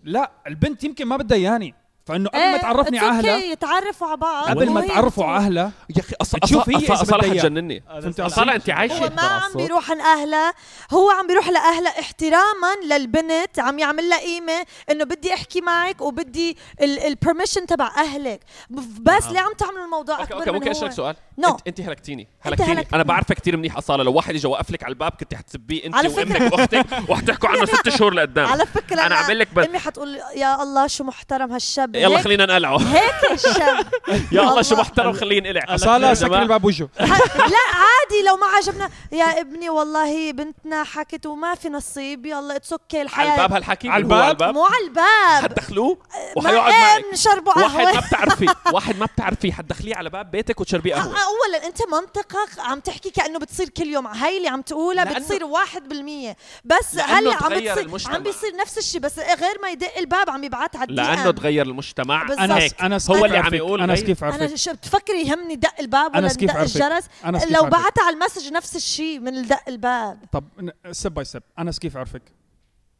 لا 0.04 0.32
البنت 0.46 0.84
يمكن 0.84 1.06
ما 1.06 1.16
بدها 1.16 1.38
اياني 1.38 1.74
فإنه 2.06 2.28
قبل 2.28 2.50
ما 2.52 2.56
تعرفني 2.56 2.98
على 2.98 3.08
اهلها 3.18 3.34
أوكي 3.34 3.50
يتعرفوا 3.50 4.06
على 4.06 4.16
بعض. 4.16 4.44
قبل 4.48 4.70
ما 4.70 4.80
وهي 4.80 4.88
تعرفوا. 4.88 5.24
على 5.24 5.44
اهلها 5.44 5.72
يا 5.96 6.00
أخي 6.00 6.14
أص... 6.20 6.30
تشوف 6.30 6.68
هي 6.68 6.92
أصلا. 6.92 7.22
حتجنني 7.22 7.82
أصالة 8.20 8.54
أنت 8.54 8.70
عايشة. 8.70 9.04
هو 9.04 9.10
ما 9.16 9.22
عم 9.22 9.52
بيروح 9.54 9.90
عن 9.90 10.00
اهلها 10.00 10.54
هو 10.92 11.10
عم 11.10 11.26
بيروح 11.26 11.48
لاهلها 11.48 12.00
احتراما 12.00 12.74
للبنت 12.90 13.58
عم 13.58 13.78
يعمل 13.78 14.08
لها 14.08 14.18
قيمة 14.18 14.66
إنه 14.90 15.04
بدي 15.04 15.34
أحكي 15.34 15.60
معك 15.60 16.00
وبدي 16.00 16.56
ال 16.82 16.90
permission 16.90 17.66
تبع 17.66 17.86
أهلك. 17.96 18.40
بس 18.70 19.24
نعم. 19.24 19.32
ليه 19.32 19.40
عم 19.40 19.52
تعملوا 19.58 19.84
الموضوع 19.84 20.22
أكبر 20.22 20.38
okay 20.38 20.50
ممكن 20.50 20.70
أسألك 20.70 20.92
سؤال؟ 20.92 21.16
No. 21.40 21.48
انت 21.48 21.60
أنت 21.66 21.80
هلكتيني. 21.80 22.28
هلكتيني. 22.40 22.86
أنا 22.94 23.02
بعرفك 23.02 23.34
كثير 23.36 23.56
منيح 23.56 23.76
أصالة. 23.76 24.04
لو 24.04 24.12
واحد 24.12 24.34
اجى 24.34 24.48
وقف 24.48 24.70
لك 24.70 24.82
على 24.84 24.92
الباب 24.92 25.12
كنت 25.12 25.34
حتسبيه 25.34 25.86
أنت 25.86 25.94
وامك 25.94 26.52
وأختك 26.52 26.86
وحتحكوا 27.08 27.48
عنه 27.48 27.64
ست 27.76 27.88
شهور 27.88 28.14
لقدام. 28.14 28.46
على 28.46 28.66
فكرة 28.66 29.06
أنا 29.06 29.14
عامل 29.14 29.38
لك 29.38 29.54
بس. 29.54 29.66
أمي 29.66 29.78
حتقول 29.78 30.20
يا 30.36 30.62
الله 30.62 30.86
شو 30.86 31.04
محترم 31.04 31.52
هالشاب. 31.52 31.95
يلا 31.96 32.22
خلينا 32.22 32.46
نقلعه. 32.46 32.78
هيك 32.78 33.32
الشاب. 33.32 33.86
يا 34.32 34.40
الله. 34.40 34.62
شو 34.62 34.70
والله. 34.70 34.80
محترم 34.80 35.12
خليه 35.12 35.36
ينقلع 35.36 35.64
اصاله 35.68 36.08
يا 36.08 36.14
سكر. 36.14 36.42
الباب 36.42 36.64
وجهه 36.64 36.88
لا 37.00 37.62
عادي 37.74 38.22
لو 38.26 38.36
ما 38.36 38.46
عجبنا. 38.46 38.90
يا 39.12 39.40
ابني 39.40 39.70
والله 39.70 40.32
بنتنا 40.32 40.84
حكت 40.84 41.26
وما 41.26 41.54
في 41.54 41.68
نصيب. 41.68 42.26
يلا 42.26 42.56
it's 42.56 42.72
okay 42.72 42.98
على 42.98 43.04
الحياة 43.06 43.32
الباب 43.34 43.52
هالحكي؟ 43.52 43.88
على 43.88 44.14
على 44.14 44.30
الباب؟ 44.30 44.54
مو 44.54 44.64
على 44.64 44.84
الباب. 44.84 45.42
حتدخلوه 45.42 45.98
وحيقعد 46.36 46.72
إيه 46.72 46.80
معك. 46.80 47.04
بنشربوا 47.10 47.52
واحد 47.58 47.80
ما 47.80 47.90
قهوه 47.90 48.00
بتعرفيه 48.08 48.54
واحد 48.72 48.98
ما 48.98 49.06
بتعرفيه. 49.06 49.52
حتدخليه 49.52 49.96
على 49.96 50.10
باب 50.10 50.30
بيتك 50.30 50.60
وتشربيه 50.60 50.94
قهوة. 50.94 51.14
اولا 51.14 51.66
أنت 51.66 51.82
منطقك 51.92 52.48
عم 52.58 52.80
تحكي 52.80 53.10
كأنه 53.10 53.38
بتصير 53.38 53.68
كل 53.68 53.86
يوم. 53.86 54.06
هاي 54.06 54.36
اللي 54.36 54.48
عم 54.48 54.62
تقولها 54.62 55.04
بتصير 55.04 55.44
واحد 55.44 55.88
بالمية. 55.88 56.36
بس 56.64 56.94
لأنه 56.94 57.18
هلأ 57.18 57.34
عم 57.34 57.54
بتصير. 57.54 58.14
عم 58.14 58.22
بيصير 58.22 58.56
نفس 58.56 58.78
الشيء 58.78 59.00
بس 59.00 59.18
غير 59.18 59.58
ما 59.62 59.68
يدق 59.70 59.98
الباب 59.98 60.30
عم 60.30 60.44
يبعت 60.44 60.76
على 60.76 60.94
لأنه 60.94 61.30
تغير 61.30 61.66
المجتمع. 61.66 61.85
بالضبط. 61.96 62.38
أنا 62.40 62.56
هيك. 62.56 62.82
أنا 62.82 62.98
هو 63.10 63.24
اللي 63.24 63.38
عم. 63.38 63.54
يقول 63.54 63.80
أنا. 63.80 63.94
كيف 63.94 64.24
عرفك 64.24 64.42
أنا 64.42 64.56
شو 64.56 64.72
بتفكري 64.72 65.20
يهمني 65.20 65.56
دق 65.56 65.80
الباب 65.80 66.16
ولا 66.16 66.28
دق؟ 66.28 66.60
الجرس؟ 66.60 67.08
أنا 67.24 67.38
كيف 67.38 67.50
لو؟ 67.50 67.62
بعتها 67.62 68.04
على 68.04 68.14
ال 68.14 68.19
message 68.19 68.52
نفس 68.52 68.76
الشيء 68.76 69.18
من 69.18 69.42
دق 69.46 69.68
الباب. 69.68 70.18
طب 70.32 70.44
step 70.90 71.14
by 71.14 71.24
step 71.24 71.42
أنا 71.58 71.70
كيف 71.70 71.96
عرفك؟ 71.96 72.22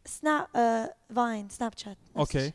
سناب 0.05 0.47
آه 0.57 0.95
fine 1.17 1.49
سناب 1.49 1.73
شات 1.77 1.99
okay. 2.17 2.53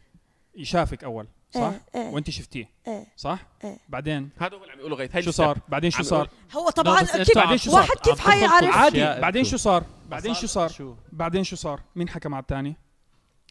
شافك 0.63 1.03
أول 1.03 1.27
صح؟ 1.53 1.59
إيه. 1.61 1.81
إيه 1.95 2.09
وأنت 2.09 2.29
شفتيه. 2.29 2.69
إيه. 2.87 3.07
صح؟ 3.17 3.39
إيه. 3.63 3.77
بعدين؟ 3.89 4.29
هذا 4.39 4.55
هو 4.55 4.61
اللي 4.61 4.73
عم 4.73 4.79
يقوله 4.79 4.95
غيث. 4.95 5.17
شو. 5.17 5.31
صار؟ 5.31 5.57
بعدين 5.69 5.91
شو 5.91 6.03
صار؟ 6.03 6.29
هو 6.53 6.69
طبعا 6.69 6.99
عم- 6.99 7.05
بعدين 7.35 7.57
شو 7.57 7.71
صار؟ 7.71 7.79
واحد 7.79 7.97
كيف 7.97 8.19
حيعرف؟ 8.19 8.75
عادي. 8.75 9.21
بعدين. 9.21 9.43
شو 9.43 9.57
صار؟ 9.57 9.83
بعدين 10.09 10.33
شو 10.33 10.47
صار؟ 10.47 10.71
بعدين 11.11 11.43
شو 11.43 11.55
صار؟ 11.55 11.81
مين 11.95 12.09
حكى 12.09 12.29
مع 12.29 12.39
الثاني؟ 12.39 12.75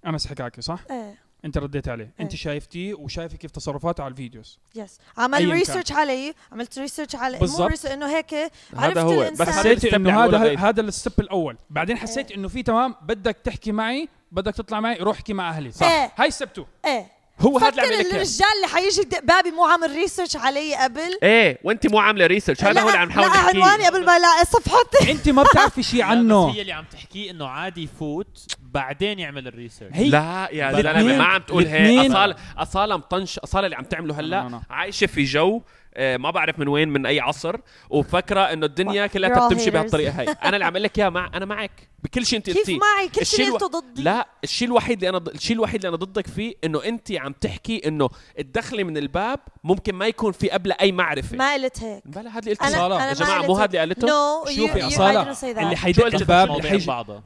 انس 0.06 0.26
حكاكي 0.26 0.62
صح؟ 0.62 0.80
إيه. 0.90 1.18
انت 1.44 1.59
رديت 1.59 1.88
عليه. 1.88 2.14
انت 2.20 2.33
إيه. 2.33 2.38
شايفتيه 2.38 2.94
وشايفه 2.94 3.37
كيف 3.37 3.50
تصرفاته 3.50 4.05
على 4.05 4.11
ال 4.10 4.16
videos. 4.16 4.58
Yes 4.74 4.98
عمل. 5.18 5.48
research 5.50 5.92
علي 5.92 6.35
عملت 6.53 6.79
research 6.78 7.16
على 7.16 7.35
مو 7.35 7.40
بالضبط. 7.40 7.87
إنه 7.87 8.16
هيك 8.16 8.35
عرفت 8.35 8.98
هذا 8.98 9.03
هو. 9.03 9.31
بس 9.31 9.48
حسيت 9.48 9.94
إنه 9.94 10.24
هذا. 10.24 10.59
هذا 10.59 10.81
ال 10.80 10.87
step 10.87 11.12
الأول. 11.20 11.57
بعدين 11.70 11.96
حسيت 11.96 12.33
إنه 12.33 12.48
في 12.48 12.62
تمام 12.62 12.94
بدك 13.03 13.37
تحكي 13.44 13.72
معي 13.72 14.09
بدك 14.33 14.55
تطلع 14.55 14.81
معي 14.81 14.96
روح 14.96 15.16
احكي 15.16 15.33
مع 15.33 15.50
أهلي. 15.50 15.72
صح. 15.72 15.87
إيه. 15.87 16.12
هاي 16.16 16.31
step 16.30 16.48
2 16.48 16.66
إيه. 16.85 17.07
هو 17.40 17.59
هذا 17.59 17.68
اللي 17.68 17.83
فكر 17.83 17.83
عم 17.83 17.92
يقول 17.92 18.00
لك 18.00 18.07
إياه. 18.07 18.22
الرجال 18.22 18.46
اللي 18.57 18.66
حيجي 18.66 19.00
يدق 19.00 19.20
بابي 19.20 19.50
مو 19.50 19.64
عامل 19.64 19.90
research 19.90 20.36
علي 20.37 20.74
قبل. 20.74 21.18
إيه. 21.22 21.59
وأنت 21.64 21.87
مو 21.87 21.98
عاملة 21.98 22.26
research 22.26 22.64
هذا 22.64 22.72
لا- 22.72 22.83
هو 22.83 22.88
اللي 22.88 22.98
عم 22.98 23.09
نحاول 23.09 23.29
لا 23.29 23.38
عنواني 23.38 23.83
نحكيه 23.83 23.87
قبل 23.87 24.05
ما 24.05 24.16
الاقي 24.16 24.44
صفحتي. 24.44 25.11
أنت 25.12 25.29
ما 25.29 25.42
بتعرفي 25.42 25.83
شيء 25.83 26.00
بس 26.00 26.11
عنه. 26.11 26.50
هي 26.50 26.61
اللي 26.61 26.72
عم 26.72 26.85
تحكيه 26.92 27.31
إنه 27.31 27.46
عادي 27.46 27.83
يفوت. 27.83 28.57
بعدين 28.74 29.18
يعمل 29.18 29.46
ال 29.46 29.52
research 29.52 29.92
هي 29.94 30.09
لا 30.09 30.48
يا 30.52 30.72
زلمة 30.72 31.18
ما 31.18 31.24
عم 31.24 31.40
تقول 31.40 31.66
هيك 31.66 32.11
اصاله 32.11 32.37
أصالة 32.59 32.96
مطنش 32.96 33.38
أصالة 33.38 33.66
اللي 33.66 33.76
عم 33.76 33.85
تعمله 33.85 34.20
لا، 34.20 34.26
لا، 34.26 34.42
هلا 34.42 34.48
لا. 34.48 34.61
عايشة 34.70 35.06
في 35.06 35.24
جو 35.24 35.62
ما 36.00 36.30
بعرف 36.30 36.58
من 36.58 36.68
وين 36.68 36.88
من 36.88 37.06
أي 37.06 37.20
عصر 37.20 37.56
وفكره 37.90 38.40
إنه 38.40 38.66
الدنيا 38.66 39.06
كلها 39.06 39.48
بتمشي. 39.48 39.70
بهالطريقة 39.70 40.12
هي 40.20 40.28
أنا 40.44 40.54
اللي 40.56 40.64
عم 40.64 40.72
أقول 40.72 40.82
لك 40.82 40.98
إياها 40.98 41.10
مع 41.10 41.30
أنا 41.34 41.44
معك 41.44 41.90
بكل 42.04 42.26
شيء 42.26 42.38
أنت 42.38 42.50
كيف 42.50 42.68
معي 42.68 43.08
كل 43.08 43.26
شيء 43.26 43.46
الو- 43.46 43.56
قلته 43.56 43.66
ضدي 43.80 44.02
لا 44.02 44.28
الشيء 44.44 44.68
الوحيد 44.68 44.96
اللي 44.98 45.08
أنا 45.08 45.18
ض- 45.18 45.28
الشيء 45.28 45.56
الوحيد 45.56 45.74
اللي 45.84 45.88
أنا 45.88 45.96
ضدك 45.96 46.26
فيه 46.26 46.54
إنه 46.64 46.84
أنت 46.84 47.12
عم 47.12 47.32
تحكي 47.32 47.88
إنه 47.88 48.08
الدخلة 48.38 48.84
من 48.84 48.96
الباب 48.96 49.40
ممكن 49.64 49.94
ما 49.94 50.06
يكون 50.06 50.32
في 50.32 50.50
قبل 50.50 50.72
أي 50.72 50.92
معرفة 50.92 51.36
ما 51.36 51.52
قلت 51.54 51.82
هيك 51.82 52.02
بلا 52.06 52.30
هذا 52.30 52.38
اللي 52.38 52.54
قلته. 52.54 52.86
أنا 52.86 52.94
يا 53.04 53.06
ما 53.08 53.12
جماعة 53.12 53.42
مو. 53.46 53.54
هذا 53.56 53.82
اللي 53.82 53.94
قلته 53.94 54.44
شوفي 54.56 54.96
that. 54.96 55.58
اللي 55.58 55.76
حيدق 55.76 56.06
الباب 56.06 56.50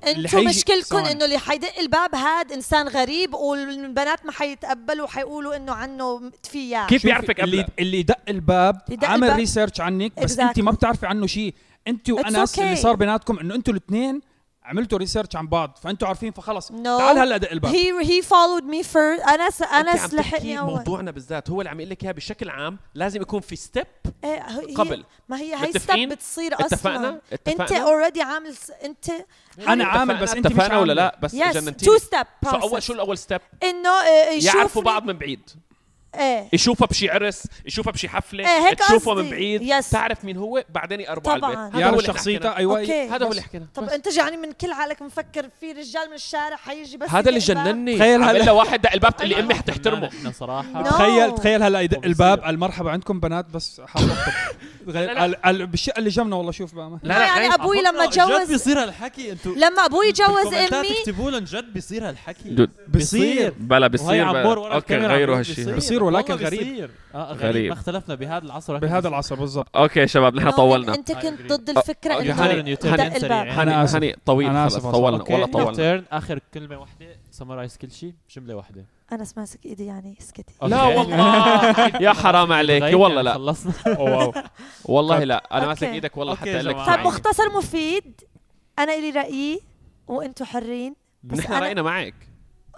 اللي 0.07 0.29
حيجي 0.29 0.47
مشكلتكم 0.47 0.83
ثواني. 0.97 1.13
إنه 1.13 1.25
اللي 1.25 1.39
حيدق 1.39 1.79
الباب 1.79 2.15
هاد 2.15 2.53
إنسان 2.53 2.89
غريب 2.89 3.35
والبنات 3.35 4.27
ما 4.27 4.33
حيتقبلوا 4.33 5.05
وحيقولوا 5.05 5.57
إنه 5.57 5.73
عنه 5.73 6.31
فيا 6.51 6.87
كيف 6.87 7.05
بيعرفك 7.07 7.41
اللي؟ 7.41 7.67
اللي 7.79 8.03
دق 8.03 8.19
الباب 8.29 8.64
يدق 8.89 9.09
عمل. 9.09 9.37
research 9.37 9.81
عنك 9.81 10.13
بس 10.23 10.37
Exactly. 10.37 10.41
انت 10.41 10.61
ما 10.61 10.71
بتعرفي 10.71 11.07
عنه 11.07 11.27
شيء. 11.27 11.55
انت 11.89 12.11
وانس 12.11 12.57
okay. 12.57 12.59
اللي 12.63 12.77
صار 12.77 12.97
بيناتكم 12.97 13.39
إنه 13.39 13.55
أنتوا 13.55 13.73
الاثنين 13.73 14.21
عملتوا 14.65 14.99
research 14.99 15.37
عن 15.37 15.49
بعض 15.49 15.79
فانتوا 15.83 16.09
عارفين 16.09 16.33
فخلص. 16.33 16.73
No. 16.73 16.85
تعال 16.85 17.19
هلا 17.19 17.37
دق 17.37 17.51
الباب. 17.51 17.73
He 17.73 18.07
he 18.07 18.25
followed 18.27 18.65
me 18.65 18.87
first. 18.93 19.29
أنا 19.29 19.51
س... 19.51 19.63
انت 19.63 19.73
أنا 19.73 19.91
عم 19.91 20.11
لحقني 20.13 20.59
أول. 20.59 20.73
موضوعنا 20.73 21.11
بالذات. 21.11 21.51
هو 21.51 21.61
اللي 21.61 21.71
عم 21.71 21.81
يقول 21.81 21.91
لك 21.91 22.03
إياها 22.05 22.13
بشكل 22.13 22.49
عام 22.49 22.79
لازم 22.95 23.23
يكون 23.23 23.41
في 23.41 23.57
ستيب 23.57 23.87
إيه 24.25 24.43
هي 24.43 24.75
قبل. 24.75 25.05
ما 25.29 25.37
هي 25.37 25.55
هي؟ 25.55 25.73
ستيب 25.73 26.09
بتصير 26.09 26.55
أصلا. 26.55 26.67
اتفقنا 26.67 27.21
أنت 27.33 27.49
اتفقنا؟ 27.49 27.79
اوريدي 27.79 28.23
عامل 28.23 28.55
س... 28.55 28.71
أنت 28.85 29.11
أنا 29.69 29.85
عامل 29.85 30.17
بس 30.17 30.35
أنت 30.35 30.47
مش 30.47 30.53
اتفقنا 30.53 30.79
ولا. 30.79 30.93
لا؟ 30.93 31.19
بس 31.23 31.35
يس 31.35 31.57
جننتيني. 31.57 31.93
تو 31.93 32.05
ستيب 32.05 32.27
شو 32.51 32.57
اول 32.57 32.83
شو 32.83 32.93
الأول 32.93 33.19
ستيب 33.19 33.41
إنه 33.63 33.89
آه، 33.89 34.31
يشوفني 34.31 34.59
يعرفوا 34.59 34.83
بعض 34.83 35.05
من 35.05 35.19
بعيد. 35.19 35.51
إيه 36.19 36.49
يشوفها 36.53 36.87
بشي 36.87 37.11
عرس 37.11 37.43
يشوفها 37.67 37.93
بشي 37.93 38.09
حفلة 38.09 38.45
إيه، 38.45 38.67
هيك 38.69 38.79
تشوفه 38.79 39.11
قصدي. 39.13 39.23
من 39.23 39.31
بعيد 39.31 39.63
يس. 39.63 39.91
تعرف 39.91 40.25
مين 40.25 40.37
هو 40.37 40.65
بعدين 40.75 41.01
يقربوا 41.01 41.33
على 41.33 41.41
طبعاً. 41.41 41.53
البيت 41.53 41.75
هذا 41.75 41.77
هو 41.77 41.81
يعرف 41.81 41.95
اللي 41.99 42.03
إحنا 42.09 42.15
شخصيته 42.19 42.51
حكينا. 42.51 42.57
أيوه 42.57 43.17
هذا 43.17 43.27
هو 43.27 43.31
اللي 43.31 43.43
حكينا 43.43 43.67
طب 43.75 43.85
بس. 43.87 43.93
أنت 43.93 44.09
جاني 44.09 44.37
من 44.37 44.53
كل 44.53 44.73
عقلك 44.73 45.03
مفكر 45.03 45.47
في 45.61 45.73
رجال 45.73 46.09
من 46.09 46.15
الشارع 46.15 46.57
حيجي 46.57 46.97
بس 46.97 47.11
هذا 47.11 47.29
اللي؟ 47.29 47.41
جنني 47.41 47.97
تخيل 47.99 48.23
هلا- 48.23 48.53
واحد 48.53 48.81
دق 48.83 48.93
الباب 48.93 49.15
اللي 49.23 49.41
أمي 49.41 49.55
حتحترمه 49.55 50.09
إحنا 50.09 50.31
صراحة. 50.33 50.83
تخيل 50.83 51.35
تخيل 51.35 51.63
هلا. 51.63 51.81
الباب 51.81 52.41
على 52.45 52.55
المرحبا 52.55 52.91
عندكم 52.91 53.21
بنات 53.21 53.47
بس 53.51 53.81
غير-. 54.89 55.15
على- 55.15 55.37
على- 55.47 55.63
بالشقه 55.63 55.99
اللي 55.99 56.11
جنبنا 56.11 56.37
والله 56.37 56.53
شوف 56.53 56.75
بقى 56.75 56.99
لا 57.03 57.09
لا 57.19 57.25
يعني. 57.27 57.55
أبوي 57.55 57.83
لما 57.83 58.07
جد 58.07 58.19
جوز 58.19 58.49
بيصير 58.53 58.83
هالحكي 58.83 59.33
أنتوا 59.33 59.55
لما 59.55 59.85
أبوي 59.87 60.13
جوز 60.13 60.55
امي 60.55 60.99
اكتبوا 61.01 61.31
لهم 61.31 61.45
جد 61.45 61.73
بيصير 61.75 62.09
هالحكي. 62.09 62.69
بيصير 62.89 63.55
بلا 63.59 63.87
بصير. 63.87 64.27
ورا 64.29 64.75
أوكي 64.75 64.97
غيروا 64.97 65.39
هالشيء 65.39 65.71
بيصير. 65.75 66.04
ولكن 66.05 66.35
غريب. 66.35 66.61
بيصير. 66.61 66.91
آه 67.15 67.33
غريب, 67.33 67.43
غريب. 67.43 67.67
ما 67.69 67.73
اختلفنا 67.73 68.15
بهذا 68.15 68.45
العصر 68.45 68.79
بهذا 68.79 69.09
العصر 69.09 69.35
بالضبط. 69.35 69.77
okay 69.77 70.07
شباب 70.07 70.35
نحن 70.35 70.51
No, 70.51 70.55
طولنا. 70.57 70.95
أنت 70.95 71.13
كنت. 71.13 71.53
ضد 71.53 71.71
الفكرة 71.71 72.21
إنه 72.21 72.35
هاني- 72.35 73.85
آسف. 73.85 73.97
هني 73.97 74.17
طويل 74.27 74.49
أنا 74.51 74.65
خلص 74.65 74.77
طولنا 74.77 75.23
والله 75.31 75.47
طولنا. 75.47 76.05
آخر 76.13 76.41
كلمة 76.55 76.79
واحدة. 76.79 77.07
summarize 77.31 77.77
كل 77.77 77.91
شيء. 77.91 78.15
جملة 78.37 78.55
واحدة. 78.55 78.85
أنا 79.13 79.25
ماسك 79.37 79.67
إيدي 79.67 79.87
يعني 79.87 80.17
اسكتي 80.21 80.55
لا. 80.63 80.83
والله. 80.83 81.87
يا 82.07 82.13
حرام 82.13 82.53
عليك. 82.53 82.83
والله 82.83 83.23
لا. 83.23 83.33
خلصنا. 83.35 83.73
والله. 84.85 85.25
لا. 85.25 85.43
أنا. 85.53 85.67
ماسك 85.67 85.85
إيدك 85.85 86.17
والله 86.17 86.35
حتى 86.35 86.63
لك. 86.63 86.77
طيب. 86.87 87.01
مختصر 87.07 87.57
مفيد. 87.57 88.21
أنا 88.79 88.95
إلي 88.95 89.11
رأيي 89.11 89.61
وأنتم 90.07 90.45
حرين. 90.45 90.95
بس 91.23 91.39
نحن 91.39 91.53
رأينا 91.53 91.83
معك. 91.83 92.15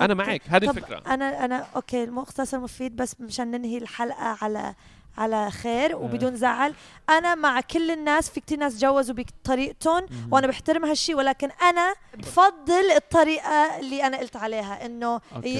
أنا 0.01 0.13
okay. 0.13 0.27
معك 0.31 0.43
هذه 0.49 0.71
الفكرة 0.71 1.03
أنا 1.07 1.45
أنا 1.45 1.67
okay 1.77 2.05
المختصر 2.05 2.59
مفيد 2.61 2.97
بس 2.97 3.21
مشان 3.21 3.51
ننهي 3.51 3.79
الحلقة 3.79 4.39
على 4.43 4.75
على 5.19 5.51
خير 5.51 5.97
وبدون 5.97 6.37
زعل 6.37 6.75
أنا 7.11 7.35
مع 7.35 7.61
كل 7.61 7.91
الناس 7.91 8.31
في 8.31 8.41
كتير 8.41 8.59
ناس 8.59 8.79
جوزوا 8.79 9.15
بطريقتهم 9.15 10.07
وأنا 10.31 10.47
بحترم 10.47 10.85
هالشي 10.85 11.15
ولكن 11.15 11.49
أنا 11.63 11.95
بفضل 12.15 12.91
الطريقة 12.97 13.79
اللي 13.81 14.07
أنا 14.07 14.17
قلت 14.19 14.37
عليها 14.37 14.87
إنه 14.87 15.21
okay. 15.37 15.59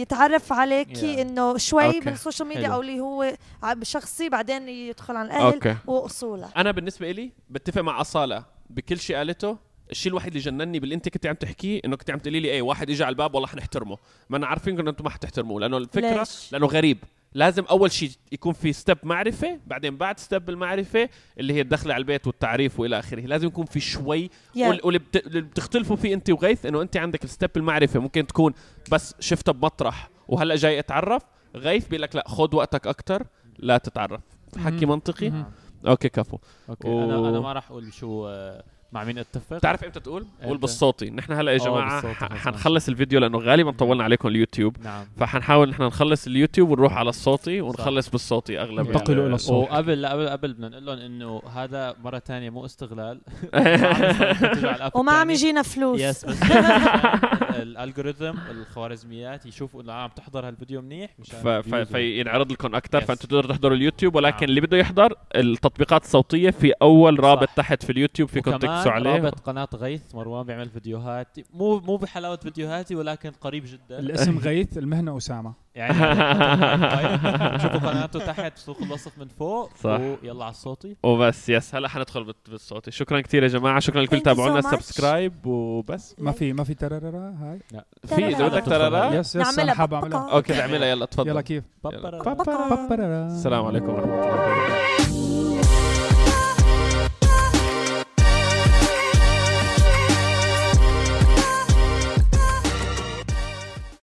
يتعرف 0.00 0.52
عليكي 0.52 1.16
Yeah. 1.16 1.18
إنه 1.20 1.56
شوي 1.56 1.86
okay. 1.86 2.00
بال 2.00 2.12
social 2.12 2.48
media 2.48 2.62
حلو. 2.64 2.74
أو 2.74 2.80
اللي 2.80 3.00
هو 3.00 3.36
شخصي 3.82 4.28
بعدين 4.28 4.68
يدخل 4.68 5.16
على 5.16 5.26
الأهل 5.26 5.54
okay 5.54 5.76
وأصوله 5.86 6.48
أنا 6.56 6.70
بالنسبة 6.70 7.10
لي 7.10 7.32
بتفق 7.50 7.80
مع 7.82 8.00
أصالة 8.00 8.44
بكل 8.70 8.98
شيء 8.98 9.16
قالته 9.16 9.56
الشيء 9.90 10.10
الوحيد 10.12 10.28
اللي 10.36 10.38
جنني 10.44 10.80
باللي 10.80 10.94
انت 10.94 11.08
كنت 11.08 11.26
عم 11.26 11.34
تحكيه 11.34 11.80
إنه 11.84 11.96
كنت 11.96 12.10
عم 12.10 12.18
تقولي 12.18 12.40
لي 12.40 12.48
إيه 12.48 12.62
واحد 12.62 12.90
اجى 12.90 13.04
على 13.04 13.12
الباب 13.12 13.34
والله 13.34 13.48
حنحترمه 13.48 13.96
ما 14.30 14.36
أنا 14.36 14.46
عارفين 14.46 14.80
إنه 14.80 14.90
أنتم 14.90 15.04
ما 15.04 15.10
حتحترموه 15.10 15.60
لأنه 15.60 15.76
الفكرة 15.76 16.18
ليش؟ 16.18 16.52
لأنه 16.52 16.66
غريب 16.66 16.98
لازم 17.34 17.64
أول 17.70 17.92
شيء 17.92 18.10
يكون 18.32 18.52
في 18.52 18.72
step 18.72 18.98
معرفة 19.02 19.60
بعدين 19.66 19.96
بعد 19.96 20.18
step 20.18 20.50
المعرفه 20.50 21.08
اللي 21.40 21.52
هي 21.54 21.60
الدخلة 21.60 21.94
على 21.94 22.00
البيت 22.00 22.26
والتعريف 22.26 22.80
وإلى 22.80 22.98
آخره 22.98 23.20
لازم 23.20 23.46
يكون 23.46 23.66
في 23.66 23.80
شوي 23.80 24.28
Yeah. 24.28 24.58
وال- 24.58 24.80
واللي 24.84 24.98
بت- 24.98 25.26
اللي 25.26 25.40
بتختلفوا 25.40 25.96
فيه 25.96 26.14
انت 26.14 26.30
وغيث 26.30 26.66
إنه 26.66 26.82
انت 26.82 26.96
عندك 26.96 27.24
ال 27.24 27.29
step 27.29 27.50
المعرفة 27.56 28.00
ممكن 28.00 28.26
تكون 28.26 28.52
بس 28.92 29.14
شفتها 29.20 29.52
بمطرح 29.52 30.10
وهلأ 30.28 30.54
جاي 30.56 30.78
أتعرف 30.78 31.22
غيث 31.56 31.88
بيقول 31.88 32.02
لك 32.02 32.16
لا 32.16 32.24
خذ 32.28 32.56
وقتك 32.56 32.86
أكثر 32.86 33.26
لا 33.58 33.78
تتعرف 33.78 34.20
حكي. 34.58 34.86
منطقي. 34.86 35.44
okay 35.86 36.08
كفو 36.08 36.38
okay 36.68 36.88
و- 36.88 37.04
أنا 37.04 37.28
أنا 37.28 37.40
ما 37.40 37.52
راح 37.52 37.70
أقول 37.70 37.92
شو 37.92 38.28
آه، 38.28 38.64
مع 38.92 39.04
مين 39.04 39.18
اتفق 39.18 39.56
بتعرف 39.56 39.84
إمتى 39.84 40.00
تقول؟ 40.00 40.26
قول؟ 40.44 40.58
بالصوتي 40.58 41.10
نحن 41.10 41.32
هلا 41.32 41.52
يا 41.52 41.60
آه، 41.60 41.64
جماعة 41.64 42.14
حنخلص 42.36 42.88
الفيديو 42.88 43.20
لأنه 43.20 43.38
غالبا 43.38 43.70
طولنا 43.70 44.04
عليكم 44.04 44.28
اليوتيوب 44.28 44.76
نعم 44.84 45.04
فحنحاول 45.16 45.70
نحن 45.70 45.82
نخلص 45.82 46.26
اليوتيوب 46.26 46.70
ونروح 46.70 46.96
على 46.96 47.08
الصوتي 47.08 47.60
ونخلص 47.60 48.08
بالصوتي 48.10 48.60
أغلب 48.60 48.86
انتقلوا 48.86 49.22
ال- 49.22 49.26
إلى 49.26 49.34
الصوت. 49.34 49.68
وقبل 49.68 50.00
لا 50.02 50.12
قبل 50.12 50.28
قبل 50.28 50.52
بدنا 50.52 50.68
نقول 50.68 50.86
لهم 50.86 50.98
إنه 50.98 51.42
هذا 51.54 51.94
مرة 52.04 52.18
ثانية 52.18 52.50
مو 52.50 52.64
استغلال 52.64 53.20
وما 54.94 55.12
عم 55.12 55.30
يجينا 55.30 55.62
فلوس 55.62 56.00
yes 56.00 56.24
بس 56.24 56.38
ال 57.62 57.69
algorithm 57.69 58.34
الخوارزميات 58.50 59.46
يشوفوا 59.46 59.82
إنه 59.82 59.92
عم 59.92 60.10
تحضر 60.16 60.48
هالفيديو 60.48 60.82
منيح 60.82 61.10
مشان 61.18 61.84
فينعرض 61.84 62.52
لكم 62.52 62.74
أكثر. 62.74 63.00
فانتم 63.00 63.26
تقدروا 63.28 63.52
تحضروا 63.52 63.76
اليوتيوب 63.76 64.14
ولكن 64.14 64.36
نعم. 64.36 64.44
اللي 64.48 64.60
بده 64.60 64.76
يحضر 64.76 65.14
التطبيقات 65.36 66.04
الصوتية 66.04 66.50
في 66.50 66.72
أول 66.82 67.20
رابط 67.24 67.48
صح. 67.48 67.54
تحت 67.54 67.82
في 67.84 67.92
اليوتيوب 67.92 68.28
فيكم 68.28 68.50
عليه 68.76 69.10
رابط 69.10 69.40
قناة 69.40 69.68
غيث 69.74 70.14
مروان 70.14 70.46
بيعمل 70.46 70.68
فيديوهات. 70.70 71.36
مو 71.54 71.80
مو 71.80 71.96
بحلاوة 71.96 72.36
فيديوهاتي 72.36 72.94
ولكن 72.94 73.30
قريب 73.40 73.64
جدا. 73.66 73.98
الاسم 73.98 74.38
غيث 74.48 74.78
المهنة 74.78 75.16
أسامة. 75.16 75.52
يعني 75.74 75.92
شوفوا 77.62 77.78
قناته 77.90 78.18
تحت 78.18 78.58
صندوق 78.58 78.82
الوصف 78.82 79.18
من 79.18 79.28
فوق. 79.28 79.70
صح. 79.76 80.00
ويلا 80.00 80.44
على 80.44 80.50
الصوتي. 80.50 80.96
وبس 81.02 81.48
yes 81.48 81.74
هلا 81.74 81.88
حندخل 81.88 82.24
بال- 82.24 82.34
بالصوتي. 82.48 82.90
شكرا 82.90 83.20
كثير 83.20 83.42
يا 83.42 83.48
جماعة. 83.48 83.80
شكرا 83.80 84.02
لكل 84.02 84.20
تابعونا. 84.20 84.60
subscribe 84.60 85.46
وبس. 85.46 86.14
ما 86.18 86.32
في 86.32 86.52
ما 86.52 86.64
في 86.64 86.74
ترررا 86.74 87.34
هاي. 87.40 87.82
في 88.06 88.26
إذا 88.28 88.48
بدك 88.48 88.64
ترى 88.66 89.16
yes 89.16 89.26
yes 89.26 89.36
أنا 89.36 89.44
نعملها 89.56 89.74
حاب 89.74 89.94
أعملها. 89.94 90.30
okay 90.32 90.52
نعملها. 90.52 90.88
يلا 90.88 91.06
تفضل. 91.06 91.28
يلا 91.28 91.40
كيف. 91.40 91.64
السلام 91.86 93.64
عليكم 93.64 93.88
ورحمة 93.88 94.14
الله. 94.14 95.15